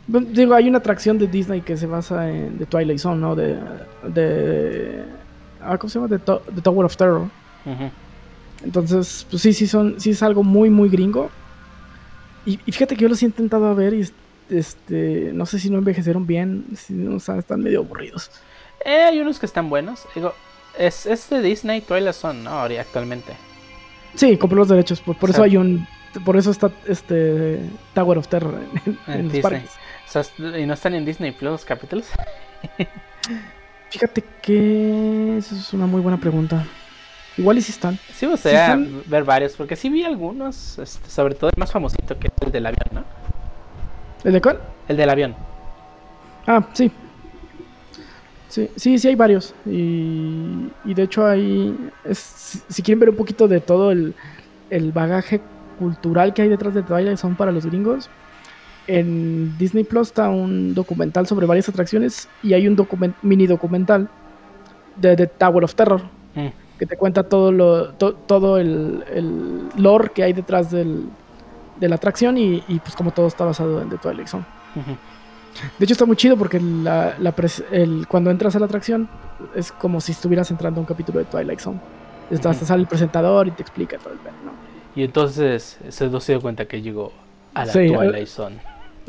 [0.07, 3.35] Digo, hay una atracción de Disney que se basa en The Twilight Zone, ¿no?
[3.35, 3.57] De.
[4.03, 5.03] de
[5.61, 6.09] ah, ¿Cómo se llama?
[6.09, 7.27] The, To- The Tower of Terror.
[8.63, 11.29] Entonces, pues sí, sí, son, sí es algo muy, muy gringo.
[12.45, 14.05] Y, y fíjate que yo los he intentado ver y
[14.49, 18.31] este, no sé si no envejecieron bien, si no, o sea, están medio aburridos.
[18.85, 20.05] Eh, hay unos que están buenos.
[20.13, 20.33] Digo,
[20.77, 22.49] es, es de Disney Twilight Zone, ¿no?
[22.51, 23.33] Ahora, actualmente.
[24.15, 25.87] Sí, compré los derechos, por, por O eso hay un,
[26.25, 27.59] por eso está este
[27.93, 28.55] Tower of Terror
[28.85, 29.71] en, en En los parques.
[30.15, 32.07] O sea, ¿Y no están en Disney Plus los capítulos?
[33.89, 36.65] Fíjate que esa es una muy buena pregunta.
[37.37, 37.99] Igual y si están.
[38.11, 42.17] Sí, gustaría están- ver varios, porque sí vi algunos, este, sobre todo el más famosito
[42.19, 43.03] que es el del avión, ¿no?
[44.23, 44.61] ¿El de cuál?
[44.87, 45.35] El del avión.
[46.47, 46.91] Ah, sí.
[48.47, 49.55] Sí, sí, sí hay varios.
[49.65, 51.75] Y, y de hecho hay...
[52.03, 54.15] es- si, si quieren ver un poquito de todo el,
[54.69, 55.41] el bagaje
[55.79, 58.11] cultural que hay detrás de Twilight Zone para los gringos,
[58.87, 64.09] en Disney Plus está un documental sobre varias atracciones y hay un document- mini documental
[64.97, 66.01] de The Tower of Terror
[66.35, 66.47] Mm,
[66.79, 71.03] que te cuenta todo lo to- todo el, el lore que hay detrás del,
[71.79, 74.43] de la atracción y, y, pues como todo está basado en The Twilight Zone.
[75.77, 79.07] De hecho está muy chido porque la, la pres- el- cuando entras a la atracción
[79.55, 81.79] es como si estuvieras entrando a un capítulo de Twilight Zone.
[82.31, 84.51] Está- te sale el presentador y te explica todo el ¿no?
[84.95, 87.11] Y entonces se dio cuenta que llegó
[87.53, 88.55] a la Sí, Twilight Zone.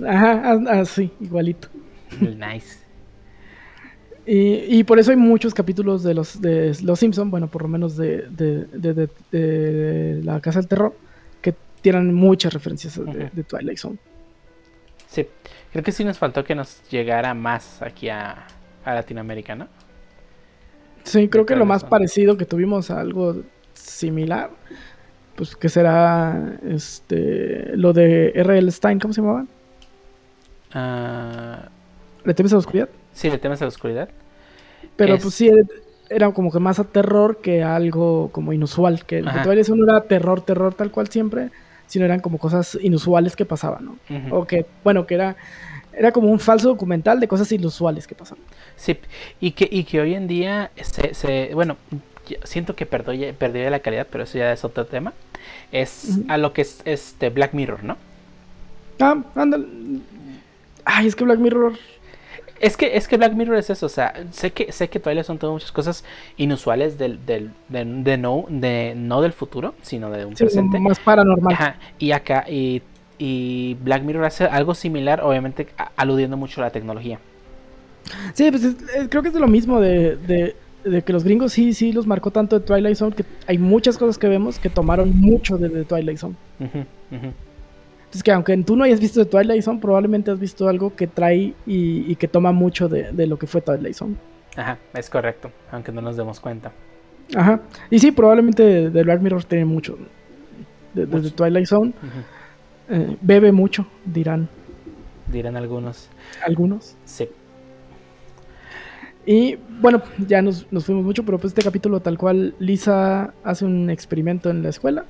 [0.03, 1.69] Ajá, ah, ah, sí, igualito.
[2.21, 2.79] nice.
[4.27, 7.69] Y, y por eso hay muchos capítulos de los de los Simpson, bueno, por lo
[7.69, 8.65] menos de, de,
[9.31, 10.97] de- la Casa del Terror,
[11.43, 13.99] que tienen muchas referencias de, Twilight Zone.
[15.11, 15.27] Sí,
[15.73, 18.47] creo que sí nos faltó que nos llegara más aquí a,
[18.85, 19.69] a Latinoamérica, ¿no?
[21.05, 21.91] Sí, creo que lo más Zone.
[21.91, 23.43] parecido que tuvimos a algo
[23.75, 24.51] similar,
[25.37, 28.71] pues que será este lo de R.L.
[28.71, 29.45] Stein, ¿cómo se llamaba?
[30.75, 32.89] ¿Le temes a la oscuridad?
[33.13, 34.09] sí, le temes a la oscuridad.
[34.97, 35.51] Pero Es- pues sí,
[36.11, 39.05] era, como que más a terror que a algo como inusual.
[39.05, 39.45] Que el de Ajá.
[39.45, 41.51] Zone no era terror, terror tal cual siempre,
[41.87, 43.99] sino eran como cosas inusuales que pasaban, ¿no?
[44.31, 45.37] O que, bueno, que era,
[45.93, 48.43] era como un falso documental de cosas inusuales que pasaban.
[48.77, 48.99] Sí,
[49.41, 51.77] y que, y que hoy en día se, se- bueno,
[52.45, 55.13] siento que perdió, perdió la calidad, pero eso ya es otro tema.
[55.73, 57.97] Es a lo que es este Black Mirror, ¿no?
[59.01, 59.67] Ah, ándale.
[60.85, 61.75] Ay, es que Black Mirror.
[62.61, 65.27] Es que, es que Black Mirror es eso, o sea, sé que, sé que Twilight
[65.27, 66.05] son todas muchas cosas
[66.37, 70.79] inusuales del, del, de, de no, de no del futuro, sino de un sí, presente.
[70.79, 71.53] más paranormal.
[71.53, 72.81] Ajá, y acá, y,
[73.19, 77.19] y Black Mirror hace algo similar, obviamente a- aludiendo mucho a la tecnología.
[78.35, 81.25] Sí, pues es- es- creo que es de lo mismo de, de- de que los
[81.25, 84.59] gringos sí, sí los marcó tanto de Twilight Zone que hay muchas cosas que vemos
[84.59, 86.35] que tomaron mucho de, Twilight Zone.
[86.61, 86.79] Ujú,
[87.11, 87.33] ujú.
[88.15, 91.07] Es que aunque tú no hayas visto de Twilight Zone, probablemente has visto algo que
[91.07, 94.15] trae y, y que toma mucho de, de, lo que fue Twilight Zone.
[94.57, 96.71] Ajá, es correcto, aunque no nos demos cuenta.
[97.35, 97.61] Ajá,
[97.91, 99.99] y sí, probablemente de, de Black Mirror tiene mucho.
[100.95, 101.91] De, de, de Twilight Zone.
[101.91, 103.13] Uh -huh.
[103.13, 104.49] eh, bebe mucho, dirán.
[105.27, 106.09] Dirán algunos.
[106.47, 106.97] Algunos.
[107.05, 107.29] Sí.
[109.27, 113.65] Y bueno, ya nos, nos, fuimos mucho, pero pues este capítulo tal cual Lisa hace
[113.65, 115.05] un experimento en la escuela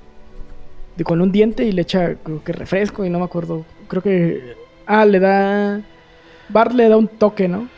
[0.97, 4.03] de, con un diente y le echa creo que refresco y no me acuerdo, creo
[4.03, 4.55] que
[4.87, 5.81] ah, le da
[6.49, 7.69] Bart le da un toque, ¿no?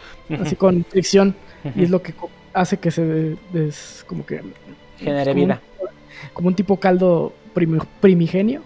[0.40, 1.34] Así con fricción
[1.74, 2.14] y es lo que
[2.52, 4.40] hace que se des, como que
[4.98, 5.60] genere vida.
[5.78, 5.88] Un,
[6.32, 8.62] como un tipo caldo prim, primigenio.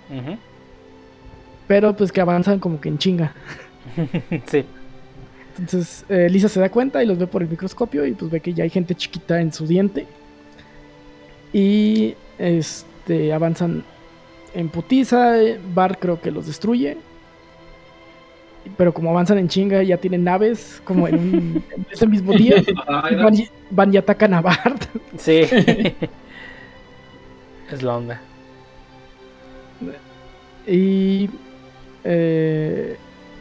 [1.67, 3.33] Pero pues que avanzan como que en chinga.
[4.47, 4.65] sí.
[5.59, 8.41] Entonces eh, Lisa se da cuenta y los ve por el microscopio y pues ve
[8.41, 10.07] que ya hay gente chiquita en su diente.
[11.53, 13.85] Y este avanzan
[14.55, 15.35] en putiza.
[15.75, 16.97] Bart creo que los destruye.
[18.77, 22.63] Pero como avanzan en chinga, ya tienen naves como en, un, en ese mismo día.
[22.87, 24.85] van, y, van, y atacan a Bart.
[25.17, 25.41] Sí.
[27.71, 28.21] es la onda.
[30.67, 31.31] Y
[32.05, 32.97] eh,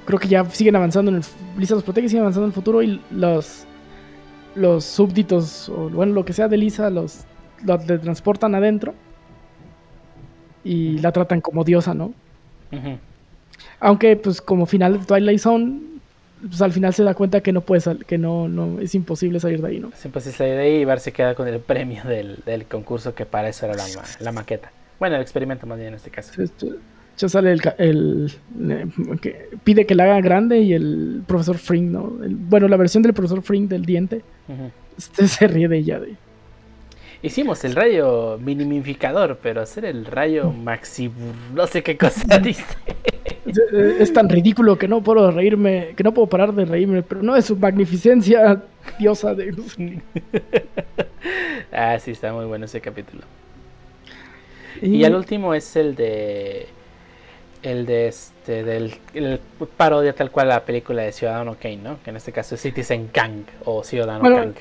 [0.05, 1.23] creo que ya siguen avanzando en el
[1.57, 3.65] Lisa los protege siguen avanzando en el futuro y los
[4.55, 7.25] los súbditos o bueno lo que sea de Lisa los,
[7.63, 8.95] los le transportan adentro
[10.63, 12.13] y la tratan como diosa no
[12.71, 12.97] uh -huh.
[13.79, 15.79] aunque pues como final de Twilight Zone
[16.47, 19.39] pues al final se da cuenta que no puede sal que no no es imposible
[19.39, 21.59] salir de ahí no es imposible salir de ahí y Bar se queda con el
[21.59, 23.85] premio del, del concurso que para eso era la,
[24.19, 26.31] la, maqueta bueno el experimento más bien en este caso
[27.19, 28.31] ya sale el, el,
[28.69, 32.23] el, que pide que la haga grande y el profesor Fring, ¿no?
[32.23, 34.21] El, bueno, la versión del profesor Fring del diente.
[34.47, 34.71] Uh -huh.
[34.97, 35.99] Este se ríe de ella.
[35.99, 36.15] De...
[37.21, 41.11] Hicimos el rayo minimificador, pero hacer el rayo maxi...
[41.53, 42.63] No sé qué cosa dice.
[43.45, 43.57] Es,
[43.99, 47.35] es, tan ridículo que no puedo reírme, que no puedo parar de reírme, pero no
[47.35, 48.61] es su magnificencia
[48.99, 49.53] diosa de...
[51.73, 53.23] ah, sí, está muy bueno ese capítulo.
[54.81, 56.67] Y, y el último es el de
[57.61, 59.39] el de este del el
[59.75, 62.01] parodia tal cual la película de Ciudadano Kane, ¿no?
[62.03, 64.53] Que en este caso es Citizen Kang o Ciudadano bueno, Kang.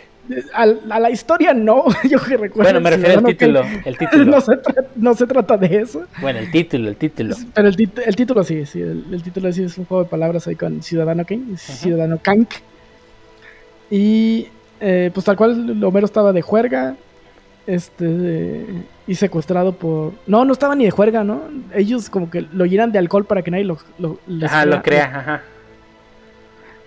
[0.54, 2.70] A, a, la historia no, yo que recuerdo.
[2.70, 4.24] Bueno, me refiero al título, el título.
[4.24, 4.52] No se,
[4.96, 6.02] no se, trata de eso.
[6.20, 7.36] Bueno, el título, el título.
[7.54, 10.10] Pero el, tit el título sí, sí el, el, título sí es un juego de
[10.10, 11.56] palabras ahí con Ciudadano -huh.
[11.56, 12.46] Ciudadano Kang.
[13.90, 14.48] Y
[14.80, 16.94] eh, pues tal cual Homero estaba de juerga,
[17.68, 18.64] este
[19.06, 21.42] y secuestrado por no no estaba ni de juerga no
[21.74, 24.82] ellos como que lo llenan de alcohol para que nadie lo lo, ajá, crea, lo
[24.82, 25.42] crea ajá.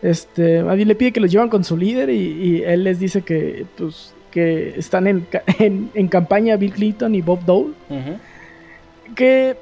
[0.02, 3.22] Este a le pide que los llevan con su líder y, y, él les dice
[3.22, 5.28] que pues que están en,
[5.60, 9.15] en, en campaña Bill Clinton y Bob Dole uh -huh.
[9.15, 9.56] que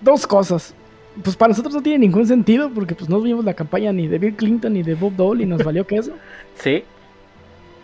[0.00, 0.74] dos cosas
[1.22, 4.18] pues para nosotros no tiene ningún sentido porque pues no vimos la campaña ni de
[4.18, 6.12] Bill Clinton ni de Bob Dole y nos valió que eso
[6.56, 6.84] sí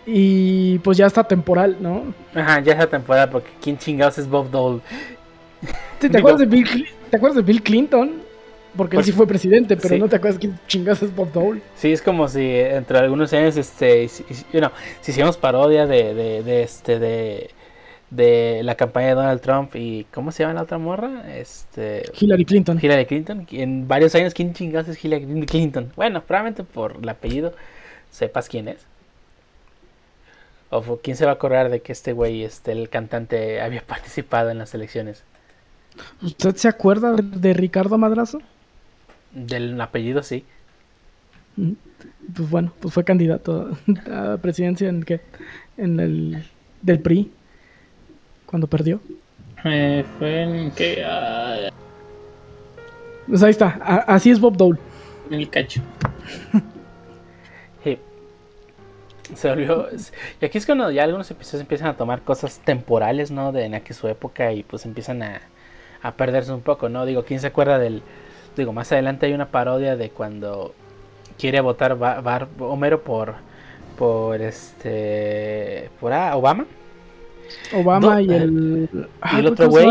[0.07, 2.15] y pues ya está temporal, ¿no?
[2.35, 4.81] Ajá, ya está temporal porque ¿quién chingados es Bob Dole?
[5.99, 8.23] ¿Te, te, acuerdas, de Bill, ¿te acuerdas de Bill Clinton?
[8.76, 10.01] Porque pues, él sí fue presidente, pero sí.
[10.01, 11.62] no te acuerdas quién chingados es Bob Dole.
[11.76, 14.70] Sí, es como si entre algunos años, este, si, you know,
[15.01, 17.51] si hicimos parodia de, de, de, este, de,
[18.10, 21.36] de la campaña de Donald Trump y ¿cómo se llama la otra morra?
[21.36, 22.78] Este, Hillary Clinton.
[22.82, 23.46] Hillary Clinton.
[23.52, 25.92] En varios años, ¿quién chingados es Hillary Clinton?
[25.94, 27.55] Bueno, probablemente por el apellido
[28.10, 28.86] sepas quién es.
[30.70, 34.51] ¿O quién se va a acordar de que este güey, este, el cantante, había participado
[34.51, 35.22] en las elecciones?
[36.20, 38.40] ¿Usted se acuerda de Ricardo Madrazo?
[39.35, 40.44] Del apellido, sí.
[41.56, 43.77] Pues bueno, pues fue candidato
[44.11, 45.20] a presidencia en qué?
[45.77, 46.44] En el
[46.82, 47.31] del PRI
[48.47, 49.01] cuando perdió.
[49.65, 51.70] Eh, fue en que uh...
[53.27, 54.78] pues ahí está, a así es Bob Dole.
[55.31, 55.81] En el cacho.
[57.85, 57.98] sí.
[59.35, 59.89] Se volvió.
[60.40, 63.52] Y aquí es cuando ya algunos episodios empiezan a tomar cosas temporales, ¿no?
[63.52, 65.40] De en aquella su época y pues empiezan a,
[66.02, 67.06] a perderse un poco, ¿no?
[67.06, 68.02] Digo, ¿quién se acuerda del.
[68.56, 70.74] Digo, más adelante hay una parodia de cuando
[71.39, 73.35] quiere votar Bar, Bar Homero por.
[73.98, 75.90] Por este.
[76.01, 76.66] Por ah, Obama.
[77.72, 78.89] Obama Do, y el.
[78.93, 79.86] Y ah, el otro güey.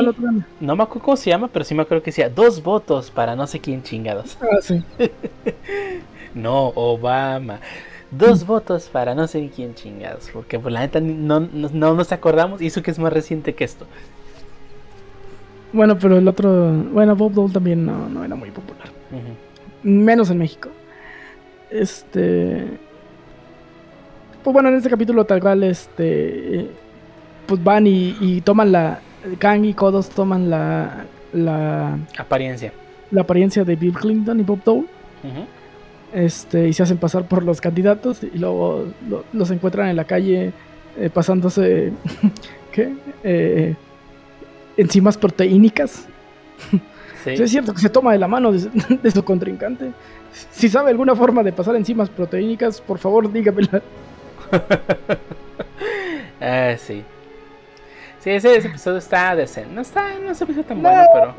[0.59, 3.35] No me acuerdo cómo se llama, pero sí me acuerdo que decía dos votos para
[3.35, 4.37] no sé quién chingados.
[4.41, 4.83] Ah, sí.
[6.33, 7.59] no, Obama
[8.17, 10.29] dos votos para no sé quién chingados.
[10.31, 13.55] Porque pues la neta no, no, no, nos acordamos y eso que es más reciente
[13.55, 13.85] que esto.
[15.73, 16.71] Bueno, pero el otro.
[16.91, 18.87] Bueno, Bob Dole también no, no era muy popular.
[19.11, 19.89] Uh -huh.
[19.89, 20.69] Menos en México.
[21.71, 22.65] Este.
[24.43, 26.67] Pues bueno, en este capítulo tal cual, este.
[27.47, 28.99] Pues van y, y toman la.
[29.39, 31.05] Kang y Kodos toman la.
[31.33, 31.97] La.
[32.17, 32.71] Apariencia.
[33.11, 34.85] la apariencia de Bill Clinton y Bob Dole.
[36.13, 40.03] Este, y se hacen pasar por los candidatos y luego lo- los encuentran en la
[40.03, 40.51] calle
[40.95, 41.91] eh, pasándose
[42.71, 42.93] ¿qué?
[43.23, 43.73] Eh,
[44.77, 46.07] enzimas proteínicas.
[47.23, 47.37] Sí.
[47.37, 48.69] Sí, es cierto que se toma de la mano de,
[49.03, 49.91] de su contrincante.
[50.51, 53.81] Si sabe alguna forma de pasar enzimas proteínicas, por favor dígamela.
[56.39, 57.03] Eh, sí.
[58.19, 59.73] Sí, ese, ese episodio está decente.
[59.73, 60.89] No está, no se tan No.
[60.89, 61.35] bueno, pero.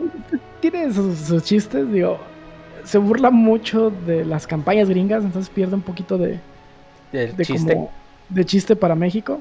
[0.60, 2.18] Tiene sus, sus chistes, digo.
[2.84, 6.38] Se burla mucho de las campañas gringas, entonces pierde un poquito de,
[7.12, 7.72] de chiste.
[7.74, 7.90] como-
[8.28, 9.40] de chiste para México.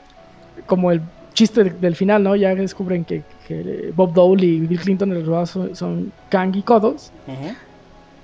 [0.66, 1.02] Como el
[1.34, 2.36] chiste de- del final, ¿no?
[2.36, 6.62] Ya descubren que, que Bob Dole y Bill Clinton en realidad son, son Kang y
[6.62, 7.12] Kodos.
[7.28, 7.54] Ujú.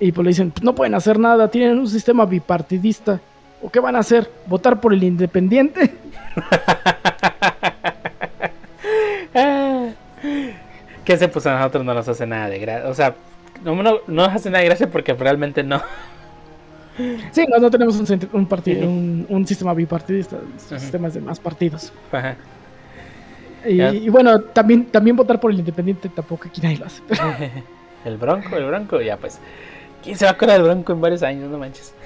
[0.00, 3.20] Y pues le dicen, "Pues no pueden hacer nada, tienen un sistema bipartidista.
[3.62, 4.30] ¿O qué van a hacer?
[4.46, 5.94] ¿Votar por el independiente?
[11.04, 12.88] Que se pues a nosotros no nos hace nada de gracia.
[12.88, 13.14] O sea,
[13.64, 15.80] no, no, no nos hace nada de gracia porque realmente no.
[17.32, 18.84] Sí, no, no tenemos un, un, parti- Ujú.
[18.86, 20.78] un, un sistema bipartidista, Ujú.
[20.78, 21.92] sistemas de más partidos.
[22.12, 22.36] Ajá.
[23.66, 27.02] Y, bueno, también, también votar por el independiente tampoco aquí nadie lo hace.
[28.04, 29.38] el bronco, el bronco, ya pues.
[30.02, 31.50] ¿Quién se va a acordar del bronco en varios años?
[31.50, 31.94] No manches.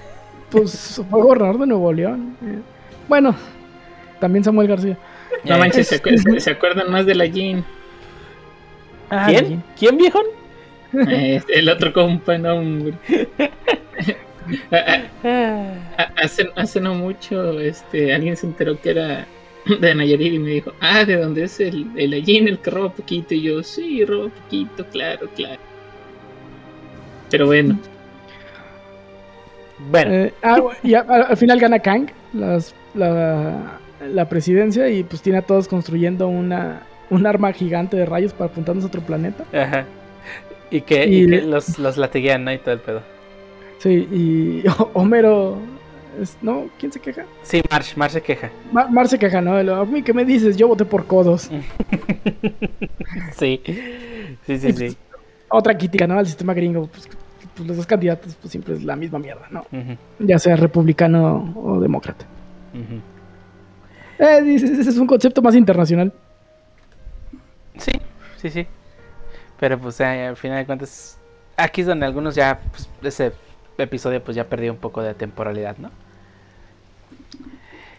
[0.50, 2.36] Pues fue gobernador de Nuevo León.
[2.44, 2.58] eh.
[3.08, 3.34] Bueno,
[4.20, 4.96] también Samuel García.
[5.44, 7.64] No manches, ¿se, acu- se- se acuerdan más de la Jean?
[9.10, 9.64] Ah, ¿Quién?
[9.76, 10.24] ¿Quién, viejón?
[11.08, 12.94] Eh, el otro compa, no, hombre.
[16.16, 19.26] Hace, hace no mucho, este, alguien se enteró que era
[19.80, 22.90] de Nayarit y me dijo, ah, ¿de dónde es el, el Allín, el que roba
[22.92, 23.34] poquito?
[23.34, 25.60] Y yo, sí, roba poquito, claro, claro.
[27.30, 27.78] Pero bueno,
[29.90, 35.02] Bueno, Eh, ah, y a- al, al final gana Kang las- la, la presidencia y
[35.02, 39.00] pues tiene a todos construyendo una, un arma gigante de rayos para apuntarnos a otro
[39.02, 39.44] planeta.
[39.52, 39.86] ajá.
[40.70, 42.52] Y que, y y- que los, los latiguean, ¿no?
[42.52, 43.02] Y todo el pedo.
[43.78, 44.64] Sí, y
[44.94, 45.58] Homero...
[46.20, 46.66] es- ¿No?
[46.78, 47.24] ¿Quién se queja?
[47.42, 48.50] Sí, Marsh, Marsh se queja.
[48.72, 49.56] Mar, Mar se queja, ¿no?
[49.56, 50.56] A mí, ¿qué me dices?
[50.56, 51.50] Yo voté por codos.
[53.36, 53.60] Sí.
[54.46, 54.96] Sí, sí, sí.
[55.48, 56.18] Otra crítica, ¿no?
[56.18, 56.86] Al sistema gringo.
[56.88, 57.08] Pues,
[57.54, 59.64] pues los dos candidatos pues siempre es la misma mierda, ¿no?
[60.18, 62.24] Ya sea republicano o demócrata.
[64.18, 66.12] Eh, dices, ese es un concepto más internacional.
[67.78, 67.92] Sí,
[68.38, 68.66] sí, sí.
[69.60, 71.18] Pero pues eh, al final de cuentas,
[71.56, 73.32] aquí es donde algunos ya, pues ese
[73.78, 75.90] episodio pues ya perdió un poco de temporalidad, ¿no?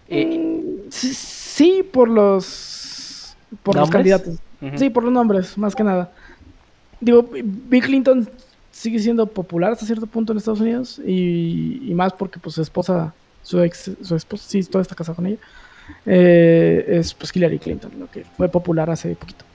[0.07, 3.91] Y, Mm, sí, por los por los ¿Nombres?
[3.91, 4.39] candidatos.
[4.61, 6.13] ujú, Sí, por los nombres, más que nada.
[6.99, 8.29] Digo, Bill Clinton
[8.71, 12.61] sigue siendo popular hasta cierto punto en Estados Unidos y, y más porque pues su
[12.61, 15.39] esposa, su ex, su esposa, sí, todavía está casada con ella,
[16.05, 19.45] eh, es pues Hillary Clinton, lo que fue popular hace poquito,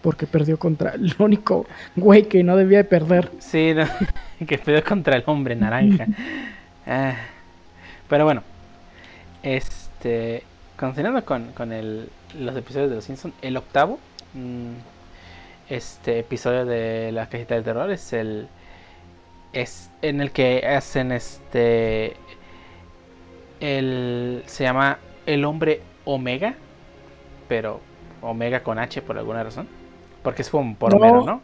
[0.00, 1.66] porque perdió contra el único
[1.96, 3.30] güey que no debía de perder.
[3.40, 3.84] Sí, no,
[4.46, 6.08] que peleó contra el hombre naranja.
[6.84, 7.14] Ah,
[8.08, 8.42] pero bueno,
[9.42, 10.42] este,
[10.76, 12.08] continuando con, con el,
[12.38, 13.98] los episodios de Los Simpsons, el octavo,
[14.34, 14.72] mm,
[15.68, 18.48] este episodio de la cajita del terror es el,
[19.52, 22.14] es en el que hacen este,
[23.60, 26.54] el, se llama el hombre Omega,
[27.48, 27.80] pero
[28.20, 29.68] Omega con H por alguna razón,
[30.22, 30.98] porque es como por No.
[30.98, 31.42] Homero, ¿no?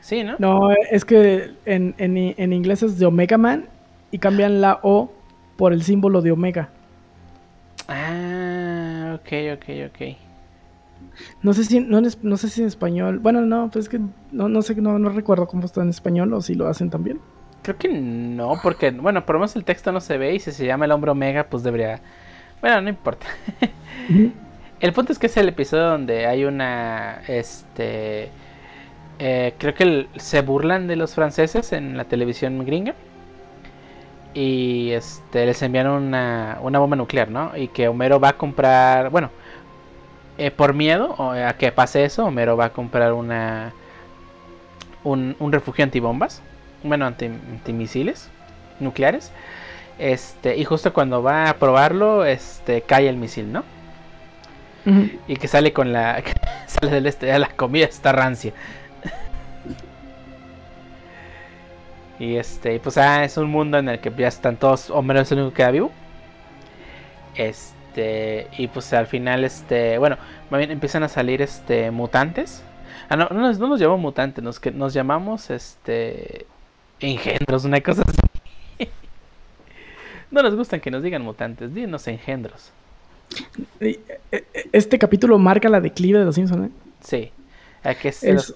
[0.00, 0.36] Sí, ¿no?
[0.38, 3.66] No, es que en, en, en inglés es de Omega Man
[4.10, 5.10] y cambian la O
[5.56, 6.68] por el símbolo de Omega.
[9.24, 10.16] Ok, ok, ok.
[11.42, 13.18] No sé si no, no sé si en español.
[13.18, 14.00] Bueno, no, pues es que
[14.32, 17.20] no, no sé, no, no recuerdo cómo está en español o si lo hacen también.
[17.62, 20.52] Creo que no, porque, bueno, por lo menos el texto no se ve y si
[20.52, 22.00] se llama el hombre omega, pues debería...
[22.60, 23.26] Bueno, no importa.
[24.80, 28.28] El punto es que es el episodio donde hay una, este...
[29.18, 32.94] eh, creo que el- se burlan de los franceses en la televisión gringa.
[34.34, 37.56] Y este les envían una, una bomba nuclear, ¿no?
[37.56, 39.30] Y que Homero va a comprar, bueno,
[40.38, 43.72] eh, por miedo o a que pase eso, Homero va a comprar una
[45.04, 46.42] un, un refugio antibombas,
[46.82, 48.30] bueno, anti, antimisiles
[48.80, 49.30] nucleares.
[49.98, 53.62] Este, y justo cuando va a probarlo, este cae el misil, ¿no?
[55.26, 56.22] Y que sale con la
[56.66, 58.52] sale del este, ya la comida está rancia.
[62.24, 65.30] Y este, pues ah, es un mundo en el que ya están todos, Homero es
[65.30, 65.92] el único que queda vivo.
[67.34, 70.16] Este, y pues al final este, bueno,
[70.50, 72.62] bien empiezan a salir este mutantes.
[73.10, 76.46] Ah, no, no nos, no nos llamamos mutantes, nos, que, nos llamamos este
[76.98, 78.88] engendros, una cosa así.
[80.30, 82.72] No nos gustan que nos digan mutantes, dinos engendros.
[83.80, 84.00] Eh,
[84.32, 86.70] eh, Este capítulo marca la declive de los Simpsons, ¿eh?
[87.00, 87.32] Sí.
[87.84, 88.54] ¿A qué se Es- los-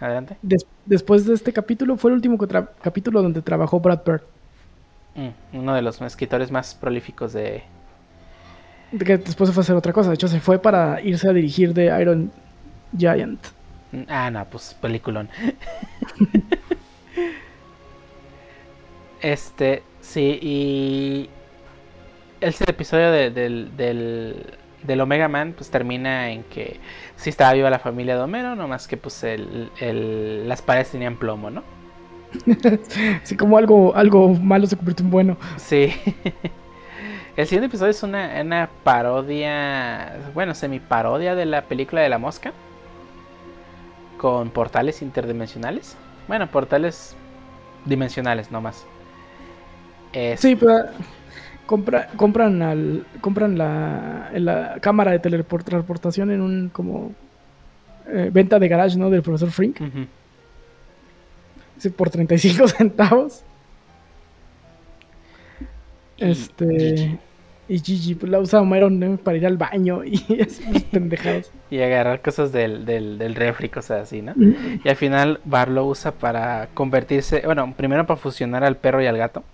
[0.00, 0.36] Adelante.
[0.42, 2.38] Des- después de este capítulo fue el último
[2.82, 4.22] capítulo donde trabajó Brad Bird.
[5.14, 7.62] Mm, uno de los escritores más prolíficos de...
[8.92, 10.08] De Que después se fue a hacer otra cosa.
[10.08, 12.32] De hecho, se fue para irse a dirigir de Iron
[12.96, 13.40] Giant.
[14.08, 15.28] Ah, no, pues peliculón.
[19.20, 21.30] este, sí, y...
[22.40, 24.54] Ese episodio de- del, del,
[24.84, 26.80] del Omega Man pues termina en que
[27.16, 31.16] sí estaba viva la familia de Homero, nomás que pues el, el- las paredes tenían
[31.16, 31.62] plomo, ¿no?
[33.22, 35.36] Así como algo, algo malo se convirtió en bueno.
[35.56, 35.92] Sí.
[37.36, 42.52] El siguiente episodio es una, una parodia, bueno, semi-parodia de la película de la mosca.
[44.18, 45.96] Con portales interdimensionales.
[46.28, 47.16] Bueno, portales
[47.84, 48.84] dimensionales nomás.
[50.12, 50.84] Es- Sí, pero
[51.66, 57.12] compra, compran al, compran la, la cámara de teletransportación en un como
[58.08, 59.10] eh, venta de garage, ¿no?
[59.10, 59.80] Del profesor Frink.
[59.80, 60.06] Ujú.
[61.78, 63.42] Sí, por 35 centavos.
[66.16, 66.66] Y Este.
[66.66, 67.18] Gigi.
[67.68, 69.16] Y Gigi, pues la usa Homero ¿no?
[69.16, 70.18] para ir al baño y
[70.92, 71.50] pendejados.
[71.70, 74.34] Y agarrar cosas del, del, del refri, cosas así, ¿no?
[74.36, 79.06] Y al final Bar lo usa para convertirse, bueno, primero para fusionar al perro y
[79.06, 79.44] al gato.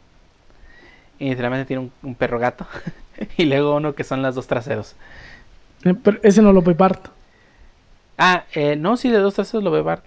[1.18, 2.66] Y literalmente tiene un, un perro gato.
[3.36, 4.94] y luego uno que son las dos traseros.
[5.84, 7.08] Eh, Pero ese no lo ve Bart.
[8.16, 10.04] Ah, eh, no, sí, de dos traseros lo ve Bart.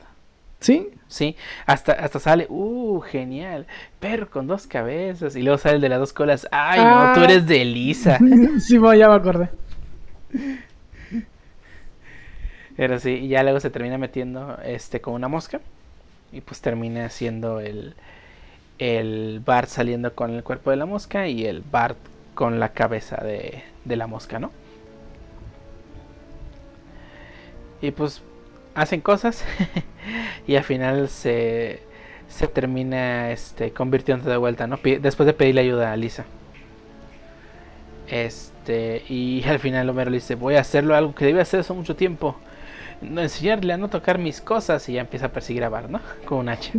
[0.59, 0.89] ¿Sí?
[1.07, 1.35] Sí,
[1.65, 3.65] hasta, hasta sale, uh, genial,
[3.99, 5.35] perro con dos cabezas.
[5.35, 7.23] Y luego sale el de las dos colas, ay, no, tú Ah.
[7.25, 8.19] eres de Lisa.
[8.59, 9.49] sí, bueno, ya me acordé.
[12.77, 15.59] Pero sí, y ya luego se termina metiendo este con una mosca.
[16.31, 17.95] Y pues termina siendo el,
[18.81, 21.99] el Bart saliendo con el cuerpo de la mosca y el Bart
[22.33, 24.51] con la cabeza de, la mosca, ¿no?
[27.79, 28.23] Y pues
[28.73, 29.45] hacen cosas
[30.47, 31.83] y al final se,
[32.27, 34.79] se termina este, convirtiendo de vuelta, ¿no?
[34.99, 36.25] Después de pedirle ayuda a Lisa.
[38.07, 41.73] Este, y al final Homero le dice, voy a hacerlo algo que debí hacer hace
[41.73, 42.35] mucho tiempo.
[43.01, 46.01] No enseñarle a no tocar mis cosas y ya empieza a perseguir a Bart, ¿no?
[46.25, 46.71] Con un hacha.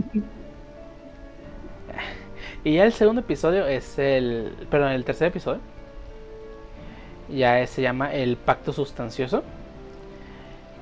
[2.64, 5.60] Y ya el segundo episodio es el, perdón, el tercer episodio.
[7.28, 9.44] Ya es- se llama El Pacto Sustancioso.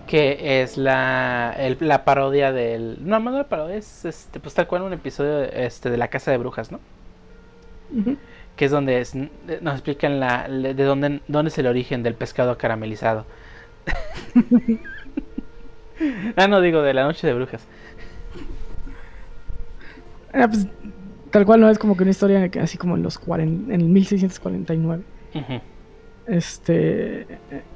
[0.06, 2.98] Que es la, el- la parodia del...
[3.06, 6.08] No, no la parodia, es este, pues tal cual un episodio de, este, de la
[6.08, 6.80] Casa de Brujas, ¿no?
[8.56, 12.58] Que es donde es- nos explican la, de dónde, dónde es el origen del pescado
[12.58, 13.24] caramelizado.
[16.36, 17.66] ah, no digo de la noche de brujas.
[20.32, 20.66] Ah, pues,
[21.30, 23.88] tal cual no es como que una historia así como en los 40, en el
[23.88, 25.02] 1649.
[25.34, 25.60] Ujú.
[26.26, 27.26] Este.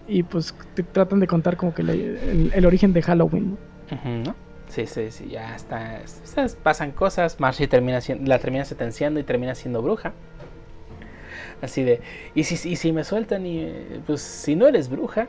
[0.06, 3.56] Y pues te tratan de contar como que el, el origen de Halloween.
[4.24, 4.34] ¿no?
[4.68, 6.00] Sí, sí, sí, ya está.
[6.00, 7.38] Estas pasan cosas.
[7.40, 10.12] Marcy termina la termina sentenciando y termina siendo bruja.
[11.62, 12.00] Así de,
[12.34, 13.72] y si, y si me sueltan y
[14.06, 15.28] pues si no eres bruja,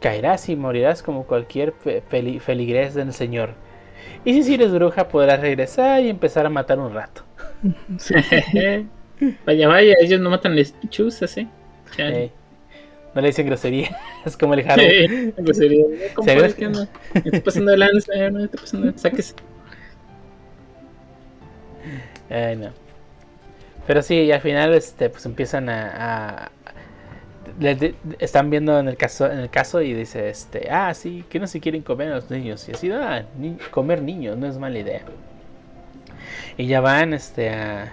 [0.00, 1.74] caerás y morirás como cualquier
[2.10, 3.50] feli- feligrés del Señor.
[4.24, 7.22] Y si eres bruja, podrás regresar y empezar a matar un rato.
[9.46, 11.48] Vaya, vaya, ellos no matan las chuzas, ¿eh?
[13.14, 13.96] No le dicen grosería,
[14.26, 14.88] es como el Harold.
[14.90, 15.84] Eh, pues sería,
[16.14, 16.86] ¿cómo ¿Sabes puedes que- no?
[17.14, 19.34] Estoy pasando de lanza, no estoy pasando de sáquese.
[22.28, 22.70] Ay, no.
[23.86, 26.50] Pero sí, y al final este, pues empiezan a, a-
[27.60, 31.38] les están viendo en el caso en el caso y dice este ah sí que
[31.38, 34.58] no se quieren comer a los niños y así ah ni- comer niños no es
[34.58, 35.02] mala idea
[36.56, 37.92] y ya van este a,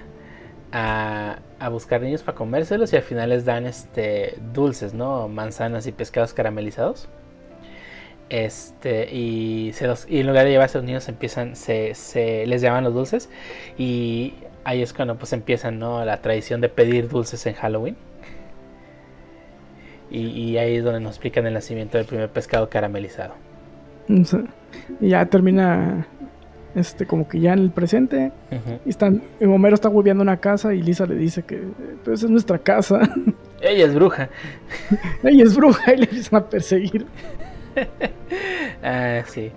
[0.72, 5.92] a, buscar niños para comérselos y al final les dan este dulces no manzanas y
[5.92, 7.08] pescados caramelizados.
[8.30, 12.46] Este y se los y en lugar de llevarse a los niños empiezan se, se
[12.48, 13.30] les llaman los dulces
[13.78, 14.34] y
[14.64, 17.96] ahí es cuando pues empiezan no la tradición de pedir dulces en Halloween.
[20.12, 23.34] Y, ahí es donde nos explican el nacimiento del primer pescado caramelizado.
[24.26, 24.44] Sea,
[25.02, 26.06] y ya termina.
[26.76, 28.32] Este, como que ya en el presente.
[28.52, 28.80] Ujú.
[28.86, 31.62] Y están, Homero está hueveando una casa y Lisa le dice que
[32.04, 33.00] pues es nuestra casa.
[33.62, 34.30] ella es bruja
[35.24, 37.06] Ella es bruja y le empiezan a perseguir.
[38.84, 39.52] ah sí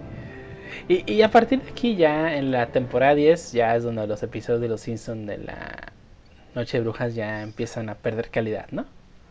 [0.89, 4.23] y, y a partir de aquí ya en la temporada 10 ya es donde los
[4.23, 5.93] episodios de los Simpsons de la
[6.55, 8.85] Noche de Brujas ya empiezan a perder calidad ¿no?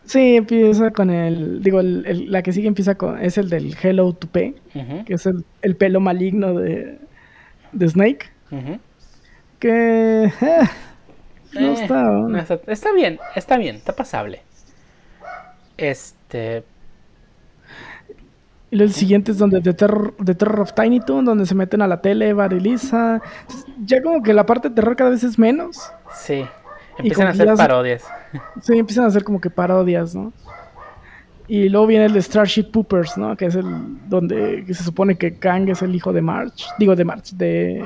[0.04, 1.64] Sí, empieza con el.
[1.64, 3.20] Digo, el- el- la que sigue empieza con.
[3.20, 7.00] Es el del Hello to Ujú, que es el, el pelo maligno de,
[7.78, 8.30] de Snake.
[9.58, 10.24] Que.
[10.24, 10.32] eh,
[11.52, 12.02] no Eh, está.
[12.02, 14.42] no está, está bien, está bien, está pasable.
[15.76, 16.64] Este.
[18.70, 21.82] Y el siguiente es donde The Terror, The Terror of Tiny Toon, donde se meten
[21.82, 23.22] a la tele, Bar y Lisa.
[23.42, 25.90] Entonces, ya como que la parte de terror cada vez es menos.
[26.14, 26.44] Sí.
[26.98, 28.04] Empiezan a hacer parodias.
[28.62, 30.32] Sí, empiezan a hacer como que parodias, ¿no?
[31.48, 33.36] Y luego viene el de Starship Poopers, ¿no?
[33.36, 33.64] Que es el
[34.08, 36.66] donde que se supone que Kang es el hijo de March.
[36.78, 37.84] Digo, de March, de...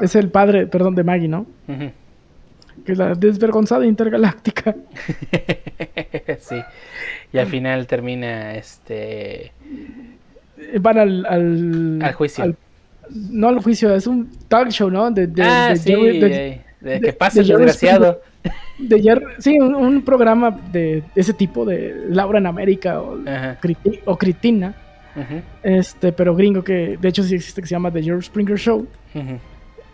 [0.00, 1.46] Es el padre, perdón, de Maggie, ¿no?
[2.84, 4.74] Que es la desvergonzada intergaláctica.
[6.38, 6.56] sí.
[7.32, 9.52] Y al final termina este
[10.80, 11.26] Van al...
[11.26, 12.54] Al, al juicio.
[13.10, 15.10] no al juicio, es un talk show, ¿no?
[15.10, 18.20] De, de, ah, de sí, de- de que pase el desgraciado.
[18.78, 19.00] De
[19.38, 23.16] sí, un, un programa de ese tipo de Laura en América o.
[23.60, 24.74] Criti- o Critina,
[25.62, 28.86] este, pero gringo que de hecho sí existe que se llama The Jerry Springer Show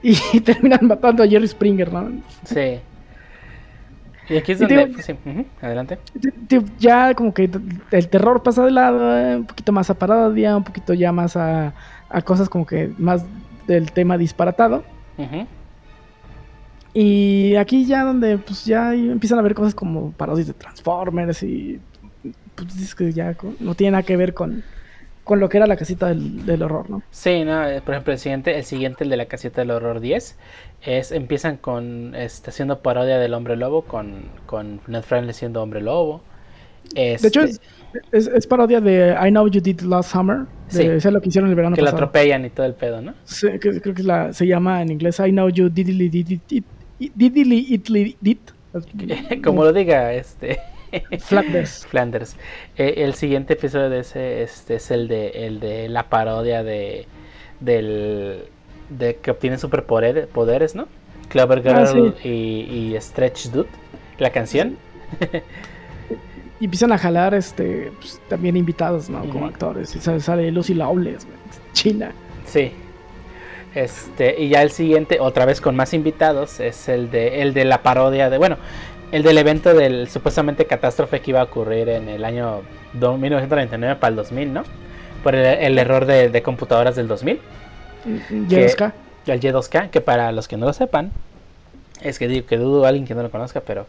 [0.02, 0.14] y
[0.44, 2.10] terminan matando a Jerry Springer, ¿no?
[2.44, 2.80] Sí.
[4.28, 4.76] Y aquí es donde.
[4.86, 5.14] digo- pues, sí,
[5.60, 5.98] Adelante.
[6.78, 7.50] Ya como que
[7.90, 11.36] el terror pasa de lado, eh, un poquito más a parodia, un poquito ya más
[11.36, 11.74] a,
[12.08, 13.24] a cosas como que más
[13.66, 14.82] del tema disparatado.
[15.18, 15.46] Ujú.
[16.94, 21.80] Y aquí ya donde pues ya empiezan a ver cosas como parodias de Transformers y
[22.54, 24.62] pues dices que ya no tiene nada que ver con,
[25.24, 27.02] con lo que era la casita del, del horror, ¿no?
[27.10, 30.00] Sí, no, eh, por ejemplo, el siguiente, el siguiente, el de la casita del horror
[30.00, 30.36] 10,
[30.82, 35.80] es empiezan con este, haciendo parodia del hombre lobo, con, con Ned Friendly siendo hombre
[35.80, 36.22] lobo.
[36.94, 37.60] De hecho Este, es,
[38.12, 40.82] es, es parodia de I Know You Did Last Summer, de Sí.
[40.82, 42.04] ese es lo que hicieron el verano que lo pasado.
[42.04, 43.14] atropellan y todo el pedo, ¿no?
[43.24, 46.28] Sí, que- creo que es la, se llama en inglés I Know You Diddly Did
[46.28, 46.64] It, Did.
[49.44, 50.58] Como lo diga este
[51.20, 51.86] Flanders.
[51.86, 52.36] Flanders.
[52.76, 57.06] Eh, el siguiente episodio de ese este, es el de el de la parodia de
[57.60, 58.44] del
[58.90, 60.86] de que obtienen superpoderes, poderes, ¿no?
[61.28, 62.28] Clover Girl Ah, sí.
[62.28, 63.68] y, y Stretch Dude,
[64.18, 64.76] la canción.
[66.60, 69.20] Y empiezan a jalar este pues, también invitados, ¿no?
[69.28, 69.96] Como actores.
[69.96, 71.26] Y sale, Lucy Lawless,
[71.72, 72.12] China.
[72.44, 72.70] Sí.
[73.74, 77.64] Este, y ya el siguiente, otra vez con más invitados, es el de el de
[77.64, 78.56] la parodia de, bueno,
[79.12, 82.60] el del evento del supuestamente catástrofe que iba a ocurrir en el año
[82.92, 84.62] do- 1999 para el 2000, ¿no?
[85.22, 87.40] Por el, el error de, de computadoras del 2000,
[88.48, 88.92] Yeska.
[89.26, 91.10] el Y2K, que para los que no lo sepan,
[92.02, 93.86] es que digo que dudo a alguien que no lo conozca, pero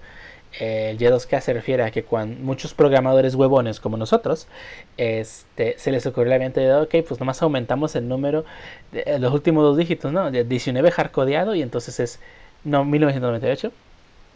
[0.60, 4.48] el Y2K se refiere a que cuando muchos programadores huevones como nosotros,
[4.98, 8.46] este, se les ocurrió la mente de, ok, pues nomás aumentamos el número,
[8.94, 10.30] eh, los últimos dos dígitos, ¿no?
[10.32, 12.20] De 19 hardcodeado y entonces es,
[12.64, 13.72] no, 1998,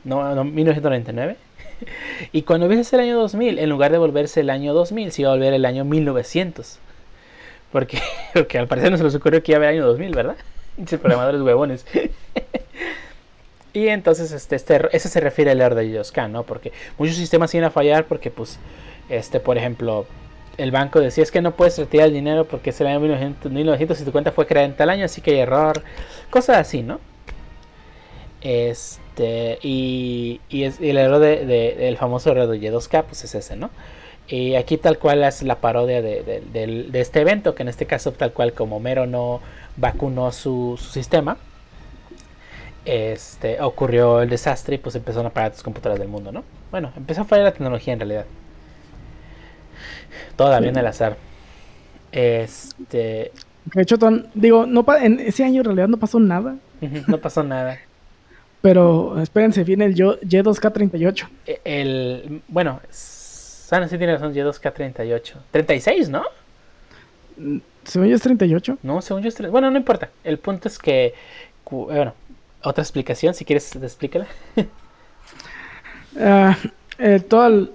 [0.04, 1.38] no, no 1999.
[2.32, 5.32] y cuando ves el año 2000, en lugar de volverse el año 2000, se iba
[5.32, 6.80] a volver el año 1900.
[7.72, 8.02] Porque,
[8.34, 10.38] porque al parecer no se les ocurrió que iba a haber año 2000, ¿verdad?
[10.78, 11.86] Dice programadores huevones.
[13.78, 16.42] Y entonces este, este, ese se refiere al error de Yoska, ¿no?
[16.42, 18.58] Porque muchos sistemas iban a fallar porque, pues,
[19.08, 20.08] este, por ejemplo,
[20.58, 23.52] el banco decía es que no puedes retirar el dinero porque es el año 1900,
[23.52, 25.84] 1900 y tu cuenta fue creada en tal año, así que hay error.
[26.32, 27.00] Cosas así, ¿no?
[28.42, 33.36] Este, y, y, es, el error de, de- el famoso error de Y2K, pues es
[33.36, 33.70] ese, ¿no?
[34.28, 37.70] Y aquí tal cual es la parodia de, de- del- de este evento, que en
[37.70, 39.40] este caso tal cual como Mero no
[39.78, 41.38] vacunó su sistema,
[42.88, 46.44] este, ocurrió el desastre y pues empezaron a apagar las computadoras del mundo, ¿no?
[46.72, 48.26] Bueno, empezó a fallar la tecnología en realidad.
[50.36, 51.18] Todavía en el azar.
[52.12, 53.32] Este,
[53.66, 53.98] De hecho,
[54.34, 56.56] digo, no en ese año en realidad no pasó nada.
[57.08, 57.78] no pasó nada.
[58.62, 61.28] Pero espérense, viene el Yo- Y2K38.
[61.46, 65.34] E- El, bueno, Sana sí tiene razón, Y2K38.
[65.52, 66.24] 36, ¿no?
[67.84, 68.80] Según yo es 38.
[68.82, 70.10] No, según yo es tre- Bueno, no importa.
[70.24, 71.14] El punto es que,
[71.64, 72.14] cu- bueno,
[72.64, 74.28] otra explicación, si quieres, explícala.
[76.20, 76.58] Ah,
[76.98, 77.68] eh, toda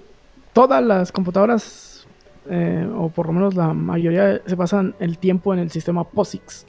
[0.51, 2.05] todas las computadoras,
[2.49, 6.65] eh, o por lo menos la mayoría, se basan el tiempo en el sistema POSIX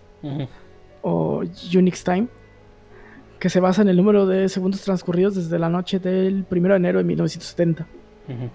[1.03, 1.43] o
[1.77, 2.29] Unix Time,
[3.41, 6.77] que se basa en el número de segundos transcurridos desde la noche del 1 de
[6.77, 7.87] enero de 1970.
[8.29, 8.51] ujú,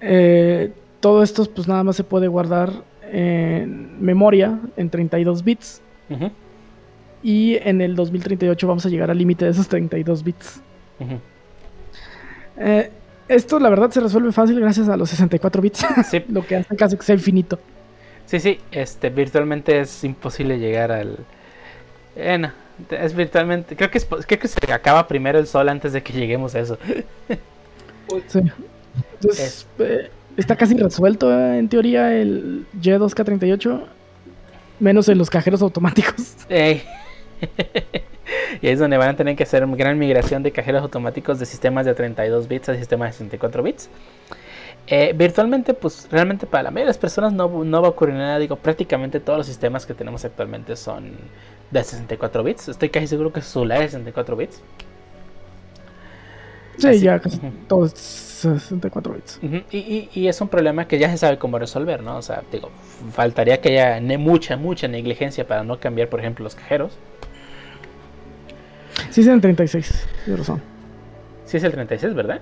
[0.00, 2.72] Eh, todo esto pues nada más se puede guardar
[3.10, 5.82] en memoria en 32 bits
[7.22, 10.60] y en el 2038 vamos a llegar al límite de esos 32 bits.
[12.58, 12.90] Eh,
[13.28, 16.76] esto la verdad se resuelve fácil gracias a los 64 bits, Sí, lo que hace
[16.76, 17.58] casi que sea infinito.
[18.26, 21.18] sí, sí, este, virtualmente es imposible llegar al...
[22.16, 22.50] Eh, no,
[22.90, 23.76] es virtualmente...
[23.76, 26.60] Creo que, es, creo que se acaba primero el sol antes de que lleguemos a
[26.60, 26.78] eso.
[28.26, 28.40] Sí.
[29.20, 33.84] Entonces, eh, está casi resuelto eh, en teoría el Y2K38,
[34.80, 36.34] menos en los cajeros automáticos.
[36.48, 36.82] Ey.
[38.62, 41.46] y ahí es donde van a tener que hacer gran migración de cajeros automáticos de
[41.46, 43.88] sistemas de 32 bits a sistemas de 64 bits.
[44.86, 48.16] Eh, virtualmente, pues realmente para la mayoría de las personas no, no va a ocurrir
[48.16, 48.38] nada.
[48.38, 51.12] Digo, prácticamente todos los sistemas que tenemos actualmente son
[51.70, 52.68] de 64 bits.
[52.68, 54.62] Estoy casi seguro que su la es de 64 bits.
[56.78, 57.50] Sí, Así- ya casi Ujú.
[57.68, 59.38] todo es 64 bits.
[59.70, 62.16] Y, y- y es un problema que ya se sabe cómo resolver, ¿no?
[62.16, 62.70] O sea, digo,
[63.12, 66.92] faltaría que haya mucha, mucha negligencia para no cambiar, por ejemplo, los cajeros.
[69.10, 70.62] Sí, es en 36, tienes razón.
[71.44, 72.40] Sí es el 36, ¿verdad?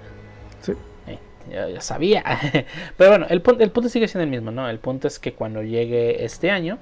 [0.60, 0.72] Sí.
[1.06, 1.18] Eh,
[1.50, 2.22] ya, ya sabía.
[2.96, 4.68] Pero bueno, el, el punto sigue siendo el mismo, ¿no?
[4.68, 6.78] El punto es que cuando llegue este año,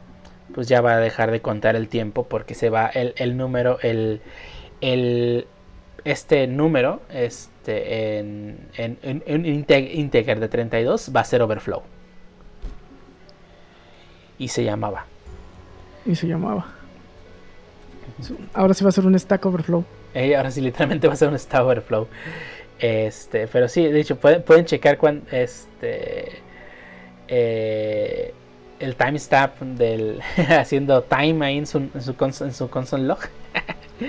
[0.55, 3.79] pues ya va a dejar de contar el tiempo porque se va el, el número,
[3.83, 4.21] el,
[4.81, 5.47] el,
[6.05, 11.83] este número, este, en, en, en, en inte- integer de 32 va a ser overflow.
[14.39, 15.07] Y se llamaba.
[16.05, 16.67] Y se llamaba.
[18.55, 19.85] Ahora sí va a ser un Stack Overflow.
[20.15, 22.09] Eh, ahora sí, literalmente va a ser un Stack Overflow.
[22.79, 26.41] Este, pero sí, de hecho, pueden, pueden checar cuán, este,
[27.29, 28.35] eh,
[28.79, 33.19] el timestamp del haciendo time ahí en su, en su, cons- en su console log.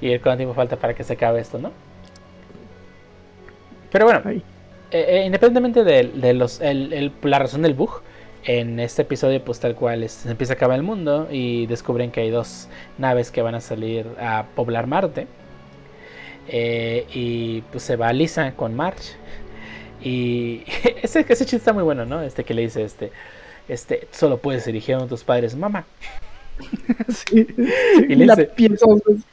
[0.00, 1.72] y ver cuánto tiempo falta para que se acabe esto, ¿no?
[3.90, 4.42] Pero bueno, eh,
[4.90, 8.02] eh, independientemente de, de los, el- el- la razón del bug,
[8.46, 12.10] en este episodio pues tal cual es- se empieza a acabar el mundo y descubren
[12.12, 12.68] que hay dos
[12.98, 15.26] naves que van a salir a poblar Marte.
[16.48, 19.16] Eh, y pues se va Lisa con March.
[20.02, 20.62] Y
[21.02, 22.22] ese, ese chiste está muy bueno, ¿no?
[22.22, 23.12] Este que le dice este,
[23.68, 25.86] este, solo puedes dirigir a tus padres, mamá.
[27.08, 27.46] sí.
[28.08, 28.50] Y le dice-.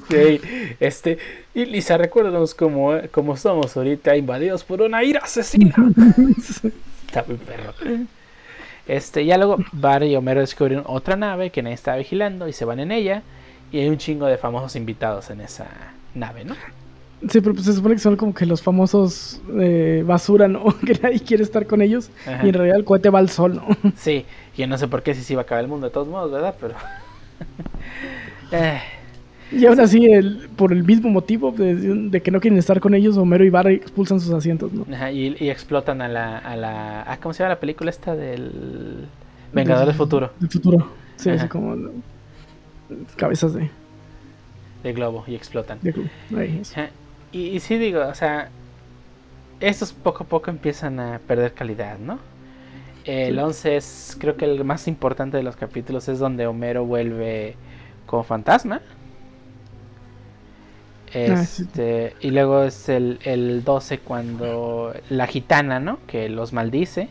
[0.10, 0.42] Sí,
[0.80, 1.18] este,
[1.54, 5.76] y Lisa, recuérdanos cómo, cómo somos ahorita invadidos por una ira asesina.
[7.08, 7.74] Está muy perro.
[8.88, 12.66] Este, ya luego Barry y Homero descubren otra nave que nadie está vigilando y se
[12.66, 13.24] van en ella.
[13.72, 15.68] Y hay un chingo de famosos invitados en esa
[16.14, 16.56] nave, ¿no?
[17.30, 20.66] Sí, pero pues se supone que son como que los famosos eh, basura, ¿no?
[20.86, 22.12] Que nadie quiere estar con ellos.
[22.28, 22.46] Ajá.
[22.46, 23.92] Y en realidad el cohete va al sol, ¿no?
[23.96, 24.26] Sí,
[24.58, 26.32] yo no sé por qué si se iba a acabar el mundo de todos modos,
[26.32, 26.56] ¿verdad?
[26.60, 26.76] Pero.
[28.52, 28.80] Eh,
[29.62, 32.94] Y aún así, el, por el mismo motivo de, de que no quieren estar con
[32.96, 34.88] ellos, Homero y Barry expulsan sus asientos, ¿no?
[34.92, 37.02] ajá, y, y explotan a la, a la.
[37.04, 39.10] ah, ¿Cómo se llama la película esta del.
[39.52, 40.32] Vengador del Futuro?
[40.40, 40.98] Del futuro.
[41.16, 41.36] Sí, Ajá.
[41.36, 41.76] así como
[43.16, 43.70] cabezas de,
[44.84, 45.80] De globo y explotan.
[46.30, 46.62] de ahí,
[47.32, 48.50] Y, y sí digo, o sea,
[49.60, 52.20] estos poco a poco empiezan a perder calidad, ¿no?
[53.04, 53.40] El Sí.
[53.40, 57.58] 11 es, creo que el más importante de los capítulos es donde Homero vuelve
[58.06, 58.82] como fantasma.
[61.16, 61.64] Ah, sí.
[61.64, 66.00] Este, Y luego es el, el 12 cuando la gitana, ¿no?
[66.08, 67.10] Que los maldice.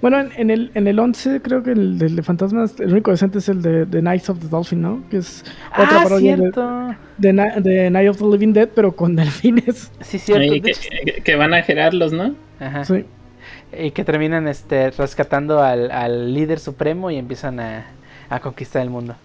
[0.00, 3.10] Bueno, en, en el, en el 11 creo que el del de fantasmas, el único
[3.10, 5.02] decente es el de, de Knights of the Dolphin, ¿no?
[5.10, 6.94] Que es otra ah, parodia de, cierto.
[7.18, 7.32] de,
[7.62, 9.90] de Night of the Living Dead, pero con delfines.
[10.00, 10.52] Sí, cierto.
[10.54, 12.34] Hecho, que- que van a gerarlos, ¿no?
[12.60, 12.84] ajá.
[12.84, 13.04] Sí.
[13.76, 17.86] Y que terminan este, rescatando al, al líder supremo y empiezan a,
[18.28, 19.16] a conquistar el mundo.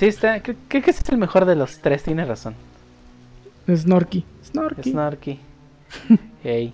[0.00, 0.42] Sí, está.
[0.42, 2.54] Creo, creo que ese es el mejor de los tres, tiene razón.
[3.68, 4.24] Snorky.
[4.44, 4.90] Snorky.
[4.90, 5.38] Snarky.
[6.44, 6.72] Ey.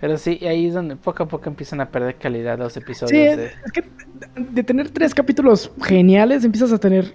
[0.00, 3.10] Pero sí, ahí es donde poco a poco empiezan a perder calidad los episodios.
[3.10, 3.84] Sí, es, de- es que
[4.36, 7.14] de tener tres capítulos geniales, empiezas a tener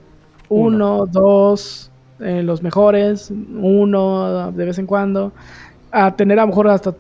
[0.50, 1.90] uno, dos,
[2.20, 5.32] eh, los mejores, uno de vez en cuando,
[5.92, 6.94] a tener a lo mejor hasta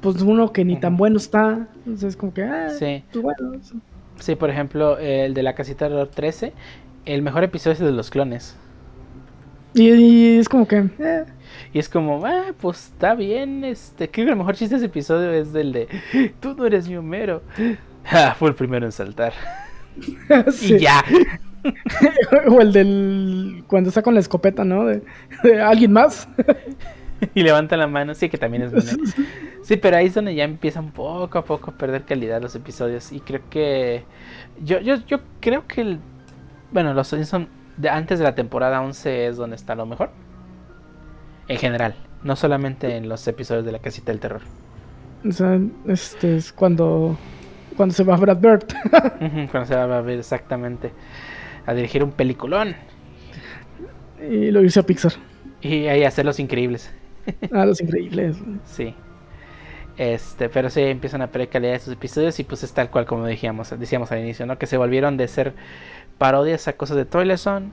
[0.00, 1.66] pues uno que ni tan bueno está.
[1.78, 3.04] Entonces es como que, ah, Sí.
[3.12, 3.52] pues bueno.
[4.20, 4.36] sí.
[4.36, 6.52] Por ejemplo, el de la casita de horror 13.
[7.04, 8.56] El mejor episodio es el de los clones.
[9.74, 11.24] Y, y es como que, eh,
[11.72, 13.64] Y es como, ah, pues está bien.
[13.64, 15.88] Este, creo que el mejor chiste de ese episodio es del de
[16.40, 17.42] Tú no eres mi Homero.
[18.06, 19.32] Ah, fue el primero en saltar.
[20.52, 20.74] sí.
[20.74, 21.02] Y ya.
[22.48, 24.84] o el del cuando está con la escopeta, ¿no?
[24.84, 25.02] De,
[25.42, 26.28] de alguien más.
[27.34, 28.14] y levanta la mano.
[28.14, 28.92] Sí, que también es bueno.
[29.62, 33.10] Sí, pero ahí es donde ya empiezan poco a poco a perder calidad los episodios.
[33.10, 34.04] Y creo que.
[34.62, 36.00] Yo, yo, yo creo que el.
[36.74, 40.10] Bueno, los son de antes de la temporada 11 es donde está lo mejor.
[41.46, 41.94] En general.
[42.24, 44.40] No solamente en los episodios de la casita del terror.
[45.24, 47.16] O sea, este es cuando
[47.76, 48.64] cuando se va Brad Bird.
[49.52, 50.90] Cuando se va a ver exactamente
[51.64, 52.74] a dirigir un peliculón.
[54.20, 55.12] y lo hizo a Pixar.
[55.60, 56.92] Y ahí hacer los increíbles.
[57.52, 58.36] Ah, los increíbles.
[58.64, 58.94] Sí.
[59.96, 63.24] Este, pero sí empiezan a perder calidad estos episodios y pues es tal cual como
[63.26, 64.58] decíamos, decíamos al inicio, ¿no?
[64.58, 65.54] Que se volvieron de ser
[66.18, 67.70] parodias a cosas de Toilet Zone,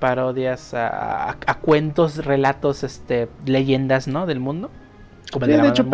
[0.00, 4.26] parodias a, a- a cuentos, relatos, este, leyendas, ¿no?
[4.26, 4.70] Del mundo.
[5.32, 5.84] Como Sí, de la de hecho,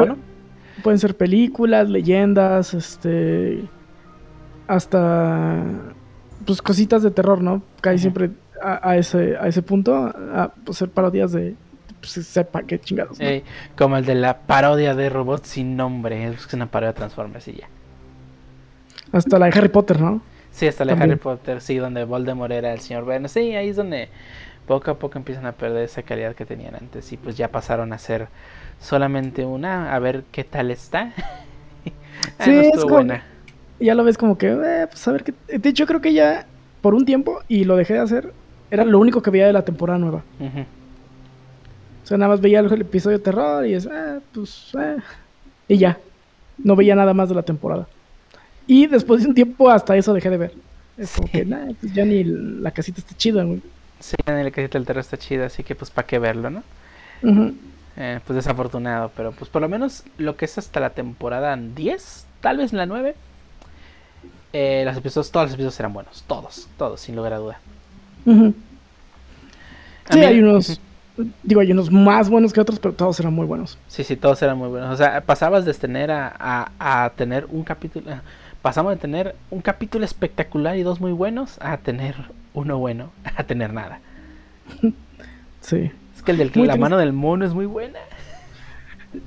[0.82, 3.68] pueden ser películas, leyendas, este.
[4.66, 5.62] Hasta.
[6.44, 6.62] Pues
[7.80, 8.30] casi siempre
[8.62, 9.94] a, a ese, a ese punto.
[9.96, 11.56] A pues, ser parodias de
[12.00, 13.18] pues, sepa qué chingados.
[13.18, 13.26] ¿no?
[13.26, 13.42] Ey,
[13.76, 16.26] como el de la parodia de robots sin nombre.
[16.28, 17.68] Es una parodia de Transformers y ya.
[19.12, 20.20] Hasta la de Harry Potter, ¿no?
[20.50, 21.02] Sí, hasta la de.
[21.02, 23.28] Harry Potter, sí, donde Voldemort era el señor Vernon.
[23.28, 24.08] Sí, ahí es donde
[24.66, 27.12] poco a poco empiezan a perder esa calidad que tenían antes.
[27.12, 28.28] Y pues ya pasaron a ser
[28.80, 31.12] solamente una, a ver qué tal está.
[32.38, 33.24] Ah, Sí, no es como- buena.
[33.78, 35.34] Ya lo ves como que, eh, pues a ver qué.
[35.58, 36.46] De hecho, yo creo que ya
[36.80, 38.32] por un tiempo, y lo dejé de hacer,
[38.70, 40.22] era lo único que veía de la temporada nueva.
[40.40, 40.64] Ujú.
[42.06, 44.96] O sea, nada más veía el, el episodio de terror y es, ah, pues, eh.
[45.66, 45.98] Y ya.
[46.62, 47.88] No veía nada más de la temporada.
[48.68, 50.52] Y después de un tiempo, hasta eso dejé de ver.
[50.96, 51.32] Es como Sí.
[51.32, 53.60] que, nah, pues ya ni la casita está chida, güey.
[53.98, 56.62] Sí, en el casita del terror está chida, así que pues para qué verlo, ¿no?
[57.96, 62.24] Eh, pues desafortunado, pero pues por lo menos lo que es hasta la temporada 10,
[62.40, 63.16] tal vez la 9,
[64.52, 67.58] eh, los episodios, todos los episodios eran buenos, todos, todos, sin lugar a duda.
[70.08, 70.80] A Sí, mí- hay unos.
[71.42, 73.78] Digo, hay unos más buenos que otros, pero todos eran muy buenos.
[73.88, 74.92] Sí, sí, todos eran muy buenos.
[74.92, 78.10] O sea, pasabas de tener a, a, a tener un capítulo,
[78.62, 82.14] pasamos de tener un capítulo espectacular y dos muy buenos a tener
[82.52, 84.00] uno bueno, a tener nada.
[85.60, 85.90] Sí.
[86.14, 86.78] Es que el del Muy la triste.
[86.80, 87.98] mano del mono es muy buena.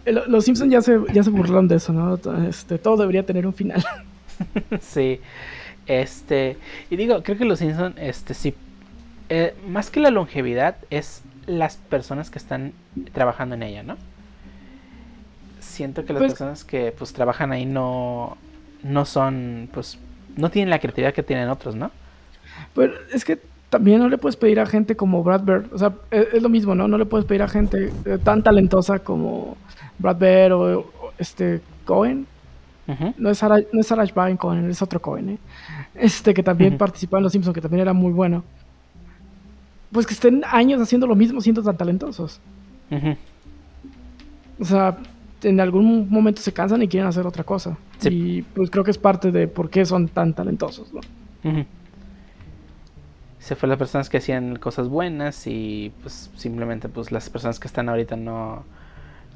[0.06, 2.18] Eh, lo- Los Simpsons ya se, ya se burlaron de eso, ¿no?
[2.48, 3.84] Este, todo debería tener un final.
[4.80, 5.20] sí.
[5.86, 6.56] Este,
[6.90, 8.54] y digo, creo que los Simpson este sí
[9.30, 12.74] eh, más que la longevidad es las personas que están
[13.14, 13.98] trabajando en ella, ¿no?
[15.60, 18.38] Siento que las Pues- personas que pues trabajan ahí no
[18.84, 20.00] no son pues
[20.38, 21.92] no tienen la creatividad que tienen otros, ¿no?
[22.74, 23.40] Pero es que
[23.70, 25.74] también no le puedes pedir a gente como Brad Bird.
[25.74, 26.88] O sea, es, es lo mismo, ¿no?
[26.88, 29.58] No le puedes pedir a gente eh, tan talentosa como
[30.00, 32.26] Brad Bird o, o este Cohen.
[33.18, 35.38] No es Sarah, no es Sarah Bain Cohen, es otro Cohen, ¿eh?
[35.94, 36.80] Este que también Ujú.
[36.80, 38.44] participó en Los Simpsons, que también era muy bueno.
[39.92, 42.40] Pues que estén años haciendo lo mismo siendo tan talentosos.
[44.60, 44.98] O sea,
[45.44, 47.78] en algún momento se cansan y quieren hacer otra cosa.
[48.00, 48.10] Sí.
[48.10, 51.02] Y pues creo que es parte de por qué son tan talentosos, ¿no?
[53.40, 57.68] Se fue las personas que hacían cosas buenas y pues simplemente pues las personas que
[57.68, 58.64] están ahorita no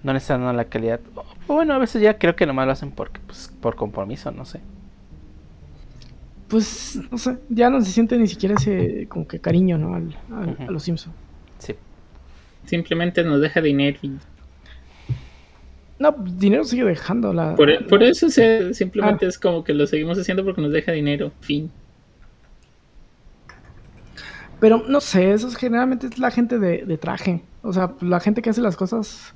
[0.04, 1.00] no le están dando la calidad.
[1.48, 4.46] O bueno, a veces ya creo que nomás lo hacen porque pues por compromiso, no
[4.46, 4.60] sé.
[6.48, 9.96] Pues, no sé, ya no se siente ni siquiera ese como que cariño, ¿no?
[9.96, 10.16] Al-.
[10.68, 11.16] A los Simpsons.
[11.58, 11.74] Sí.
[12.66, 14.12] Simplemente nos deja dinero y
[16.00, 17.56] No, pues, dinero sigue dejando la...
[17.56, 18.74] por, por eso se- Ah.
[18.74, 21.32] simplemente es como que lo seguimos haciendo porque nos deja dinero.
[21.42, 21.72] Fin.
[24.60, 27.42] Pero no sé, eso es- generalmente es la gente de, de traje.
[27.62, 29.34] O sea, la gente que hace las cosas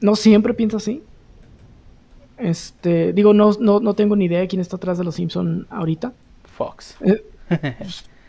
[0.00, 1.02] no siempre piensa así.
[2.38, 5.66] Este, digo, no, no, no tengo ni idea de quién está atrás de los Simpson
[5.70, 6.12] ahorita.
[6.56, 6.96] Fox.
[7.00, 7.22] Eh,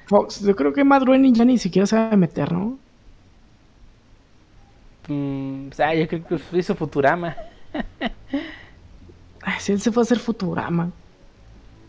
[0.08, 2.78] Fox, yo creo que Matt Groening ya ni siquiera se va a meter, ¿no?
[5.08, 7.36] Mm, o sea, yo creo que hizo Futurama.
[9.44, 10.92] Ay, si él se fue a hacer Futurama.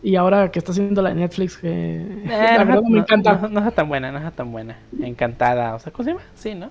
[0.03, 2.99] Y ahora que está haciendo la de Netflix, que Eh, la no, verdad no- me
[2.99, 3.33] encanta.
[3.41, 4.77] No, no está tan buena, no está tan buena.
[5.01, 5.73] Encantada.
[5.75, 6.23] O sea, ¿cómo se llama?
[6.35, 6.69] Sí, ¿no?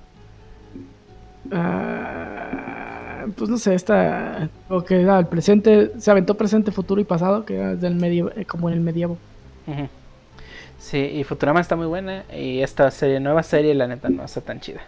[1.52, 2.95] Ah,
[3.34, 7.44] pues no sé, esta o que era el presente, se aventó presente, futuro y pasado,
[7.44, 9.18] que era del medio, eh, como en el medievo.
[10.78, 12.24] Sí, y Futurama está muy buena.
[12.32, 14.82] Y esta serie, nueva serie, la neta, no está tan chida.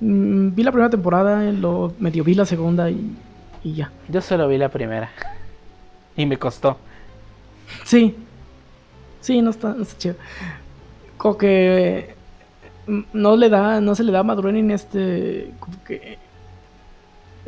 [0.00, 3.16] Mm, vi la primera temporada, lo medio vi la segunda y,
[3.64, 3.90] y ya.
[4.08, 5.10] Yo solo vi la primera.
[6.16, 6.78] Y me costó.
[7.84, 8.16] Sí,
[9.20, 10.16] sí, no está, no está chido.
[11.16, 12.14] Como que
[12.86, 16.18] mm, no le da, no se le da a Matt Groening este, como que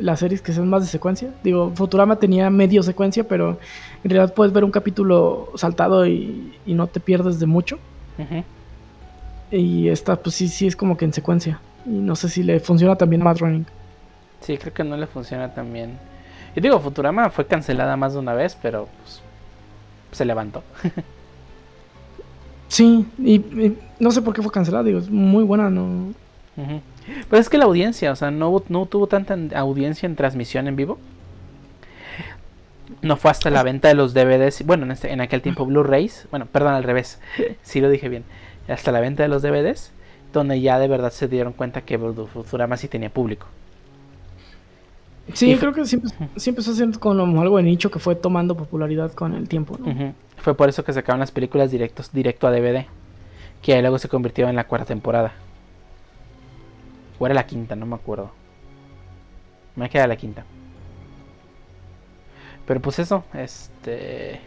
[0.01, 1.33] las series que son más de secuencia.
[1.43, 3.59] Digo, Futurama tenía medio secuencia, pero
[4.03, 7.77] en realidad puedes ver un capítulo saltado y, y no te pierdes de mucho.
[8.17, 8.43] Ujú.
[9.51, 11.59] Y esta, pues sí, sí es como que en secuencia.
[11.85, 13.65] Y no sé si le funciona también Mad Running.
[14.41, 15.97] Sí, creo que no le funciona tan bien.
[16.55, 19.21] Y digo, Futurama fue cancelada más de una vez, pero pues,
[20.11, 20.63] se levantó.
[22.67, 26.13] Sí, y, y no sé por qué fue cancelada, digo, es muy buena, no.
[26.55, 26.79] Ujú.
[27.29, 30.67] Pero es que la audiencia, o sea, no, no tuvo tanta en- audiencia en transmisión
[30.67, 30.99] en vivo.
[33.01, 36.27] No fue hasta la venta de los DVDs, bueno, en, este- en aquel tiempo Blu-rays,
[36.29, 37.19] bueno, perdón, al revés,
[37.63, 38.23] sí lo dije bien,
[38.67, 39.91] hasta la venta de los DVDs,
[40.33, 43.47] donde ya de verdad se dieron cuenta que Futurama sí tenía público.
[45.33, 48.55] Sí, Y creo que siempre, siempre está haciendo como algo de nicho que fue tomando
[48.55, 50.13] popularidad con el tiempo, ¿no?
[50.37, 52.85] Fue por eso que sacaron las películas directos, directo a DVD,
[53.61, 55.31] que ahí luego se convirtió en la cuarta temporada.
[57.21, 58.31] O era la quinta, no me acuerdo.
[59.75, 60.43] Me queda la quinta.
[62.65, 64.41] Pero pues eso, este...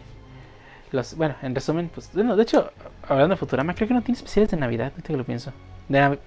[0.91, 2.11] Los, bueno, en resumen, pues...
[2.13, 2.69] Bueno, de hecho,
[3.07, 5.53] hablando de Futurama, creo que no tiene especiales de Navidad, ahorita que lo pienso.
[5.87, 6.19] De Nav-.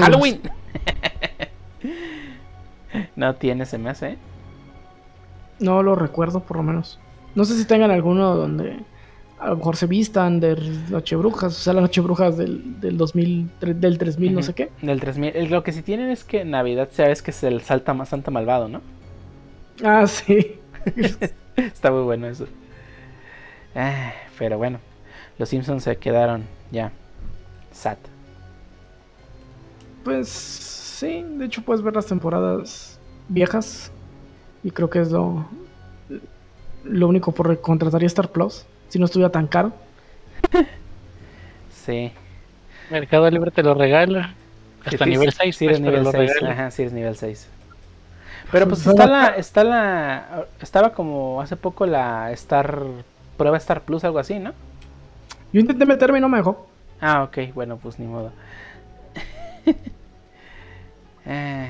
[0.00, 0.40] Halloween.
[3.16, 4.10] No tiene, se me hace.
[4.10, 4.18] ¿eh?
[5.58, 7.00] No lo recuerdo, por lo menos.
[7.34, 8.78] No sé si tengan alguno donde
[9.40, 10.56] a lo mejor se vistan de
[10.90, 14.70] Nochebrujas, o sea, las Nochebrujas del, del 2000, tre- del 3000, no sé qué.
[14.82, 15.34] Del 3000.
[15.36, 18.30] El- Lo que sí tienen es que Navidad sabes que es el Salta más Santa
[18.30, 18.82] Malvado, ¿no?
[19.82, 20.58] Ah, sí.
[21.56, 22.46] Está muy bueno eso.
[23.74, 24.78] Ah, pero bueno,
[25.38, 26.92] los Simpsons se quedaron ya.
[27.72, 27.98] Sat.
[30.04, 32.98] Pues sí, de hecho puedes ver las temporadas
[33.28, 33.90] viejas
[34.62, 35.46] y creo que es lo
[36.84, 39.72] lo único por contrataría Star Plus si no estuviera tan caro.
[41.72, 42.12] Sí.
[42.90, 44.34] Mercado Libre te lo regala.
[44.84, 46.34] Hasta Sí, nivel sí, 6, Sí, eres pues, pero nivel lo 6.
[46.34, 46.52] regala.
[46.52, 47.48] Ajá, sí, eres nivel 6.
[48.52, 52.82] Pero pues está la, está la, estaba como hace poco la Star,
[53.36, 54.52] prueba Star Plus, algo así, ¿no?
[55.52, 56.66] Yo intenté meterme y no me dejó.
[57.00, 58.32] Ah, ok, bueno, pues ni modo.
[61.26, 61.68] Eh,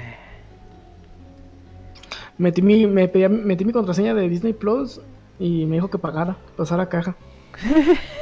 [2.39, 5.01] Metí mi, me pedía- metí mi contraseña de Disney Plus
[5.41, 7.17] y me dijo que pagara, pasara caja.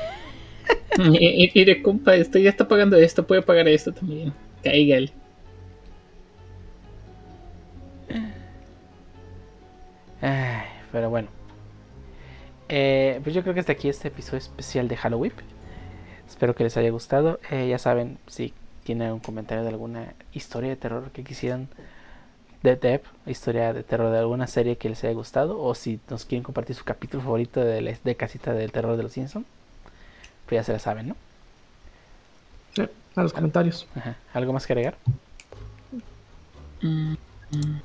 [0.99, 4.33] Y, de compa, este ya está pagando esto, puede pagar esto también.
[4.65, 5.13] Cáigale.
[10.21, 11.29] Ay, pero bueno.
[12.69, 15.33] Eh, pues yo creo que hasta aquí este episodio especial de Halloween.
[16.29, 17.39] Espero que les haya gustado.
[17.51, 21.69] Eh, ya saben, si tienen algún comentario de alguna historia de terror que quisieran
[22.63, 26.25] de Depp, historia de terror de alguna serie que les haya gustado, o si nos
[26.25, 29.47] quieren compartir su capítulo favorito de, la- de Casita del Terror de los Simpsons,
[30.47, 31.17] pues ya se la saben, ¿no?
[32.75, 32.83] Sí,
[33.17, 33.87] a los comentarios.
[33.95, 34.17] Ajá.
[34.35, 34.97] ¿Algo más que agregar?
[36.83, 37.15] Mm,
[37.51, 37.79] mm.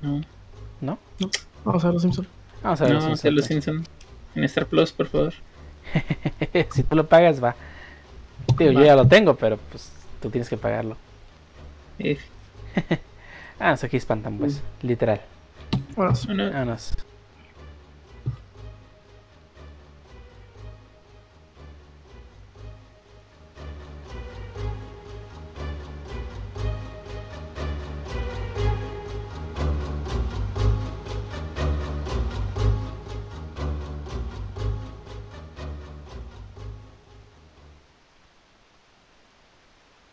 [0.00, 0.20] No,
[0.80, 0.98] ¿No?
[1.64, 2.28] Vamos a ver los Simpsons.
[2.62, 3.76] Vamos a ver no, los hacer los Simpsons.
[3.86, 3.94] Simpson.
[4.36, 5.34] En Star Plus, por favor.
[6.72, 7.56] si tú lo pagas, va.
[8.56, 9.90] Digo, yo ya lo tengo, pero pues
[10.22, 10.96] tú tienes que pagarlo.
[11.98, 12.18] Eh,
[13.60, 14.62] Ah, aquí espantan, pues.
[14.82, 15.20] Literal.
[15.96, 16.92] Bueno, bueno, Vámonos.